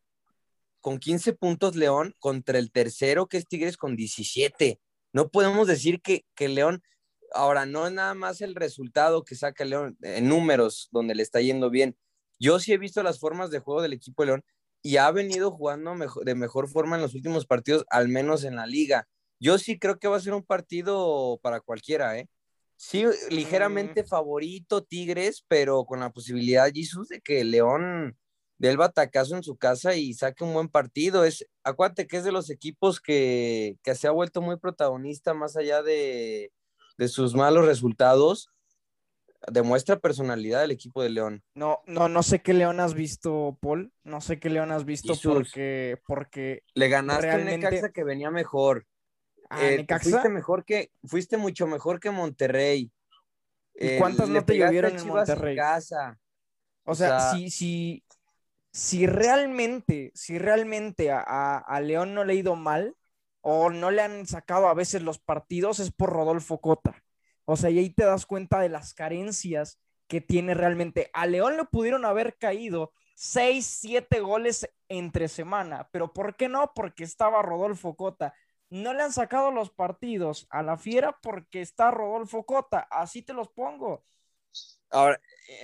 con 0.81 0.99
15 0.99 1.33
puntos 1.33 1.75
León 1.75 2.15
contra 2.19 2.59
el 2.59 2.71
tercero 2.71 3.27
que 3.27 3.37
es 3.37 3.47
Tigres 3.47 3.77
con 3.77 3.95
17. 3.95 4.79
No 5.13 5.29
podemos 5.29 5.67
decir 5.67 6.01
que, 6.01 6.25
que 6.35 6.49
León, 6.49 6.83
ahora 7.31 7.65
no 7.65 7.87
es 7.87 7.93
nada 7.93 8.13
más 8.13 8.41
el 8.41 8.55
resultado 8.55 9.23
que 9.23 9.35
saca 9.35 9.63
León 9.63 9.97
en 10.01 10.27
números 10.27 10.89
donde 10.91 11.15
le 11.15 11.23
está 11.23 11.39
yendo 11.39 11.69
bien. 11.69 11.97
Yo 12.39 12.59
sí 12.59 12.73
he 12.73 12.77
visto 12.77 13.01
las 13.01 13.19
formas 13.19 13.49
de 13.49 13.59
juego 13.59 13.81
del 13.81 13.93
equipo 13.93 14.23
de 14.23 14.27
León 14.27 14.45
y 14.85 14.97
ha 14.97 15.09
venido 15.09 15.49
jugando 15.49 15.95
mejor, 15.95 16.25
de 16.25 16.35
mejor 16.35 16.69
forma 16.69 16.95
en 16.95 17.01
los 17.01 17.15
últimos 17.15 17.47
partidos, 17.47 17.85
al 17.89 18.07
menos 18.07 18.43
en 18.43 18.55
la 18.55 18.67
liga. 18.67 19.07
Yo 19.39 19.57
sí 19.57 19.79
creo 19.79 19.97
que 19.97 20.07
va 20.07 20.17
a 20.17 20.19
ser 20.19 20.35
un 20.35 20.43
partido 20.43 21.39
para 21.41 21.59
cualquiera, 21.59 22.19
¿eh? 22.19 22.29
Sí, 22.75 23.03
ligeramente 23.31 24.03
favorito 24.03 24.83
Tigres, 24.83 25.43
pero 25.47 25.85
con 25.85 26.01
la 26.01 26.11
posibilidad, 26.11 26.69
Jesús, 26.71 27.07
de 27.07 27.19
que 27.19 27.43
León 27.43 28.15
dé 28.59 28.69
el 28.69 28.77
batacazo 28.77 29.35
en 29.35 29.41
su 29.41 29.57
casa 29.57 29.95
y 29.95 30.13
saque 30.13 30.43
un 30.43 30.53
buen 30.53 30.69
partido. 30.69 31.25
Es, 31.25 31.47
acuérdate 31.63 32.05
que 32.05 32.17
es 32.17 32.23
de 32.23 32.31
los 32.31 32.51
equipos 32.51 33.01
que, 33.01 33.79
que 33.81 33.95
se 33.95 34.07
ha 34.07 34.11
vuelto 34.11 34.39
muy 34.43 34.57
protagonista 34.57 35.33
más 35.33 35.57
allá 35.57 35.81
de, 35.81 36.51
de 36.99 37.07
sus 37.07 37.33
malos 37.33 37.65
resultados. 37.65 38.49
Demuestra 39.51 39.99
personalidad 39.99 40.63
el 40.63 40.71
equipo 40.71 41.03
de 41.03 41.09
León. 41.09 41.43
No, 41.53 41.81
no, 41.85 42.09
no 42.09 42.23
sé 42.23 42.39
qué 42.41 42.53
León 42.53 42.79
has 42.79 42.93
visto, 42.95 43.57
Paul. 43.61 43.91
No 44.03 44.19
sé 44.21 44.39
qué 44.39 44.49
León 44.49 44.71
has 44.71 44.85
visto 44.85 45.13
Jesús. 45.13 45.33
porque, 45.33 45.99
porque 46.07 46.63
Le 46.73 46.89
ganaste 46.89 47.29
a 47.29 47.35
Realmente- 47.35 47.57
Necaxa 47.69 47.89
que 47.91 48.03
venía 48.03 48.31
mejor. 48.31 48.87
ah, 49.49 49.63
Eh, 49.63 49.77
Necaxa, 49.77 50.09
Fuiste 50.09 50.29
mejor 50.29 50.65
que, 50.65 50.89
fuiste 51.03 51.37
mucho 51.37 51.67
mejor 51.67 51.99
que 51.99 52.09
Monterrey. 52.09 52.91
¿Y 53.75 53.97
cuántas 53.99 54.29
no 54.29 54.43
te 54.43 54.53
a 54.53 54.65
llovieron 54.65 54.97
en 54.97 55.07
Monterrey? 55.07 55.55
casa. 55.55 56.17
o 56.85 56.95
sea, 56.95 57.17
o 57.17 57.19
sea- 57.19 57.31
si, 57.33 57.49
si, 57.51 58.03
si 58.71 59.05
realmente, 59.05 60.11
si 60.15 60.37
realmente 60.39 61.11
a, 61.11 61.19
a- 61.25 61.57
a 61.59 61.81
León 61.81 62.13
no 62.15 62.23
le 62.23 62.33
ha 62.33 62.35
ido 62.37 62.55
mal 62.55 62.95
o 63.41 63.69
no 63.69 63.91
le 63.91 64.01
han 64.01 64.25
sacado 64.25 64.67
a 64.69 64.73
veces 64.73 65.01
los 65.03 65.19
partidos 65.19 65.79
es 65.79 65.91
por 65.91 66.11
Rodolfo 66.11 66.59
Cota. 66.59 67.03
O 67.45 67.55
sea, 67.55 67.69
y 67.69 67.79
ahí 67.79 67.89
te 67.89 68.05
das 68.05 68.25
cuenta 68.25 68.59
de 68.59 68.69
las 68.69 68.93
carencias 68.93 69.79
que 70.07 70.21
tiene 70.21 70.53
realmente. 70.53 71.09
A 71.13 71.25
León 71.25 71.57
le 71.57 71.65
pudieron 71.65 72.05
haber 72.05 72.37
caído 72.37 72.91
seis, 73.15 73.65
siete 73.65 74.19
goles 74.19 74.69
entre 74.89 75.27
semana, 75.27 75.89
pero 75.91 76.13
¿por 76.13 76.35
qué 76.35 76.49
no? 76.49 76.73
Porque 76.75 77.03
estaba 77.03 77.41
Rodolfo 77.41 77.95
Cota. 77.95 78.33
No 78.69 78.93
le 78.93 79.03
han 79.03 79.13
sacado 79.13 79.51
los 79.51 79.71
partidos 79.71 80.47
a 80.49 80.63
la 80.63 80.77
fiera 80.77 81.17
porque 81.21 81.61
está 81.61 81.91
Rodolfo 81.91 82.45
Cota. 82.45 82.87
Así 82.91 83.21
te 83.21 83.33
los 83.33 83.49
pongo. 83.49 84.03
Ahora, 84.89 85.19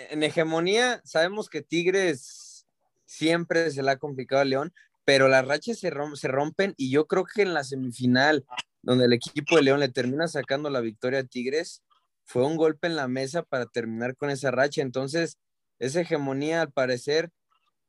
en 0.09 0.23
hegemonía, 0.23 1.01
sabemos 1.03 1.49
que 1.49 1.61
Tigres 1.61 2.67
siempre 3.05 3.71
se 3.71 3.83
le 3.83 3.91
ha 3.91 3.97
complicado 3.97 4.41
a 4.41 4.45
León, 4.45 4.73
pero 5.03 5.27
las 5.27 5.45
rachas 5.45 5.79
se 5.79 5.89
rompen 5.89 6.73
y 6.77 6.91
yo 6.91 7.07
creo 7.07 7.25
que 7.25 7.41
en 7.41 7.53
la 7.53 7.63
semifinal, 7.63 8.45
donde 8.81 9.05
el 9.05 9.13
equipo 9.13 9.55
de 9.55 9.63
León 9.63 9.79
le 9.79 9.89
termina 9.89 10.27
sacando 10.27 10.69
la 10.69 10.81
victoria 10.81 11.19
a 11.19 11.23
Tigres, 11.23 11.83
fue 12.23 12.45
un 12.45 12.55
golpe 12.55 12.87
en 12.87 12.95
la 12.95 13.07
mesa 13.07 13.43
para 13.43 13.65
terminar 13.65 14.15
con 14.15 14.29
esa 14.29 14.51
racha. 14.51 14.81
Entonces, 14.81 15.37
esa 15.79 16.01
hegemonía 16.01 16.61
al 16.61 16.71
parecer 16.71 17.31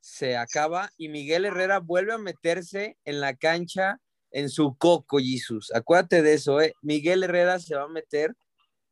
se 0.01 0.36
acaba 0.36 0.90
y 0.97 1.09
Miguel 1.09 1.45
Herrera 1.45 1.78
vuelve 1.78 2.12
a 2.12 2.18
meterse 2.18 2.97
en 3.05 3.20
la 3.20 3.36
cancha 3.36 4.01
en 4.30 4.49
su 4.49 4.76
coco, 4.76 5.18
Jesus. 5.18 5.72
Acuérdate 5.74 6.22
de 6.22 6.34
eso, 6.34 6.61
¿eh? 6.61 6.74
Miguel 6.82 7.22
Herrera 7.22 7.59
se 7.59 7.76
va 7.76 7.84
a 7.84 7.88
meter 7.88 8.34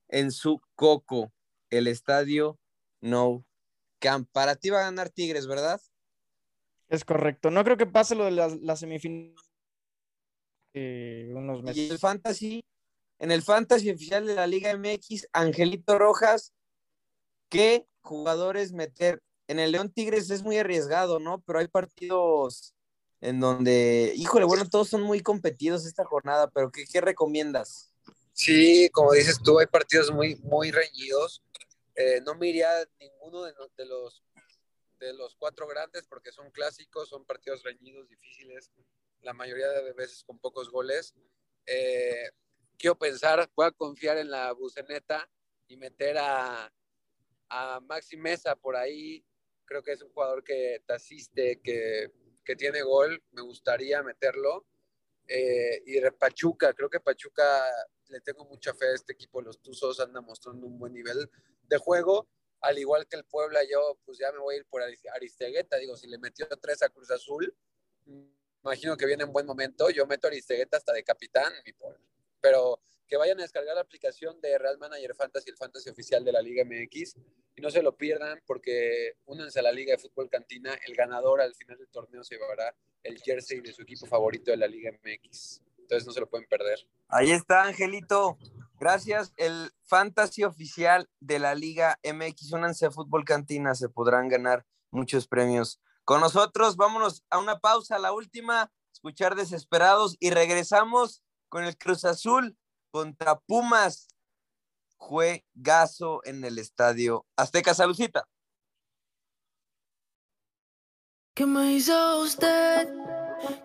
en 0.09 0.31
su 0.31 0.61
coco, 0.75 1.33
el 1.71 1.87
estadio 1.87 2.59
No 3.01 3.45
Camp. 3.99 4.29
Para 4.33 4.57
ti 4.57 4.71
va 4.71 4.81
a 4.81 4.85
ganar 4.85 5.11
Tigres, 5.11 5.47
¿verdad? 5.47 5.81
Es 6.89 7.05
correcto. 7.05 7.51
No 7.51 7.65
creo 7.65 7.77
que 7.77 7.87
pase 7.87 8.15
lo 8.15 8.25
de 8.25 8.33
la, 8.33 8.49
la 8.61 8.77
semifinal. 8.77 9.35
Eh, 10.75 11.33
unos 11.35 11.77
Y 11.77 11.91
el. 11.91 11.99
Fantasy, 11.99 12.65
en 13.19 13.31
el 13.31 13.43
Fantasy 13.43 13.91
oficial 13.91 14.27
de 14.27 14.35
la 14.35 14.47
Liga 14.47 14.77
MX, 14.77 15.29
Angelito 15.33 15.99
Rojas, 15.99 16.53
¿qué 17.49 17.87
jugadores 18.01 18.73
meter? 18.73 19.23
En 19.49 19.59
el 19.59 19.73
León 19.73 19.91
Tigres 19.91 20.31
es 20.31 20.43
muy 20.43 20.59
arriesgado, 20.59 21.19
¿no? 21.19 21.41
Pero 21.43 21.59
hay 21.59 21.69
partidos 21.69 22.75
en 23.21 23.41
donde, 23.41 24.13
híjole, 24.17 24.45
bueno, 24.45 24.69
todos 24.69 24.89
son 24.89 25.03
muy 25.03 25.21
competidos 25.21 25.85
esta 25.85 26.05
jornada, 26.05 26.49
pero 26.51 26.71
¿qué, 26.71 26.85
qué 26.91 27.01
recomiendas? 27.01 27.93
Sí, 28.33 28.89
como 28.93 29.13
dices 29.13 29.41
tú, 29.43 29.59
hay 29.59 29.67
partidos 29.67 30.11
muy, 30.13 30.37
muy 30.37 30.71
reñidos. 30.71 31.43
Eh, 31.97 32.23
no 32.25 32.35
me 32.37 32.49
iría 32.49 32.71
a 32.71 32.87
ninguno 32.99 33.43
de 33.43 33.53
los 33.85 34.23
de 35.01 35.15
los 35.15 35.35
cuatro 35.35 35.67
grandes 35.67 36.07
porque 36.07 36.31
son 36.31 36.51
clásicos, 36.51 37.09
son 37.09 37.25
partidos 37.25 37.63
reñidos, 37.63 38.09
difíciles, 38.09 38.71
la 39.23 39.33
mayoría 39.33 39.69
de 39.69 39.93
veces 39.93 40.25
con 40.25 40.39
pocos 40.39 40.71
goles. 40.71 41.15
Eh, 41.67 42.31
quiero 42.79 42.99
pensar, 42.99 43.51
voy 43.55 43.67
a 43.67 43.73
confiar 43.73 44.17
en 44.19 44.31
la 44.31 44.53
buceneta 44.53 45.29
y 45.69 45.77
meter 45.77 46.19
a, 46.19 46.73
a 47.49 47.81
Maxi 47.81 48.17
Mesa 48.17 48.57
por 48.57 48.77
ahí. 48.77 49.25
Creo 49.65 49.83
que 49.83 49.93
es 49.93 50.03
un 50.03 50.11
jugador 50.11 50.43
que 50.43 50.83
te 50.87 50.93
asiste, 50.93 51.61
que, 51.63 52.11
que 52.45 52.57
tiene 52.57 52.83
gol. 52.83 53.23
Me 53.31 53.43
gustaría 53.43 54.03
meterlo. 54.03 54.67
Eh, 55.29 55.83
y 55.87 56.01
Pachuca, 56.11 56.73
creo 56.75 56.91
que 56.91 56.99
Pachuca 56.99 57.65
le 58.09 58.21
tengo 58.21 58.45
mucha 58.47 58.75
fe 58.75 58.87
a 58.87 58.95
este 58.95 59.13
equipo. 59.13 59.41
Los 59.41 59.61
Tuzos 59.61 60.01
andan 60.01 60.25
mostrando 60.25 60.67
un 60.67 60.79
buen 60.79 60.93
nivel 60.93 61.31
de 61.63 61.79
juego. 61.79 62.29
Al 62.63 62.79
igual 62.79 63.07
que 63.07 63.17
el 63.17 63.25
Puebla, 63.25 63.61
yo 63.63 63.99
pues 64.05 64.19
ya 64.19 64.33
me 64.33 64.39
voy 64.39 64.57
a 64.57 64.59
ir 64.59 64.67
por 64.67 64.83
Aris- 64.83 65.09
Aristegueta. 65.15 65.77
Digo, 65.77 65.97
si 65.97 66.09
le 66.09 66.19
metió 66.19 66.47
tres 66.61 66.83
a 66.83 66.89
Cruz 66.89 67.11
Azul, 67.11 67.55
imagino 68.65 68.97
que 68.97 69.07
viene 69.07 69.25
en 69.25 69.33
buen 69.33 69.47
momento. 69.47 69.91
Yo 69.91 70.07
meto 70.07 70.27
a 70.27 70.31
Aristegueta 70.31 70.77
hasta 70.77 70.93
de 70.93 71.03
capitán, 71.03 71.53
mi 71.65 71.73
Paul. 71.73 71.97
Pero 72.41 72.81
que 73.07 73.17
vayan 73.17 73.39
a 73.41 73.43
descargar 73.43 73.75
la 73.75 73.81
aplicación 73.81 74.41
de 74.41 74.57
Real 74.57 74.79
Manager 74.79 75.15
Fantasy, 75.15 75.51
el 75.51 75.57
fantasy 75.57 75.91
oficial 75.91 76.25
de 76.25 76.33
la 76.33 76.41
Liga 76.41 76.65
MX, 76.65 77.17
y 77.57 77.61
no 77.61 77.69
se 77.71 77.83
lo 77.83 77.97
pierdan 77.97 78.41
porque 78.47 79.15
únanse 79.27 79.59
a 79.59 79.63
la 79.63 79.73
Liga 79.73 79.93
de 79.93 79.99
Fútbol 79.99 80.31
Cantina. 80.31 80.79
El 80.87 80.95
ganador 80.95 81.41
al 81.41 81.55
final 81.55 81.77
del 81.77 81.89
torneo 81.89 82.23
se 82.23 82.37
llevará 82.37 82.75
el 83.03 83.19
jersey 83.19 83.61
de 83.61 83.73
su 83.73 83.83
equipo 83.83 84.07
favorito 84.07 84.53
de 84.53 84.57
la 84.57 84.69
Liga 84.69 84.93
MX. 84.93 85.61
Entonces 85.79 86.07
no 86.07 86.13
se 86.13 86.21
lo 86.21 86.31
pueden 86.31 86.47
perder. 86.49 86.79
Ahí 87.09 87.33
está, 87.33 87.65
Angelito. 87.65 88.39
Gracias. 88.79 89.33
El 89.37 89.73
fantasy 89.83 90.45
oficial 90.45 91.11
de 91.19 91.41
la 91.41 91.57
Liga 91.57 91.99
MX, 92.05 92.53
únanse 92.53 92.87
a 92.87 92.93
Fútbol 92.93 93.25
Cantina, 93.25 93.75
se 93.75 93.89
podrán 93.89 94.29
ganar 94.29 94.65
muchos 94.91 95.27
premios. 95.27 95.81
Con 96.11 96.21
nosotros, 96.23 96.75
vámonos 96.75 97.23
a 97.31 97.39
una 97.39 97.61
pausa, 97.61 97.97
la 98.01 98.11
última, 98.13 98.73
escuchar 98.93 99.37
desesperados 99.37 100.17
y 100.19 100.31
regresamos 100.31 101.23
con 101.49 101.63
el 101.63 101.79
Cruz 101.79 102.05
Azul 102.05 102.59
contra 102.91 103.39
Pumas. 103.39 104.09
Juegazo 104.97 106.21
en 106.25 106.45
el 106.45 106.59
estadio 106.59 107.27
Azteca 107.37 107.75
Salucita. 107.75 108.27
¿Qué 111.33 111.47
me 111.47 111.75
hizo 111.75 112.23
usted? 112.23 112.93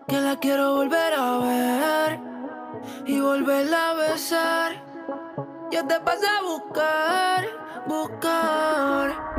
Que 0.06 0.20
la 0.20 0.38
quiero 0.38 0.76
volver 0.76 1.14
a 1.14 1.38
ver 1.38 2.20
y 3.06 3.18
volverla 3.18 3.90
a 3.90 3.94
besar. 3.94 4.84
Yo 5.72 5.84
te 5.84 6.00
pasé 6.00 6.28
a 6.28 6.42
buscar, 6.42 7.44
buscar. 7.88 9.36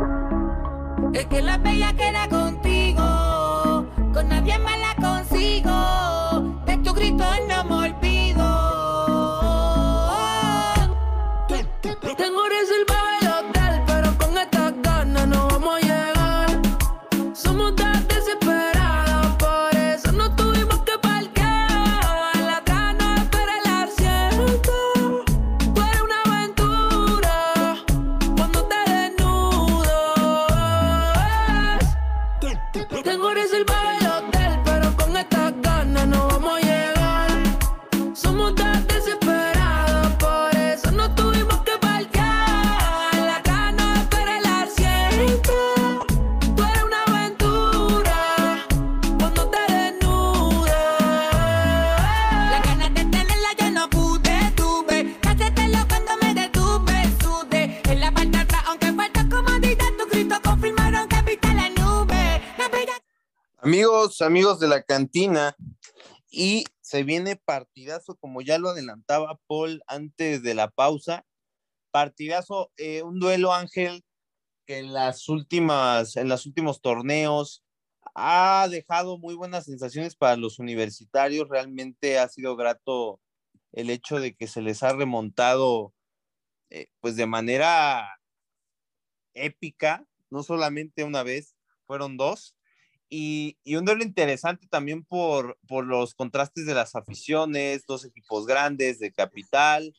Es 1.13 1.25
que 1.27 1.41
la 1.41 1.57
bella 1.57 1.95
queda 1.95 2.27
contigo, 2.27 2.76
con 4.17 4.29
nadie 4.29 4.57
más 4.57 4.79
la 4.79 4.95
consigo. 4.95 5.86
Amigos, 64.21 64.59
de 64.59 64.67
la 64.67 64.81
cantina, 64.81 65.55
y 66.29 66.65
se 66.81 67.03
viene 67.03 67.35
partidazo, 67.35 68.15
como 68.15 68.41
ya 68.41 68.57
lo 68.57 68.69
adelantaba 68.69 69.39
Paul 69.47 69.83
antes 69.87 70.43
de 70.43 70.55
la 70.55 70.69
pausa. 70.69 71.25
Partidazo, 71.91 72.71
eh, 72.77 73.03
un 73.03 73.19
duelo 73.19 73.53
Ángel 73.53 74.03
que 74.65 74.79
en 74.79 74.93
las 74.93 75.29
últimas, 75.29 76.17
en 76.17 76.29
los 76.29 76.45
últimos 76.45 76.81
torneos 76.81 77.63
ha 78.15 78.67
dejado 78.69 79.17
muy 79.17 79.35
buenas 79.35 79.65
sensaciones 79.65 80.15
para 80.15 80.35
los 80.35 80.59
universitarios. 80.59 81.47
Realmente 81.49 82.19
ha 82.19 82.27
sido 82.27 82.55
grato 82.55 83.21
el 83.71 83.89
hecho 83.89 84.19
de 84.19 84.35
que 84.35 84.47
se 84.47 84.61
les 84.61 84.83
ha 84.83 84.93
remontado, 84.93 85.93
eh, 86.69 86.87
pues 86.99 87.15
de 87.15 87.27
manera 87.27 88.19
épica, 89.33 90.05
no 90.29 90.43
solamente 90.43 91.03
una 91.03 91.23
vez, 91.23 91.55
fueron 91.85 92.17
dos. 92.17 92.56
Y, 93.09 93.57
y 93.63 93.75
un 93.75 93.85
duelo 93.85 94.03
interesante 94.03 94.67
también 94.67 95.03
por, 95.03 95.57
por 95.67 95.85
los 95.85 96.13
contrastes 96.13 96.65
de 96.65 96.73
las 96.73 96.95
aficiones, 96.95 97.85
dos 97.85 98.03
equipos 98.03 98.45
grandes 98.45 98.99
de 98.99 99.11
capital. 99.11 99.93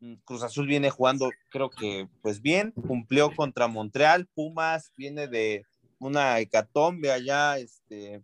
Mm, 0.00 0.14
Cruz 0.24 0.42
Azul 0.42 0.66
viene 0.66 0.90
jugando, 0.90 1.30
creo 1.50 1.70
que 1.70 2.08
pues 2.22 2.40
bien, 2.40 2.72
cumplió 2.72 3.34
contra 3.34 3.66
Montreal, 3.66 4.26
Pumas 4.34 4.92
viene 4.96 5.26
de 5.26 5.64
una 5.98 6.38
hecatombe 6.38 7.10
allá 7.10 7.58
este, 7.58 8.22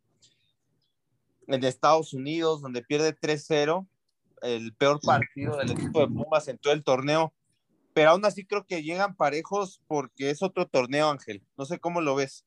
en 1.47 1.65
Estados 1.65 2.13
Unidos, 2.13 2.63
donde 2.63 2.83
pierde 2.83 3.17
3-0, 3.17 3.87
el 4.43 4.75
peor 4.75 5.01
partido 5.01 5.57
del 5.57 5.71
equipo 5.71 6.01
de 6.01 6.09
Pumas 6.09 6.49
en 6.49 6.59
todo 6.59 6.73
el 6.73 6.85
torneo, 6.85 7.33
pero 7.95 8.11
aún 8.11 8.25
así 8.25 8.45
creo 8.45 8.67
que 8.67 8.83
llegan 8.83 9.17
parejos 9.17 9.83
porque 9.87 10.31
es 10.31 10.43
otro 10.43 10.67
torneo, 10.67 11.11
Ángel. 11.11 11.43
No 11.57 11.65
sé 11.65 11.79
cómo 11.79 12.01
lo 12.01 12.15
ves. 12.15 12.45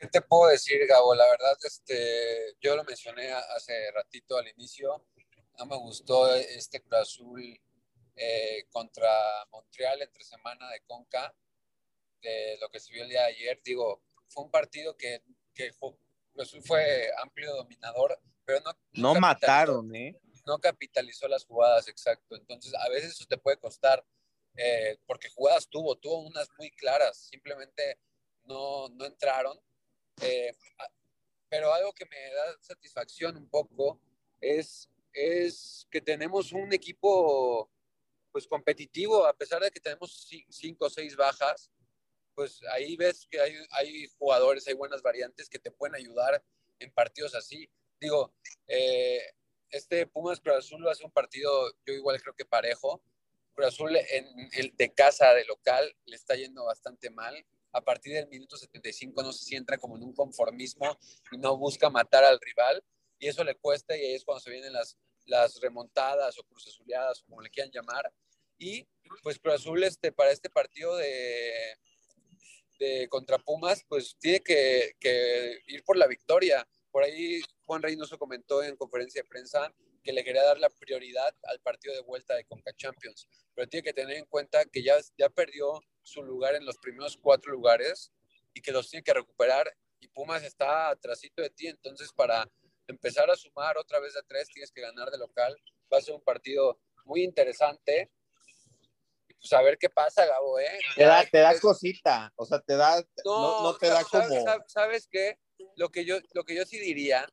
¿Qué 0.00 0.06
te 0.06 0.22
puedo 0.22 0.50
decir, 0.50 0.86
Gabo? 0.86 1.14
La 1.14 1.28
verdad, 1.28 1.58
este, 1.62 2.56
yo 2.58 2.74
lo 2.74 2.84
mencioné 2.84 3.30
hace 3.32 3.90
ratito 3.90 4.38
al 4.38 4.48
inicio. 4.48 5.04
No 5.58 5.66
me 5.66 5.76
gustó 5.76 6.34
este 6.34 6.80
Cruz 6.80 7.00
Azul 7.02 7.60
eh, 8.16 8.64
contra 8.70 9.10
Montreal 9.50 10.00
entre 10.00 10.24
semana 10.24 10.70
de 10.70 10.80
Conca, 10.84 11.34
de 12.22 12.56
lo 12.62 12.70
que 12.70 12.80
se 12.80 12.94
vio 12.94 13.02
el 13.02 13.10
día 13.10 13.20
de 13.26 13.34
ayer. 13.34 13.60
Digo, 13.62 14.02
fue 14.26 14.44
un 14.44 14.50
partido 14.50 14.96
que, 14.96 15.22
que 15.52 15.70
fue, 15.74 15.90
Cruz 16.32 16.48
Azul 16.48 16.62
fue 16.62 17.10
amplio 17.18 17.54
dominador, 17.54 18.18
pero 18.46 18.60
no, 18.60 18.72
No 18.92 19.14
mataron, 19.20 19.94
¿eh? 19.94 20.18
no 20.46 20.58
capitalizó 20.58 21.28
las 21.28 21.44
jugadas, 21.44 21.88
exacto. 21.88 22.36
Entonces, 22.36 22.72
a 22.74 22.88
veces 22.88 23.10
eso 23.10 23.26
te 23.26 23.36
puede 23.36 23.58
costar, 23.58 24.02
eh, 24.56 24.98
porque 25.06 25.28
jugadas 25.28 25.68
tuvo, 25.68 25.94
tuvo 25.98 26.20
unas 26.20 26.48
muy 26.56 26.70
claras, 26.70 27.18
simplemente 27.18 27.98
no, 28.44 28.88
no 28.88 29.04
entraron. 29.04 29.60
Eh, 30.22 30.52
pero 31.48 31.72
algo 31.72 31.92
que 31.92 32.06
me 32.06 32.32
da 32.32 32.56
satisfacción 32.60 33.36
un 33.36 33.48
poco 33.48 34.00
es, 34.40 34.88
es 35.12 35.86
que 35.90 36.00
tenemos 36.00 36.52
un 36.52 36.72
equipo 36.72 37.70
pues 38.32 38.46
competitivo, 38.46 39.26
a 39.26 39.36
pesar 39.36 39.60
de 39.60 39.70
que 39.70 39.80
tenemos 39.80 40.30
ci- 40.30 40.46
cinco 40.48 40.86
o 40.86 40.90
seis 40.90 41.16
bajas, 41.16 41.70
pues 42.34 42.60
ahí 42.72 42.96
ves 42.96 43.26
que 43.28 43.40
hay, 43.40 43.56
hay 43.72 44.06
jugadores, 44.18 44.66
hay 44.68 44.74
buenas 44.74 45.02
variantes 45.02 45.48
que 45.48 45.58
te 45.58 45.72
pueden 45.72 45.96
ayudar 45.96 46.42
en 46.78 46.92
partidos 46.92 47.34
así. 47.34 47.68
Digo, 48.00 48.32
eh, 48.68 49.20
este 49.70 50.06
Pumas 50.06 50.40
Cruz 50.40 50.56
Azul 50.56 50.86
ser 50.94 51.06
un 51.06 51.12
partido, 51.12 51.72
yo 51.84 51.92
igual 51.92 52.20
creo 52.22 52.34
que 52.34 52.44
parejo. 52.44 53.02
Cruz 53.52 53.66
Azul 53.66 53.96
en 53.96 54.48
el 54.52 54.76
de 54.76 54.94
casa, 54.94 55.34
de 55.34 55.44
local, 55.44 55.94
le 56.06 56.14
está 56.16 56.36
yendo 56.36 56.64
bastante 56.64 57.10
mal. 57.10 57.44
A 57.72 57.80
partir 57.80 58.14
del 58.14 58.28
minuto 58.28 58.56
75 58.56 59.22
no 59.22 59.32
sé 59.32 59.44
si 59.44 59.56
entra 59.56 59.78
como 59.78 59.96
en 59.96 60.02
un 60.02 60.12
conformismo 60.12 60.98
y 61.32 61.38
no 61.38 61.56
busca 61.56 61.90
matar 61.90 62.24
al 62.24 62.40
rival 62.40 62.82
y 63.18 63.28
eso 63.28 63.44
le 63.44 63.54
cuesta 63.54 63.96
y 63.96 64.00
ahí 64.00 64.14
es 64.14 64.24
cuando 64.24 64.40
se 64.40 64.50
vienen 64.50 64.72
las, 64.72 64.96
las 65.26 65.60
remontadas 65.60 66.38
o 66.38 66.44
Cruz 66.44 66.66
Azuleadas 66.66 67.20
o 67.20 67.26
como 67.26 67.42
le 67.42 67.50
quieran 67.50 67.70
llamar. 67.70 68.12
Y 68.58 68.86
pues 69.22 69.38
Cruz 69.38 69.54
Azul 69.54 69.84
este, 69.84 70.10
para 70.10 70.30
este 70.30 70.50
partido 70.50 70.96
de, 70.96 71.76
de 72.80 73.08
contra 73.08 73.38
Pumas, 73.38 73.84
pues 73.86 74.16
tiene 74.18 74.40
que, 74.40 74.94
ir 75.66 75.84
por 75.84 75.96
la 75.96 76.06
victoria. 76.06 76.66
Por 76.90 77.04
ahí 77.04 77.40
Juan 77.66 77.82
Reynoso 77.82 78.18
comentó 78.18 78.62
en 78.62 78.76
conferencia 78.76 79.22
de 79.22 79.28
prensa 79.28 79.72
que 80.02 80.12
le 80.12 80.24
quería 80.24 80.42
dar 80.42 80.58
la 80.58 80.70
prioridad 80.70 81.36
al 81.44 81.60
partido 81.60 81.94
de 81.94 82.00
vuelta 82.00 82.34
de 82.34 82.44
Conca 82.46 82.72
Champions, 82.74 83.28
pero 83.54 83.68
tiene 83.68 83.84
que 83.84 83.92
tener 83.92 84.16
en 84.16 84.24
cuenta 84.24 84.64
que 84.64 84.82
ya, 84.82 84.96
ya 85.18 85.28
perdió 85.28 85.78
su 86.02 86.22
lugar 86.22 86.54
en 86.54 86.64
los 86.64 86.78
primeros 86.78 87.16
cuatro 87.20 87.52
lugares 87.52 88.12
y 88.54 88.60
que 88.60 88.72
los 88.72 88.88
tiene 88.90 89.02
que 89.04 89.14
recuperar 89.14 89.72
y 90.00 90.08
Pumas 90.08 90.42
está 90.42 90.88
atrasito 90.90 91.42
de 91.42 91.50
ti, 91.50 91.66
entonces 91.68 92.10
para 92.12 92.48
empezar 92.86 93.30
a 93.30 93.36
sumar 93.36 93.76
otra 93.78 94.00
vez 94.00 94.14
de 94.14 94.22
tres 94.26 94.48
tienes 94.48 94.72
que 94.72 94.80
ganar 94.80 95.10
de 95.10 95.18
local, 95.18 95.56
va 95.92 95.98
a 95.98 96.00
ser 96.00 96.14
un 96.14 96.22
partido 96.22 96.80
muy 97.04 97.22
interesante 97.22 98.10
y 99.28 99.34
pues 99.34 99.52
a 99.52 99.62
ver 99.62 99.78
qué 99.78 99.88
pasa 99.90 100.26
Gabo, 100.26 100.58
¿eh? 100.58 100.80
Te 100.96 101.04
da, 101.04 101.24
te 101.24 101.38
da 101.38 101.58
cosita, 101.60 102.32
o 102.36 102.44
sea, 102.46 102.60
te 102.60 102.76
da, 102.76 103.00
no, 103.24 103.62
no 103.62 103.76
te 103.76 103.88
da 103.88 104.02
como... 104.04 104.44
sa- 104.44 104.64
¿Sabes 104.66 105.06
qué? 105.10 105.38
Lo 105.76 105.90
que, 105.90 106.04
yo, 106.04 106.16
lo 106.32 106.44
que 106.44 106.54
yo 106.54 106.64
sí 106.64 106.78
diría, 106.78 107.28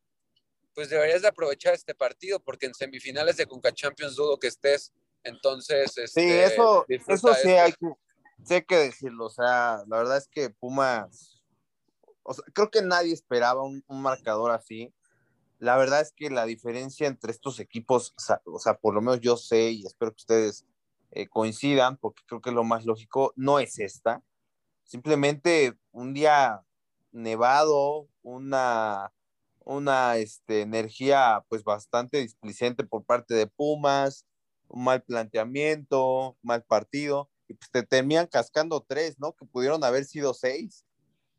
pues 0.73 0.89
deberías 0.89 1.21
de 1.23 1.29
aprovechar 1.29 1.73
este 1.73 1.95
partido, 1.95 2.39
porque 2.39 2.67
en 2.67 2.73
semifinales 2.75 3.37
de 3.37 3.47
Conca 3.47 3.71
Champions 3.73 4.15
dudo 4.15 4.37
que 4.37 4.47
estés. 4.47 4.93
Entonces, 5.23 5.91
Sí, 5.93 6.01
este, 6.03 6.43
eso, 6.45 6.85
disfruta 6.87 7.31
eso 7.31 7.33
sí 7.41 7.49
esto. 7.49 7.61
hay 7.63 7.71
que, 7.73 7.87
hay 8.49 8.63
que 8.63 8.77
decirlo, 8.77 9.25
o 9.25 9.29
sea, 9.29 9.83
la 9.87 9.97
verdad 9.97 10.17
es 10.17 10.27
que 10.27 10.49
Pumas, 10.49 11.43
o 12.23 12.33
sea, 12.33 12.43
creo 12.53 12.69
que 12.69 12.81
nadie 12.81 13.13
esperaba 13.13 13.63
un, 13.63 13.83
marcador 13.87 14.51
así. 14.51 14.93
La 15.59 15.77
verdad 15.77 16.01
es 16.01 16.11
que 16.13 16.29
la 16.29 16.45
diferencia 16.45 17.07
entre 17.07 17.31
estos 17.31 17.59
equipos, 17.59 18.13
o 18.17 18.19
sea, 18.19 18.41
o 18.45 18.59
sea, 18.59 18.75
por 18.77 18.93
lo 18.93 19.01
menos 19.01 19.21
yo 19.21 19.37
sé 19.37 19.71
y 19.71 19.85
espero 19.85 20.11
que 20.11 20.21
ustedes 20.21 20.65
eh, 21.11 21.27
coincidan, 21.27 21.97
porque 21.97 22.23
creo 22.27 22.41
que 22.41 22.51
lo 22.51 22.63
más 22.63 22.85
lógico 22.85 23.33
no 23.35 23.59
es 23.59 23.79
esta. 23.79 24.23
Simplemente 24.83 25.77
un 25.91 26.13
día 26.13 26.63
nevado, 27.11 28.07
una, 28.21 29.11
una 29.65 30.17
este, 30.17 30.61
energía 30.61 31.43
pues 31.49 31.63
bastante 31.63 32.19
displicente 32.19 32.83
por 32.83 33.03
parte 33.03 33.33
de 33.33 33.47
Pumas, 33.47 34.25
un 34.67 34.83
mal 34.83 35.01
planteamiento, 35.03 36.37
mal 36.41 36.63
partido, 36.63 37.29
y 37.47 37.53
pues 37.53 37.69
te 37.71 37.83
terminan 37.83 38.27
cascando 38.27 38.83
tres, 38.87 39.19
¿no? 39.19 39.33
Que 39.33 39.45
pudieron 39.45 39.83
haber 39.83 40.05
sido 40.05 40.33
seis. 40.33 40.85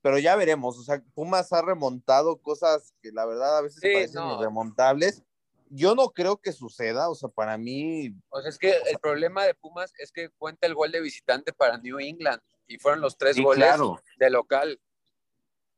Pero 0.01 0.19
ya 0.19 0.37
veremos, 0.37 0.79
o 0.79 0.83
sea, 0.83 1.03
Pumas 1.15 1.53
ha 1.53 1.61
remontado 1.61 2.37
cosas 2.41 2.95
que 3.03 3.11
la 3.13 3.27
verdad 3.27 3.59
a 3.59 3.63
veces 3.63 3.81
Sí, 3.83 3.91
parecen 3.93 4.21
no. 4.23 4.39
irremontables. 4.39 5.23
Yo 5.71 5.95
no 5.95 6.11
creo 6.11 6.39
que 6.39 6.53
suceda, 6.53 7.11
o 7.11 7.15
sea, 7.15 7.29
para 7.29 7.59
mí, 7.59 8.15
O 8.31 8.41
sea, 8.41 8.49
es 8.49 8.59
que 8.59 8.71
el 8.71 8.99
problema 9.01 9.45
de 9.45 9.55
Pumas 9.55 9.93
es 9.99 10.13
que 10.13 10.31
cuenta 10.31 10.67
el 10.67 10.75
gol 10.75 10.93
de 10.93 11.01
visitante 11.01 11.53
para 11.53 11.77
New 11.79 11.99
England 11.99 12.41
y 12.67 12.79
fueron 12.79 13.01
los 13.03 13.19
tres 13.19 13.37
Sí, 13.37 13.43
goles 13.43 13.67
claro. 13.67 14.01
de 14.19 14.31
local. 14.31 14.81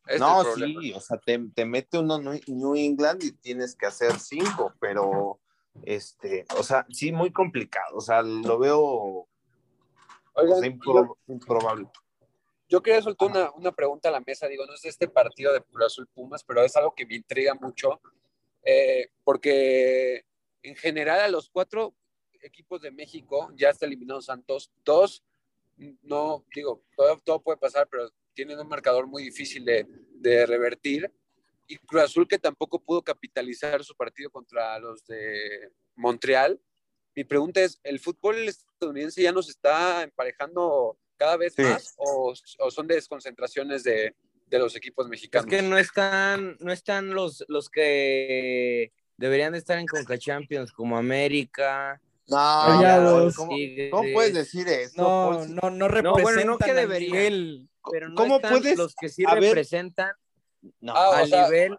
Es 0.07 0.21
no, 0.21 0.45
sí, 0.55 0.93
o 0.93 1.01
sea, 1.01 1.19
te, 1.19 1.39
te 1.55 1.65
mete 1.65 1.99
uno 1.99 2.19
New 2.19 2.77
England 2.77 3.23
y 3.25 3.33
tienes 3.33 3.75
que 3.75 3.87
hacer 3.87 4.19
cinco, 4.19 4.73
pero, 4.81 5.41
este, 5.83 6.47
o 6.57 6.63
sea, 6.63 6.87
sí, 6.91 7.11
muy 7.13 7.33
complicado, 7.33 7.97
o 7.97 8.01
sea, 8.01 8.23
lo 8.23 8.59
veo 8.59 9.29
o 10.33 10.41
Oigan, 10.43 10.61
sea, 10.61 10.71
impro- 10.71 11.17
improbable. 11.27 11.89
yo 12.69 12.83
quería 12.83 13.03
soltar 13.03 13.29
una, 13.29 13.51
una 13.53 13.73
pregunta 13.73 14.09
a 14.09 14.13
la 14.13 14.21
mesa, 14.21 14.47
digo, 14.49 14.65
no 14.67 14.75
es 14.75 14.83
de 14.83 14.89
este 14.89 15.09
partido 15.09 15.53
de 15.53 15.61
Cruz 15.63 15.87
Azul 15.87 16.07
Pumas, 16.09 16.45
pero 16.45 16.63
es 16.63 16.75
algo 16.77 16.95
que 16.95 17.07
me 17.07 17.17
intriga 17.17 17.55
mucho, 17.55 18.01
eh, 18.63 19.11
porque 19.25 20.25
en 20.63 20.77
general 20.77 21.21
a 21.21 21.29
los 21.29 21.49
cuatro 21.51 21.95
equipos 22.43 22.81
de 22.81 22.91
México 22.91 23.51
ya 23.55 23.71
está 23.71 23.87
eliminado 23.87 24.23
Santos, 24.23 24.71
dos, 24.85 25.23
no, 26.03 26.45
digo, 26.55 26.83
todo, 26.97 27.19
todo 27.25 27.43
puede 27.43 27.59
pasar, 27.59 27.89
pero 27.91 28.11
tienen 28.35 28.59
un 28.59 28.69
marcador 28.69 29.07
muy 29.07 29.23
difícil 29.25 29.65
de, 29.65 29.87
de 30.15 30.47
revertir, 30.47 31.11
y 31.67 31.77
Cruz 31.79 32.03
Azul 32.03 32.27
que 32.27 32.39
tampoco 32.39 32.81
pudo 32.81 33.01
capitalizar 33.03 33.85
su 33.85 33.95
partido 33.95 34.29
contra 34.31 34.77
los 34.81 35.07
de 35.07 35.71
Montreal. 35.95 36.61
Mi 37.17 37.25
pregunta 37.25 37.61
es, 37.61 37.81
¿el 37.83 37.99
fútbol 37.99 38.37
estadounidense 38.49 39.23
ya 39.23 39.33
nos 39.33 39.49
está 39.49 40.03
emparejando 40.03 40.97
cada 41.17 41.37
vez 41.37 41.55
Sí. 41.55 41.63
más 41.63 41.95
o, 41.97 42.33
o 42.59 42.71
son 42.71 42.87
desconcentraciones 42.87 43.83
de, 43.83 44.15
de 44.47 44.59
los 44.59 44.75
equipos 44.77 45.07
Es 45.07 45.11
mexicanos? 45.11 45.51
que 45.51 45.63
no 45.63 45.77
están, 45.77 46.57
no 46.61 46.73
están 46.73 47.11
los, 47.11 47.45
los 47.49 47.69
que 47.69 48.93
deberían 49.17 49.53
de 49.53 49.59
estar 49.59 49.79
en 49.79 49.87
Conca 49.87 50.17
Champions, 50.19 50.73
como 50.73 50.97
América. 50.97 52.01
No, 52.29 52.37
Rayados. 52.69 53.35
¿cómo, 53.35 53.57
puedes 54.15 54.35
decir 54.35 54.69
eso? 54.69 54.93
No, 54.97 55.45
no, 55.47 55.69
no 55.69 55.71
No, 55.71 55.89
representan 55.89 56.23
bueno, 56.23 56.45
no 56.53 56.59
que 56.59 56.75
deberían. 56.75 57.13
nivel. 57.13 57.69
Pero 57.91 58.09
no 58.09 58.15
¿Cómo 58.15 58.37
están 58.37 58.53
puedes- 58.61 58.79
los 58.79 58.95
que 58.95 59.09
sí 59.09 59.25
a 59.27 59.35
ver, 59.35 59.43
representan 59.45 60.13
No. 60.81 60.95
Ah, 60.95 61.11
o 61.11 61.13
al 61.15 61.29
sea, 61.29 61.45
nivel 61.47 61.77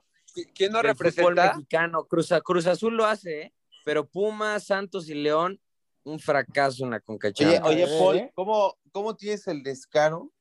¿Quién 0.54 0.72
no 0.72 0.82
del 0.82 0.92
fútbol 0.96 1.06
representa? 1.36 1.54
mexicano. 1.54 2.06
Cruz, 2.06 2.30
Cruz 2.44 2.66
Azul 2.68 2.96
lo 2.96 3.06
hace, 3.06 3.42
¿eh? 3.44 3.54
Pero 3.84 4.08
Pumas, 4.08 4.66
Santos 4.66 5.10
y 5.10 5.14
León, 5.14 5.60
un 6.04 6.20
fracaso 6.20 6.84
en 6.84 6.92
la 6.92 7.00
Conca 7.00 7.32
Oye, 7.40 7.62
oye, 7.64 7.88
Paul. 8.00 8.32
¿cómo, 8.34 8.76
¿cómo 8.92 9.16
tienes 9.16 9.48
el 9.48 9.62
descaro, 9.64 10.32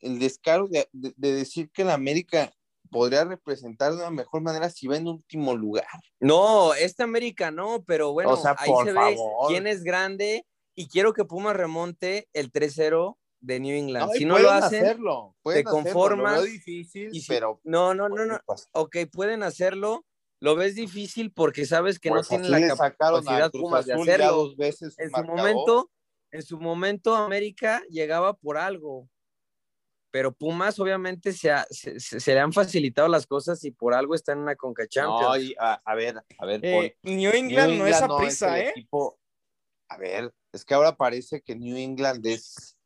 el 0.00 0.18
descaro 0.18 0.66
de, 0.68 0.88
de- 0.92 1.12
de 1.16 1.32
decir 1.34 1.70
que 1.70 1.84
la 1.84 1.94
América 1.94 2.50
podría 2.90 3.24
representar 3.24 3.92
de 3.92 3.98
una 3.98 4.10
mejor 4.10 4.40
manera 4.40 4.70
si 4.70 4.86
va 4.86 4.96
en 4.96 5.06
último 5.08 5.54
lugar? 5.54 5.86
No, 6.20 6.72
este 6.74 7.02
América 7.02 7.50
no, 7.50 7.84
pero 7.86 8.12
bueno, 8.12 8.32
O 8.32 8.36
sea, 8.36 8.56
ahí 8.58 8.72
se 8.84 8.92
favor. 8.94 8.94
ve 8.94 9.16
quién 9.48 9.66
es 9.66 9.82
grande 9.84 10.46
y 10.74 10.88
quiero 10.88 11.12
que 11.12 11.24
Pumas 11.24 11.54
remonte 11.54 12.28
el 12.32 12.50
3-0 12.50 13.16
de 13.40 13.60
New 13.60 13.76
England. 13.76 14.06
No, 14.08 14.12
si 14.14 14.24
no 14.24 14.38
lo 14.38 14.50
hacen, 14.50 14.84
hacerlo, 14.84 15.34
hacerlo, 15.64 15.70
conformas 15.70 16.36
lo 16.36 16.42
veo 16.42 16.52
difícil, 16.52 17.08
y 17.12 17.20
si- 17.20 17.28
pero 17.28 17.60
no, 17.64 17.94
no, 17.94 18.08
no, 18.08 18.24
no. 18.26 18.38
Ok, 18.72 18.96
pueden 19.12 19.42
hacerlo. 19.42 20.04
Lo 20.40 20.56
ves 20.56 20.74
difícil 20.74 21.32
porque 21.32 21.66
sabes 21.66 21.98
que 21.98 22.08
pues 22.08 22.22
no 22.22 22.28
tienen 22.38 22.54
así 22.54 22.62
la 22.62 22.68
capacidad 22.98 23.50
Pumas 23.50 23.86
de 23.86 23.92
hacerlo. 23.92 24.32
dos 24.32 24.56
veces 24.56 24.98
En 24.98 25.10
su 25.10 25.22
momento, 25.24 25.90
en 26.32 26.42
su 26.42 26.58
momento 26.58 27.14
América 27.14 27.82
llegaba 27.90 28.32
por 28.34 28.56
algo. 28.56 29.08
Pero 30.12 30.32
Pumas 30.32 30.80
obviamente 30.80 31.32
se, 31.32 31.50
ha- 31.52 31.66
se, 31.70 32.00
se- 32.00 32.18
se 32.18 32.34
le 32.34 32.40
han 32.40 32.52
facilitado 32.52 33.06
las 33.06 33.26
cosas 33.26 33.62
y 33.64 33.70
por 33.70 33.94
algo 33.94 34.14
están 34.14 34.38
en 34.38 34.46
la 34.46 34.56
Conca 34.56 34.86
Champions. 34.88 35.20
No, 35.22 35.36
y 35.36 35.54
a, 35.58 35.74
a 35.84 35.94
ver, 35.94 36.16
a 36.38 36.46
ver, 36.46 36.60
Paul. 36.60 36.84
Eh, 36.86 36.96
New 37.04 37.30
England 37.32 37.78
no 37.78 37.86
es 37.86 38.02
a 38.02 38.16
prisa, 38.16 38.58
¿eh? 38.58 38.70
equipo- 38.74 39.18
A 39.88 39.98
ver, 39.98 40.32
es 40.52 40.64
que 40.64 40.74
ahora 40.74 40.96
parece 40.96 41.42
que 41.42 41.54
New 41.54 41.76
England 41.76 42.26
es, 42.26 42.76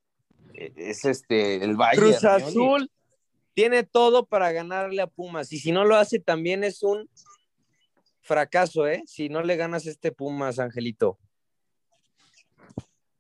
es 0.55 1.05
este, 1.07 1.63
el 1.65 1.77
Bayern. 1.77 2.09
Cruz. 2.11 2.25
Azul 2.25 2.91
tiene 3.55 3.85
todo 3.85 4.27
para 4.27 4.53
ganarle 4.53 5.01
a 5.01 5.07
Pumas 5.07 5.51
y 5.53 5.59
si 5.59 5.71
no 5.73 5.85
lo 5.85 5.97
hace 5.97 6.19
también 6.19 6.63
es 6.65 6.83
un 6.83 7.09
fracaso, 8.25 8.89
¿eh? 8.89 9.03
Si 9.07 9.29
no 9.29 9.43
le 9.43 9.57
ganas 9.57 9.87
este 9.87 10.11
Pumas, 10.11 10.59
Angelito. 10.59 11.19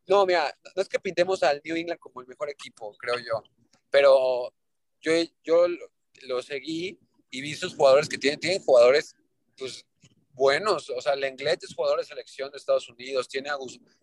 No, 0.07 0.26
mira, 0.26 0.52
no 0.74 0.82
es 0.82 0.88
que 0.88 0.98
pintemos 0.98 1.42
al 1.42 1.61
New 1.64 1.76
England 1.76 2.00
como 2.00 2.20
el 2.20 2.26
mejor 2.26 2.50
equipo, 2.50 2.94
creo 2.98 3.18
yo, 3.18 3.42
pero 3.90 4.52
yo, 5.00 5.12
yo 5.42 5.66
lo, 6.22 6.42
seguí 6.42 6.98
y 7.30 7.40
vi 7.40 7.55
sus 7.55 7.74
jugadores 7.74 8.09
que 8.09 8.18
tienen, 8.18 8.38
tienen 8.38 8.62
jugadores 8.62 9.16
pues 9.57 9.86
buenos, 10.32 10.90
o 10.90 11.00
sea, 11.00 11.14
Lenglet 11.14 11.62
es 11.62 11.74
jugador 11.74 12.00
de 12.00 12.05
selección 12.05 12.50
de 12.50 12.59
Estados 12.59 12.88
Unidos, 12.88 13.28
tiene 13.28 13.48
a, 13.48 13.57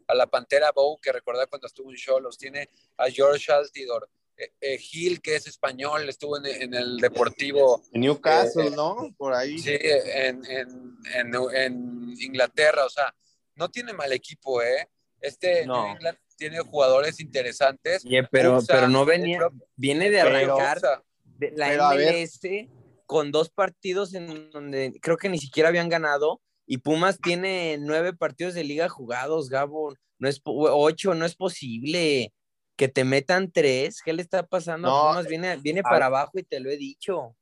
a 0.08 0.16
la 0.16 0.28
Pantera 0.28 0.72
Bow, 0.72 0.98
que 1.00 1.12
recordé 1.12 1.46
cuando 1.48 1.68
estuvo 1.68 1.92
en 1.92 1.98
Cholos, 1.98 2.38
tiene 2.38 2.70
a 2.98 3.10
George 3.10 3.52
Altidor, 3.52 4.10
eh, 4.38 4.52
eh, 4.62 4.78
Gil, 4.78 5.22
que 5.22 5.36
es 5.36 5.48
español, 5.48 6.08
estuvo 6.10 6.38
en, 6.38 6.46
en 6.46 6.74
el 6.74 6.98
Deportivo 6.98 7.82
En 7.92 8.02
Newcastle, 8.02 8.68
Eh, 8.68 8.72
¿no? 8.76 9.14
Por 9.18 9.34
ahí. 9.34 9.58
Sí, 9.60 9.72
en, 9.80 10.44
en, 10.46 10.98
en, 11.16 11.36
en 11.56 12.14
Inglaterra, 12.22 12.86
o 12.86 12.90
sea, 12.90 13.14
no 13.56 13.70
tiene 13.70 13.94
mal 13.94 14.12
equipo, 14.14 14.62
¿eh? 14.62 14.88
Este 15.20 15.66
No. 15.66 15.84
New 15.86 15.92
England 15.96 16.18
tiene 16.38 16.60
jugadores 16.62 17.20
interesantes. 17.20 18.04
Pero, 18.32 18.58
Usa, 18.58 18.76
pero 18.76 18.88
no 18.88 19.06
venía, 19.06 19.38
propio- 19.40 19.68
viene 19.76 20.10
de 20.10 20.22
arrancar 20.22 20.78
Usa. 20.78 21.04
de 21.24 21.52
la 21.52 21.68
pero. 21.68 21.84
MLS 22.12 22.68
con 23.06 23.32
dos 23.32 23.50
partidos 23.50 24.14
en 24.16 24.50
donde 24.52 24.94
creo 25.02 25.18
que 25.18 25.30
ni 25.30 25.38
siquiera 25.38 25.70
habían 25.70 25.90
ganado 25.90 26.42
y 26.66 26.78
Pumas 26.78 27.20
tiene 27.20 27.78
nueve 27.80 28.14
partidos 28.14 28.54
de 28.54 28.64
liga 28.64 28.88
jugados, 28.90 29.50
Gabo, 29.50 29.94
no 30.18 30.30
es 30.30 30.42
ocho, 30.46 31.14
no 31.14 31.26
es 31.26 31.36
posible 31.36 32.34
que 32.82 32.88
te 32.88 33.04
metan 33.04 33.52
tres, 33.52 34.02
¿qué 34.04 34.12
le 34.12 34.24
está 34.24 34.42
pasando 34.48 34.88
No, 34.88 35.12
Pumas? 35.12 35.28
Viene, 35.28 35.56
viene 35.58 35.84
para 35.84 35.98
ver. 35.98 36.04
abajo 36.06 36.40
y 36.40 36.44
te 36.44 36.60
lo 36.60 36.72
he 36.72 36.78
dicho. 36.78 37.38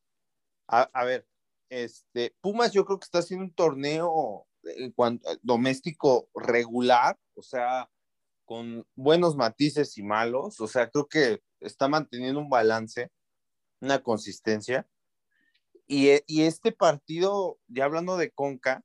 A, 0.67 0.81
a 0.91 1.05
ver, 1.05 1.25
este, 1.69 2.35
Pumas 2.41 2.73
yo 2.73 2.83
creo 2.83 2.99
que 2.99 3.05
está 3.05 3.19
haciendo 3.19 3.45
un 3.45 3.53
torneo 3.53 4.45
en 4.63 4.91
cuanto, 4.91 5.29
doméstico 5.41 6.27
regular, 6.35 7.17
o 7.35 7.41
sea, 7.41 7.89
con 8.43 8.85
buenos 8.95 9.37
matices 9.37 9.97
y 9.97 10.03
malos, 10.03 10.59
o 10.59 10.67
sea, 10.67 10.89
creo 10.89 11.07
que 11.07 11.39
está 11.61 11.87
manteniendo 11.87 12.41
un 12.41 12.49
balance, 12.49 13.09
una 13.79 14.03
consistencia. 14.03 14.89
Y, 15.87 16.09
e- 16.09 16.25
y 16.27 16.41
este 16.41 16.73
partido, 16.73 17.59
ya 17.69 17.85
hablando 17.85 18.17
de 18.17 18.31
Conca, 18.31 18.83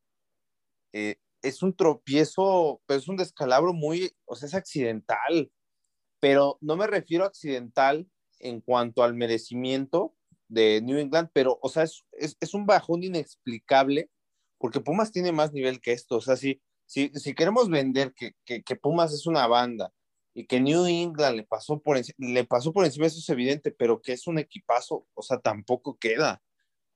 eh, 0.93 1.17
es 1.43 1.65
un 1.65 1.75
tropiezo, 1.75 2.81
pero 2.87 3.01
es 3.01 3.09
un 3.09 3.17
descalabro 3.17 3.73
muy, 3.73 4.17
o 4.25 4.37
sea, 4.37 4.47
es 4.47 4.55
accidental, 4.55 5.51
pero 6.25 6.57
no 6.63 6.75
me 6.77 6.87
refiero 6.87 7.25
a 7.25 7.27
accidental 7.27 8.09
en 8.41 8.63
cuanto 8.63 9.03
al 9.03 9.13
merecimiento 9.13 10.15
de 10.49 10.81
New 10.81 10.97
England, 10.97 11.29
pero, 11.35 11.59
o 11.61 11.69
sea, 11.69 11.83
es, 11.83 12.03
es, 12.13 12.37
es 12.41 12.55
un 12.55 12.65
bajón 12.65 13.03
inexplicable, 13.03 14.09
porque 14.57 14.81
Pumas 14.81 15.13
tiene 15.13 15.33
más 15.33 15.53
nivel 15.53 15.83
que 15.83 15.93
esto, 15.93 16.17
o 16.17 16.21
sea, 16.23 16.37
si, 16.37 16.63
si, 16.87 17.11
si 17.11 17.35
queremos 17.35 17.69
vender 17.69 18.15
que, 18.15 18.33
que, 18.47 18.63
que 18.63 18.75
Pumas 18.77 19.13
es 19.13 19.27
una 19.27 19.47
banda 19.47 19.93
y 20.33 20.47
que 20.47 20.61
New 20.61 20.87
England 20.87 21.37
le 21.37 21.43
pasó 21.45 21.79
por 21.83 22.01
le 22.17 22.45
pasó 22.45 22.73
por 22.73 22.87
encima, 22.87 23.05
eso 23.07 23.19
es 23.19 23.29
evidente, 23.29 23.71
pero 23.71 24.01
que 24.01 24.13
es 24.15 24.27
un 24.27 24.39
equipazo, 24.39 25.07
o 25.13 25.23
sea, 25.23 25.39
tampoco 25.41 25.99
queda. 25.99 26.43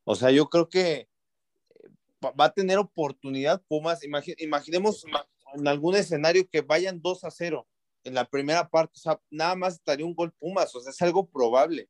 O 0.04 0.14
sea, 0.14 0.30
yo 0.30 0.48
creo 0.48 0.70
que 0.70 0.90
eh, 0.94 1.08
va 2.22 2.46
a 2.46 2.52
tener 2.54 2.78
oportunidad 2.78 3.62
Pumas. 3.68 4.02
Imagi- 4.02 4.36
imaginemos 4.38 5.04
en 5.54 5.68
algún 5.68 5.96
escenario 5.96 6.48
que 6.48 6.62
vayan 6.62 7.02
2 7.02 7.24
a 7.24 7.30
0 7.30 7.66
en 8.08 8.14
la 8.14 8.24
primera 8.24 8.68
parte, 8.68 8.94
o 8.96 9.00
sea, 9.00 9.20
nada 9.30 9.54
más 9.54 9.74
estaría 9.74 10.04
un 10.04 10.14
gol 10.14 10.32
Pumas, 10.32 10.74
o 10.74 10.80
sea, 10.80 10.90
es 10.90 11.00
algo 11.02 11.26
probable. 11.26 11.88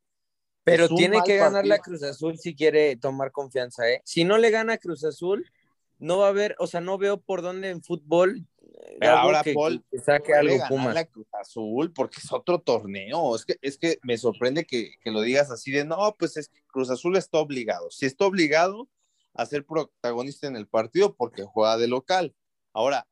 Pero 0.65 0.85
Es 0.85 0.95
tiene 0.95 1.23
que 1.25 1.37
ganarle 1.37 1.75
a 1.75 1.79
partido. 1.79 1.99
Cruz 1.99 2.03
Azul 2.03 2.39
si 2.39 2.55
quiere 2.55 2.97
tomar 2.97 3.33
confianza, 3.33 3.89
¿eh? 3.89 4.03
Si 4.05 4.25
no 4.25 4.37
le 4.37 4.51
gana 4.51 4.77
Cruz 4.77 5.05
Azul, 5.05 5.51
no 5.99 6.19
va 6.19 6.27
a 6.27 6.31
haber, 6.31 6.55
o 6.59 6.67
sea, 6.67 6.81
no 6.81 6.99
veo 6.99 7.21
por 7.21 7.41
dónde 7.41 7.71
en 7.71 7.83
fútbol 7.83 8.47
eh, 8.63 8.97
Pero 9.01 9.13
ahora, 9.13 9.43
que, 9.43 9.55
Paul, 9.55 9.85
que 9.91 9.99
saque 9.99 10.35
algo 10.35 10.57
Pumas. 10.69 10.97
a 10.97 11.05
Cruz 11.07 11.27
Azul 11.33 11.93
porque 11.93 12.21
es 12.23 12.33
otro 12.33 12.61
torneo. 12.61 13.35
Es 13.35 13.45
que, 13.45 13.57
es 13.63 13.79
que 13.79 13.99
me 14.03 14.19
sorprende 14.19 14.65
que, 14.65 14.93
que 15.03 15.11
lo 15.11 15.23
digas 15.23 15.51
así 15.51 15.71
de 15.71 15.85
no, 15.85 16.15
pues 16.19 16.37
es 16.37 16.49
que 16.49 16.61
Cruz 16.67 16.91
Azul 16.91 17.17
está 17.17 17.39
obligado. 17.39 17.91
Si 17.91 18.07
está 18.07 18.27
obligado 18.27 18.89
a 19.35 19.47
ser 19.47 19.65
protagonista 19.65 20.47
en 20.47 20.57
el 20.57 20.67
partido 20.67 21.15
porque 21.15 21.45
juega 21.45 21.77
de 21.77 21.89
local. 21.89 22.35
Ahora, 22.73 23.07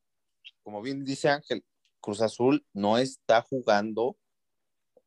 como 0.63 0.83
bien 0.83 1.05
dice 1.05 1.29
Ángel, 1.29 1.65
Cruz 2.07 2.21
Azul 2.23 2.65
no 2.73 2.99
está 2.99 3.43
jugando, 3.43 4.17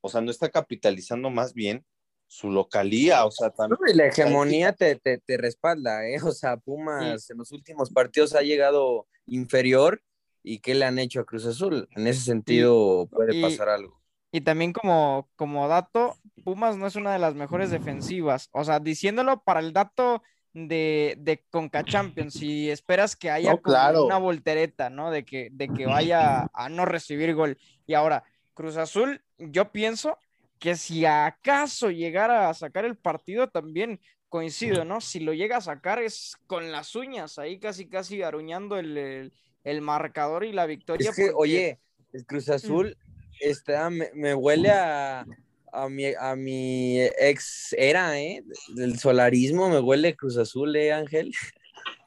o 0.02 0.10
sea, 0.10 0.20
no 0.20 0.32
está 0.32 0.50
capitalizando 0.50 1.30
más 1.30 1.54
bien 1.54 1.86
su 2.28 2.52
localía, 2.52 3.24
o 3.24 3.32
sea, 3.32 3.52
también. 3.52 3.78
No, 3.80 3.89
y 3.89 3.95
la 3.95 4.08
hegemonía 4.08 4.74
te, 4.74 4.97
te, 4.97 5.18
te 5.18 5.38
respalda, 5.38 6.06
¿eh? 6.10 6.18
O 6.22 6.34
sea, 6.34 6.58
Pumas 6.58 7.30
en 7.30 7.38
los 7.38 7.54
últimos 7.54 7.89
partidos 7.89 8.36
ha 8.36 8.41
llegado 8.41 9.08
inferior 9.28 10.02
y 10.43 10.60
¿qué 10.60 10.76
le 10.76 10.84
han 10.84 11.00
hecho 11.00 11.22
a 11.22 11.26
Cruz 11.26 11.45
Azul? 11.45 11.88
En 11.95 12.06
ese 12.06 12.20
sentido 12.20 13.08
puede 13.10 13.34
y- 13.34 13.41
pasar 13.41 13.70
algo. 13.70 13.97
Y 14.34 14.41
también 14.41 14.74
como, 14.74 15.30
como 15.38 15.70
dato, 15.70 16.18
Pumas 16.43 16.76
no 16.76 16.86
es 16.86 16.97
una 16.97 17.14
de 17.14 17.20
las 17.20 17.34
mejores 17.34 17.72
defensivas. 17.72 18.50
O 18.52 18.66
sea, 18.66 18.82
diciéndolo 18.82 19.41
para 19.41 19.62
el 19.62 19.72
dato 19.72 20.22
de, 20.54 21.16
de 21.20 21.43
Conca 21.50 21.84
Champions, 21.84 22.34
si 22.34 22.70
esperas 22.70 23.16
que 23.16 23.30
haya 23.30 23.52
No, 23.52 23.62
claro. 23.62 24.06
una 24.06 24.18
voltereta, 24.18 24.89
¿no? 24.89 25.12
De 25.12 25.24
que, 25.24 25.50
de 25.52 25.70
que 25.70 25.86
vaya 25.86 26.50
a 26.54 26.70
no 26.70 26.86
recibir 26.86 27.36
gol. 27.36 27.58
Y 27.86 27.93
ahora, 27.93 28.24
Cruz 28.54 28.78
Azul, 28.78 29.22
yo 29.38 29.72
pienso 29.72 30.18
que 30.58 30.76
si 30.76 31.06
acaso 31.06 31.89
llegara 31.91 32.50
a 32.50 32.54
sacar 32.54 32.84
el 32.86 32.97
partido, 32.97 33.47
también 33.50 34.00
coincido, 34.28 34.86
¿no? 34.86 35.02
Si 35.02 35.20
lo 35.20 35.34
llega 35.34 35.58
a 35.58 35.62
sacar 35.62 36.00
es 36.02 36.36
con 36.47 36.72
las 36.72 36.95
uñas, 36.95 37.39
ahí 37.39 37.60
casi, 37.60 37.88
casi 37.88 38.22
aruñando 38.22 38.78
el, 38.78 38.97
el, 38.97 39.34
el 39.64 39.82
marcador 39.82 40.43
y 40.43 40.52
la 40.52 40.66
victoria. 40.66 41.10
Es 41.10 41.16
que, 41.16 41.32
porque- 41.32 41.36
oye, 41.36 41.80
el 42.12 42.26
Cruz 42.26 42.50
Azul 42.50 42.97
está, 43.39 43.89
me, 43.89 44.10
me 44.14 44.34
huele 44.36 44.70
a, 44.72 45.26
a, 45.72 45.89
mi, 45.89 46.13
a 46.13 46.36
mi 46.36 47.01
ex 47.01 47.74
era, 47.78 48.20
¿eh? 48.20 48.43
Del 48.70 48.99
solarismo, 48.99 49.70
me 49.70 49.80
huele 49.80 50.15
Cruz 50.15 50.38
Azul, 50.38 50.76
¿eh, 50.76 50.91
Ángel? 50.91 51.32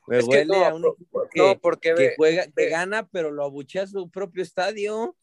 Me 0.09 0.19
Es 0.19 0.25
huele 0.25 0.47
no, 0.47 0.65
a 0.65 0.75
un 0.75 0.85
equipo 0.85 1.29
que, 1.31 1.39
No, 1.41 1.61
porque 1.61 1.91
que 1.91 1.95
ve, 1.95 2.15
juega, 2.17 2.47
que 2.49 2.69
gana, 2.69 3.07
pero 3.07 3.31
lo 3.31 3.45
abuchea 3.45 3.85
a 3.85 3.87
su 3.87 4.11
propio 4.11 4.43
estadio. 4.43 5.17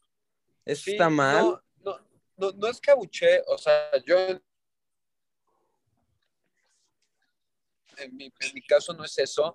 Eso 0.64 0.84
sí, 0.84 0.92
está 0.92 1.10
mal. 1.10 1.60
No, 1.84 1.98
no, 2.38 2.52
no, 2.52 2.66
es 2.66 2.80
que 2.80 2.90
abuché, 2.90 3.42
o 3.46 3.58
sea, 3.58 3.90
yo 4.06 4.16
en 7.98 8.16
mi, 8.16 8.24
en 8.24 8.54
mi 8.54 8.62
caso 8.62 8.94
no 8.94 9.04
es 9.04 9.18
eso, 9.18 9.54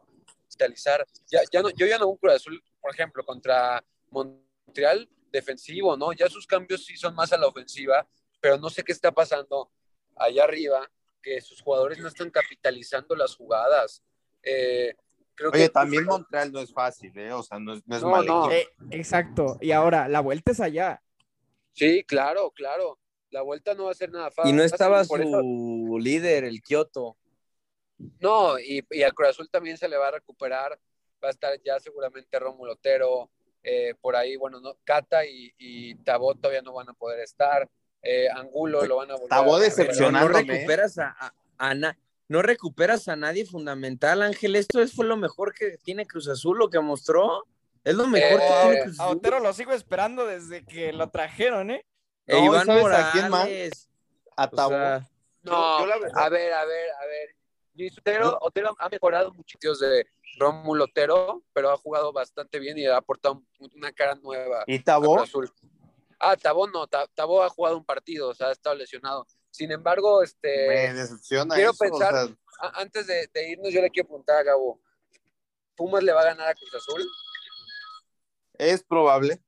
capitalizar. 0.55 1.05
Ya, 1.27 1.41
ya 1.51 1.61
no, 1.61 1.69
yo 1.71 1.85
ya 1.85 1.97
no 1.97 2.07
un 2.07 2.17
Cruz 2.17 2.33
Azul, 2.33 2.63
por 2.81 2.93
ejemplo, 2.93 3.23
contra 3.25 3.83
Montreal, 4.09 5.09
defensivo, 5.31 5.97
¿no? 5.97 6.13
Ya 6.13 6.29
sus 6.29 6.47
cambios 6.47 6.85
sí 6.85 6.95
son 6.95 7.13
más 7.15 7.33
a 7.33 7.37
la 7.37 7.47
ofensiva, 7.47 8.07
pero 8.45 8.59
no 8.59 8.69
sé 8.69 8.83
qué 8.83 8.91
está 8.91 9.11
pasando 9.11 9.71
allá 10.15 10.43
arriba, 10.43 10.87
que 11.19 11.41
sus 11.41 11.59
jugadores 11.63 11.97
no 11.97 12.07
están 12.07 12.29
capitalizando 12.29 13.15
las 13.15 13.35
jugadas. 13.35 14.03
Eh, 14.43 14.93
creo 15.33 15.49
Oye, 15.49 15.63
que 15.63 15.69
también 15.69 16.05
Montreal 16.05 16.51
no 16.51 16.59
es 16.59 16.71
fácil, 16.71 17.11
¿eh? 17.17 17.33
O 17.33 17.41
sea, 17.41 17.57
no 17.57 17.73
es, 17.73 17.81
no 17.87 17.95
es 17.95 18.03
No, 18.03 18.09
mal 18.11 18.23
no. 18.23 18.51
equipo. 18.51 18.51
Eh, 18.91 18.97
exacto. 18.99 19.57
Y 19.61 19.71
ahora, 19.71 20.07
la 20.07 20.19
vuelta 20.19 20.51
es 20.51 20.59
allá. 20.59 21.01
Sí, 21.73 22.03
claro, 22.03 22.51
claro. 22.51 22.99
La 23.31 23.41
vuelta 23.41 23.73
no 23.73 23.85
va 23.85 23.91
a 23.91 23.95
ser 23.95 24.11
nada 24.11 24.29
fácil. 24.29 24.53
Y 24.53 24.55
no 24.55 24.61
estaba 24.61 25.01
eso- 25.01 25.15
su 25.17 25.97
líder, 25.99 26.43
el 26.43 26.61
Kioto. 26.61 27.17
No, 28.19 28.59
y, 28.59 28.85
y 28.91 29.01
al 29.01 29.15
Cruz 29.15 29.29
Azul 29.29 29.49
también 29.49 29.79
se 29.79 29.87
le 29.87 29.97
va 29.97 30.09
a 30.09 30.11
recuperar. 30.11 30.79
Va 31.23 31.29
a 31.29 31.31
estar 31.31 31.59
ya 31.63 31.79
seguramente 31.79 32.37
Rómulo 32.37 32.73
Otero. 32.73 33.31
eh, 33.63 33.95
por 33.99 34.15
ahí, 34.15 34.35
bueno, 34.35 34.59
no, 34.59 34.77
Cata 34.83 35.25
y, 35.25 35.51
y 35.57 35.95
Tabó 36.03 36.35
todavía 36.35 36.61
no 36.61 36.73
van 36.73 36.89
a 36.89 36.93
poder 36.93 37.21
estar. 37.21 37.67
Eh, 38.05 38.27
Angulo 38.29 38.85
lo 38.85 38.97
van 38.97 39.11
a 39.11 39.15
volver 39.15 39.29
Tabó 39.29 39.55
a- 39.55 39.59
decepcionó. 39.59 40.19
No, 40.19 40.27
Decepcionándome. 40.27 40.53
recuperas 40.53 40.97
a, 40.99 41.15
a- 41.19 41.33
a 41.57 41.73
na- 41.73 41.97
no 42.27 42.41
recuperas 42.41 43.07
a 43.07 43.15
nadie 43.15 43.45
fundamental, 43.45 44.21
Ángel. 44.21 44.55
Esto 44.55 44.81
es, 44.81 44.93
fue 44.93 45.05
lo 45.05 45.17
mejor 45.17 45.53
que 45.53 45.77
tiene 45.83 46.05
Cruz 46.07 46.27
Azul, 46.27 46.57
lo 46.57 46.69
que 46.69 46.79
mostró. 46.79 47.45
Es 47.83 47.93
lo 47.95 48.07
mejor 48.07 48.39
que 48.39 48.45
Eh, 48.47 48.61
tiene 48.63 48.83
Cruz 48.83 48.99
A 48.99 49.03
Azul. 49.05 49.17
Otero 49.17 49.39
lo 49.39 49.53
sigo 49.53 49.73
esperando 49.73 50.25
desde 50.25 50.65
que 50.65 50.91
lo 50.93 51.09
trajeron, 51.09 51.69
¿eh? 51.71 51.85
E 52.25 52.33
No, 52.33 52.45
Iván 52.45 52.65
¿sabes 52.65 52.85
a 52.87 53.11
quién 53.11 53.29
más? 53.29 53.41
Morales. 53.41 53.89
A 54.37 54.49
O 54.51 54.55
sea, 54.69 55.09
No, 55.43 55.79
Yo 55.79 55.85
la 55.85 55.97
verdad- 55.99 56.23
a 56.23 56.29
ver, 56.29 56.53
a 56.53 56.65
ver, 56.65 56.89
a 56.99 57.05
ver. 57.05 57.35
Luis 57.75 57.95
Otero, 57.99 58.37
Otero 58.41 58.75
ha 58.79 58.89
mejorado 58.89 59.31
muchos 59.33 59.79
de 59.79 60.07
Rómulo 60.39 60.85
Otero, 60.85 61.43
pero 61.53 61.69
ha 61.71 61.77
jugado 61.77 62.11
bastante 62.11 62.57
bien 62.57 62.77
y 62.79 62.85
ha 62.87 62.97
aportado 62.97 63.43
una 63.75 63.91
cara 63.91 64.15
nueva. 64.15 64.63
¿Y 64.65 64.77
a 64.79 64.83
Tabó? 64.83 65.17
Cruz 65.17 65.29
Azul. 65.29 65.51
Ah, 66.19 66.35
Tabó 66.37 66.67
no, 66.67 66.87
Ta- 66.87 67.07
Tabó 67.13 67.43
ha 67.43 67.49
jugado 67.49 67.77
un 67.77 67.85
partido, 67.85 68.29
o 68.29 68.33
sea, 68.33 68.47
ha 68.47 68.51
estado 68.51 68.75
lesionado. 68.75 69.27
Sin 69.51 69.71
embargo, 69.71 70.21
este, 70.23 70.67
Me 70.67 70.93
decepciona 70.93 71.55
quiero 71.55 71.71
eso, 71.71 71.83
o 71.83 71.87
pensar- 71.89 72.27
sea, 72.27 72.37
antes 72.75 73.07
de, 73.07 73.29
de 73.33 73.49
irnos, 73.51 73.71
yo 73.73 73.81
le 73.81 73.89
quiero 73.89 74.07
preguntar 74.07 74.37
a 74.37 74.43
Gabo, 74.43 74.81
¿Pumas 75.75 76.03
le 76.03 76.13
va 76.13 76.21
a 76.21 76.25
ganar 76.25 76.47
a 76.47 76.53
Cruz 76.55 76.73
Azul? 76.73 77.03
es 78.57 78.81
probable. 78.83 79.41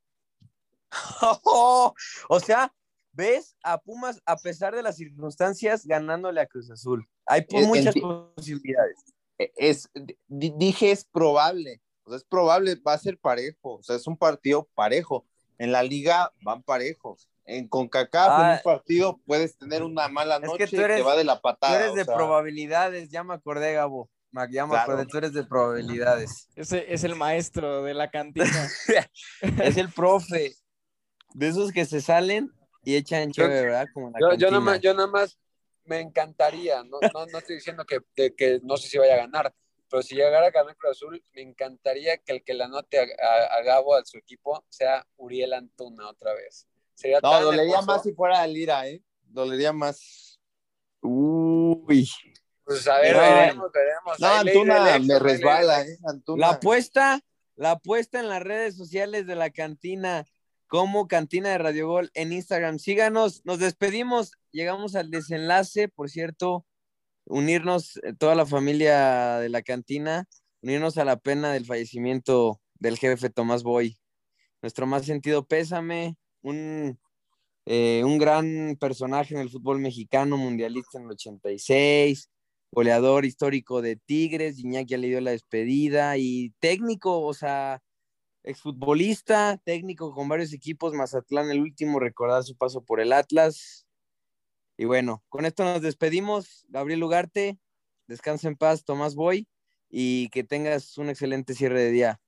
o 2.30 2.40
sea, 2.44 2.74
ves 3.12 3.56
a 3.64 3.78
Pumas, 3.80 4.22
a 4.26 4.38
pesar 4.38 4.76
de 4.76 4.84
las 4.84 4.98
circunstancias, 4.98 5.86
ganándole 5.86 6.42
a 6.42 6.46
Cruz 6.48 6.70
Azul. 6.70 7.08
Hay 7.26 7.46
Es- 7.50 7.68
muchas 7.68 7.96
posibilidades. 7.96 8.98
E- 9.38 9.52
Es, 9.56 9.90
di- 9.94 10.54
dije 10.58 10.92
es 10.92 11.06
probable. 11.06 11.82
O 12.04 12.10
sea, 12.10 12.18
es 12.18 12.24
probable, 12.24 12.76
va 12.76 12.94
a 12.94 12.98
ser 12.98 13.18
parejo. 13.18 13.76
O 13.76 13.84
sea, 13.84 13.96
es 13.98 14.08
un 14.08 14.18
partido 14.18 14.68
parejo. 14.74 15.26
En 15.58 15.72
la 15.72 15.84
liga 15.84 16.32
van 16.42 16.64
parejos. 16.64 17.28
En 17.46 17.68
CONCACAF, 17.68 18.28
en 18.28 18.46
Ah. 18.46 18.54
un 18.58 18.64
partido, 18.64 19.20
puedes 19.26 19.58
tener 19.58 19.82
una 19.84 20.08
mala 20.10 20.36
Es 20.36 20.42
que 20.42 20.48
noche 20.48 20.68
tú 20.68 20.76
y 20.76 20.80
te 20.80 20.84
eres- 20.86 21.06
va 21.06 21.16
de 21.16 21.24
la 21.24 21.36
Tú 21.38 21.42
patada. 21.44 21.76
eres 21.80 21.92
o 21.92 21.96
de 21.96 22.06
sea, 22.06 22.14
probabilidades, 22.16 23.10
ya 23.10 23.24
me 23.24 23.34
acordé, 23.34 23.74
Gabo. 23.74 24.10
Ma- 24.32 24.48
Ya 24.52 24.66
me 24.66 24.72
Claro. 24.72 24.92
acordé, 24.94 25.06
tú 25.08 25.18
eres 25.18 25.34
de 25.34 25.44
probabilidades. 25.46 26.50
Ese 26.56 26.94
es 26.94 27.04
el 27.06 27.16
maestro 27.16 27.84
de 27.84 27.94
la 27.94 28.12
cantina. 28.12 28.44
es 29.72 29.78
el 29.78 29.90
profe. 29.90 30.54
De 31.34 31.48
esos 31.48 31.72
que 31.72 31.86
se 31.86 32.02
salen 32.02 32.52
y 32.84 32.96
echan 32.96 33.32
chévere, 33.32 33.62
¿verdad? 33.64 33.88
Como 33.94 34.08
en 34.08 34.14
la 34.14 34.20
Yo, 34.20 34.34
yo, 34.36 34.48
nada 34.52 34.60
más, 34.62 34.82
yo 34.82 34.94
nada 34.94 35.08
más 35.08 35.40
me 35.86 36.02
encantaría, 36.02 36.84
no, 36.84 37.00
no, 37.14 37.26
no 37.28 37.38
estoy 37.38 37.56
diciendo 37.56 37.86
que, 37.86 38.00
de 38.18 38.36
que 38.36 38.60
no 38.64 38.76
sé 38.76 38.90
si 38.90 38.98
vaya 38.98 39.14
a 39.14 39.18
ganar, 39.18 39.54
pero 39.90 40.02
si 40.04 40.16
llegara 40.16 40.48
a 40.48 40.52
ganar 40.52 40.76
Cruz 40.78 40.92
Azul, 40.92 41.24
me 41.34 41.42
encantaría 41.42 42.18
que 42.18 42.34
el 42.34 42.44
que 42.44 42.54
la 42.54 42.66
anote 42.66 43.00
a, 43.00 43.04
a- 43.04 43.58
a 43.60 43.64
Gabo, 43.64 43.96
a 43.96 44.04
su 44.06 44.18
equipo, 44.18 44.64
sea 44.70 45.06
Uriel 45.18 45.54
Antuna 45.54 46.10
otra 46.10 46.34
vez. 46.34 46.68
Sería 46.94 47.20
No, 47.22 47.32
tan 47.32 47.44
dolería 47.44 47.74
hermoso. 47.80 47.86
más 47.88 48.04
si 48.04 48.14
fuera 48.14 48.46
Lira, 48.48 48.88
¿eh? 48.88 49.02
Dolería 49.24 49.72
más. 49.74 50.40
Uy. 51.02 52.10
Pues 52.66 52.88
a 52.88 52.98
ver, 53.00 53.16
No, 53.16 53.22
veremos, 53.22 53.72
veremos. 53.72 54.20
No, 54.20 54.28
Ahí 54.28 54.48
Antuna 54.48 55.00
me 55.00 55.20
resbala, 55.20 55.82
¿eh? 55.84 55.98
Antuna. 56.06 56.48
La 56.48 56.54
apuesta, 56.56 57.22
la 57.56 57.72
apuesta 57.72 58.20
en 58.20 58.28
las 58.28 58.44
redes 58.44 58.76
sociales 58.76 59.26
de 59.26 59.36
la 59.36 59.50
cantina, 59.52 60.26
como 60.68 61.08
Cantina 61.08 61.50
de 61.52 61.60
Radio 61.60 61.88
Gol 61.88 62.12
en 62.14 62.34
Instagram. 62.34 62.78
Síganos, 62.80 63.46
nos 63.46 63.60
despedimos, 63.60 64.34
llegamos 64.52 64.96
al 64.96 65.10
desenlace, 65.12 65.88
por 65.88 66.10
cierto, 66.10 66.66
unirnos 67.28 67.98
eh, 68.04 68.14
toda 68.18 68.36
la 68.36 68.46
familia 68.46 69.38
de 69.40 69.50
la 69.50 69.62
cantina, 69.62 70.28
unirnos 70.62 70.98
a 70.98 71.06
la 71.06 71.18
pena 71.18 71.52
del 71.54 71.66
fallecimiento 71.66 72.62
del 72.76 72.98
jefe 72.98 73.30
Tomás 73.30 73.64
Boy. 73.64 73.98
Nuestro 74.62 74.88
más 74.88 75.06
sentido 75.06 75.46
pésame, 75.46 76.18
un, 76.42 77.00
eh, 77.66 78.04
un 78.04 78.18
gran 78.18 78.78
personaje 78.80 79.36
en 79.36 79.42
el 79.42 79.50
fútbol 79.50 79.80
mexicano, 79.80 80.38
mundialista 80.38 80.98
en 80.98 81.06
el 81.06 81.12
86, 81.12 82.30
goleador 82.72 83.26
histórico 83.26 83.82
de 83.82 83.96
Tigres, 83.98 84.60
Iñaki 84.60 84.92
ya 84.92 84.98
le 84.98 85.08
dio 85.08 85.22
la 85.22 85.32
despedida 85.32 86.18
y 86.18 86.54
técnico, 86.60 87.22
o 87.22 87.34
sea, 87.34 87.82
exfutbolista, 88.44 89.62
técnico 89.64 90.14
con 90.14 90.28
varios 90.28 90.54
equipos, 90.54 90.94
Mazatlán 90.94 91.52
el 91.52 91.62
último, 91.62 92.00
recordar 92.00 92.44
su 92.44 92.56
paso 92.56 92.84
por 92.84 93.00
el 93.00 93.14
Atlas. 93.14 93.87
Y 94.78 94.86
bueno, 94.86 95.24
con 95.30 95.46
esto 95.46 95.64
nos 95.64 95.82
despedimos. 95.82 96.66
Gabriel 96.70 97.04
Ugarte, 97.04 97.58
descansa 98.08 98.48
en 98.48 98.56
paz, 98.56 98.86
Tomás 98.86 99.16
Boy, 99.16 99.48
y 99.90 100.30
que 100.30 100.44
tengas 100.44 100.98
un 100.98 101.10
excelente 101.10 101.56
cierre 101.56 101.82
de 101.82 101.92
día. 101.92 102.22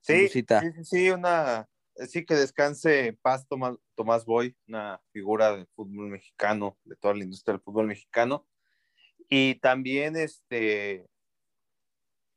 Sí, 0.00 0.28
sí, 0.28 0.44
sí, 0.74 0.84
sí, 0.84 1.10
una, 1.10 1.66
sí 2.08 2.26
que 2.26 2.34
descanse 2.34 3.06
en 3.06 3.16
paz 3.16 3.46
Tomás, 3.48 3.76
Tomás 3.94 4.26
Boy, 4.26 4.54
una 4.68 5.00
figura 5.12 5.56
del 5.56 5.66
fútbol 5.74 6.08
mexicano, 6.10 6.78
de 6.84 6.94
toda 6.96 7.14
la 7.14 7.24
industria 7.24 7.54
del 7.54 7.62
fútbol 7.62 7.86
mexicano. 7.86 8.46
Y 9.30 9.54
también, 9.56 10.16
este, 10.16 11.06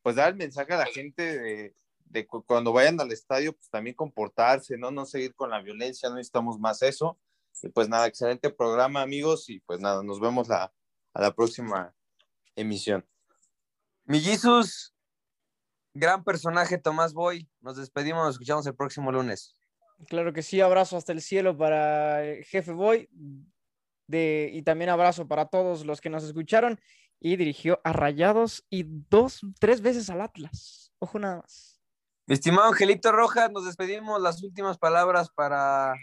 pues 0.01 0.15
dar 0.15 0.29
el 0.29 0.35
mensaje 0.37 0.73
a 0.73 0.77
la 0.77 0.85
gente 0.85 1.37
de, 1.37 1.75
de 2.05 2.25
cu- 2.25 2.45
cuando 2.45 2.71
vayan 2.71 3.01
al 3.01 3.11
estadio, 3.11 3.51
pues 3.51 3.69
también 3.69 3.97
comportarse, 3.97 4.77
¿no? 4.77 4.91
No 4.91 5.05
seguir 5.05 5.35
con 5.35 5.49
la 5.49 5.61
violencia, 5.61 6.07
no 6.07 6.15
necesitamos 6.15 6.57
más 6.57 6.81
eso. 6.81 7.19
Y 7.63 7.69
pues 7.69 7.89
nada, 7.89 8.07
excelente 8.07 8.49
programa, 8.49 9.01
amigos, 9.01 9.49
y 9.49 9.59
pues 9.61 9.79
nada, 9.79 10.03
nos 10.03 10.19
vemos 10.19 10.47
la, 10.47 10.73
a 11.13 11.21
la 11.21 11.33
próxima 11.33 11.93
emisión. 12.55 13.05
Mi 14.05 14.19
Jesus, 14.19 14.93
gran 15.93 16.23
personaje, 16.23 16.77
Tomás 16.77 17.13
Boy. 17.13 17.49
Nos 17.61 17.77
despedimos, 17.77 18.25
nos 18.25 18.35
escuchamos 18.35 18.65
el 18.67 18.75
próximo 18.75 19.11
lunes. 19.11 19.55
Claro 20.07 20.31
que 20.31 20.43
sí, 20.43 20.61
abrazo 20.61 20.95
hasta 20.95 21.11
el 21.11 21.21
cielo 21.21 21.57
para 21.57 22.23
el 22.23 22.43
jefe 22.45 22.71
Boy 22.71 23.09
de, 24.07 24.49
y 24.53 24.61
también 24.61 24.89
abrazo 24.89 25.27
para 25.27 25.47
todos 25.47 25.85
los 25.85 26.01
que 26.01 26.09
nos 26.09 26.23
escucharon 26.23 26.79
y 27.19 27.35
dirigió 27.35 27.81
a 27.83 27.93
Rayados 27.93 28.65
y 28.69 28.83
dos, 28.85 29.41
tres 29.59 29.81
veces 29.81 30.09
al 30.09 30.21
Atlas. 30.21 30.93
Ojo 30.99 31.19
nada 31.19 31.37
más. 31.37 31.81
Mi 32.27 32.35
estimado 32.35 32.67
Angelito 32.67 33.11
Rojas, 33.11 33.51
nos 33.51 33.65
despedimos. 33.65 34.21
Las 34.21 34.43
últimas 34.43 34.77
palabras 34.77 35.29
para 35.29 35.95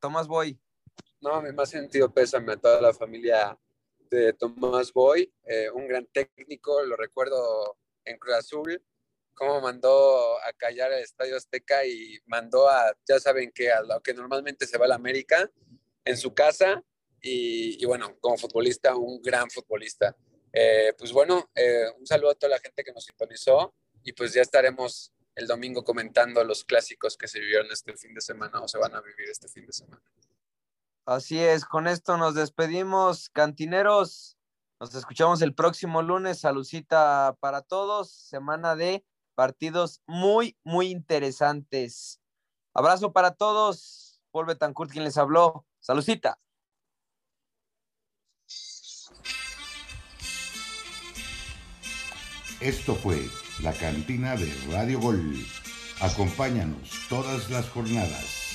Tomás 0.00 0.26
Boy. 0.26 0.58
No, 1.20 1.42
mi 1.42 1.52
más 1.52 1.70
sentido 1.70 2.12
pésame 2.12 2.54
a 2.54 2.56
toda 2.56 2.80
la 2.80 2.94
familia 2.94 3.58
de 4.10 4.32
Tomás 4.32 4.92
Boy, 4.92 5.32
eh, 5.44 5.70
un 5.70 5.86
gran 5.86 6.06
técnico, 6.06 6.82
lo 6.82 6.96
recuerdo 6.96 7.76
en 8.04 8.18
Cruz 8.18 8.34
Azul, 8.34 8.82
cómo 9.34 9.60
mandó 9.60 10.36
a 10.42 10.52
callar 10.54 10.92
el 10.92 11.04
Estadio 11.04 11.36
Azteca 11.36 11.84
y 11.84 12.18
mandó 12.26 12.68
a, 12.68 12.92
ya 13.06 13.20
saben 13.20 13.52
que 13.52 13.70
a 13.70 13.82
lo 13.82 14.00
que 14.00 14.14
normalmente 14.14 14.66
se 14.66 14.78
va 14.78 14.86
a 14.86 14.88
la 14.88 14.94
América, 14.96 15.48
en 16.04 16.16
su 16.16 16.34
casa, 16.34 16.82
y, 17.22 17.82
y 17.82 17.86
bueno, 17.86 18.16
como 18.20 18.36
futbolista, 18.38 18.96
un 18.96 19.20
gran 19.22 19.50
futbolista. 19.50 20.16
Eh, 20.52 20.92
pues 20.98 21.12
bueno, 21.12 21.50
eh, 21.54 21.84
un 21.98 22.06
saludo 22.06 22.30
a 22.30 22.34
toda 22.34 22.50
la 22.50 22.58
gente 22.58 22.82
que 22.82 22.92
nos 22.92 23.04
sintonizó 23.04 23.74
y 24.02 24.12
pues 24.12 24.32
ya 24.32 24.42
estaremos 24.42 25.12
el 25.34 25.46
domingo 25.46 25.84
comentando 25.84 26.42
los 26.44 26.64
clásicos 26.64 27.16
que 27.16 27.28
se 27.28 27.40
vivieron 27.40 27.68
este 27.70 27.96
fin 27.96 28.14
de 28.14 28.20
semana 28.20 28.60
o 28.60 28.68
se 28.68 28.78
van 28.78 28.94
a 28.94 29.00
vivir 29.00 29.28
este 29.30 29.48
fin 29.48 29.66
de 29.66 29.72
semana. 29.72 30.02
Así 31.06 31.38
es, 31.38 31.64
con 31.64 31.86
esto 31.86 32.16
nos 32.16 32.34
despedimos, 32.34 33.30
cantineros. 33.30 34.36
Nos 34.80 34.94
escuchamos 34.94 35.42
el 35.42 35.54
próximo 35.54 36.02
lunes. 36.02 36.40
Salucita 36.40 37.36
para 37.40 37.62
todos. 37.62 38.10
Semana 38.10 38.76
de 38.76 39.04
partidos 39.34 40.02
muy, 40.06 40.56
muy 40.64 40.88
interesantes. 40.88 42.20
Abrazo 42.72 43.12
para 43.12 43.32
todos. 43.32 44.22
Paul 44.30 44.46
Betancourt, 44.46 44.90
quien 44.90 45.04
les 45.04 45.18
habló. 45.18 45.66
Salucita. 45.80 46.38
Esto 52.60 52.94
fue 52.94 53.28
la 53.62 53.72
cantina 53.72 54.36
de 54.36 54.52
Radio 54.72 55.00
Gol. 55.00 55.36
Acompáñanos 56.00 57.06
todas 57.08 57.50
las 57.50 57.68
jornadas. 57.68 58.49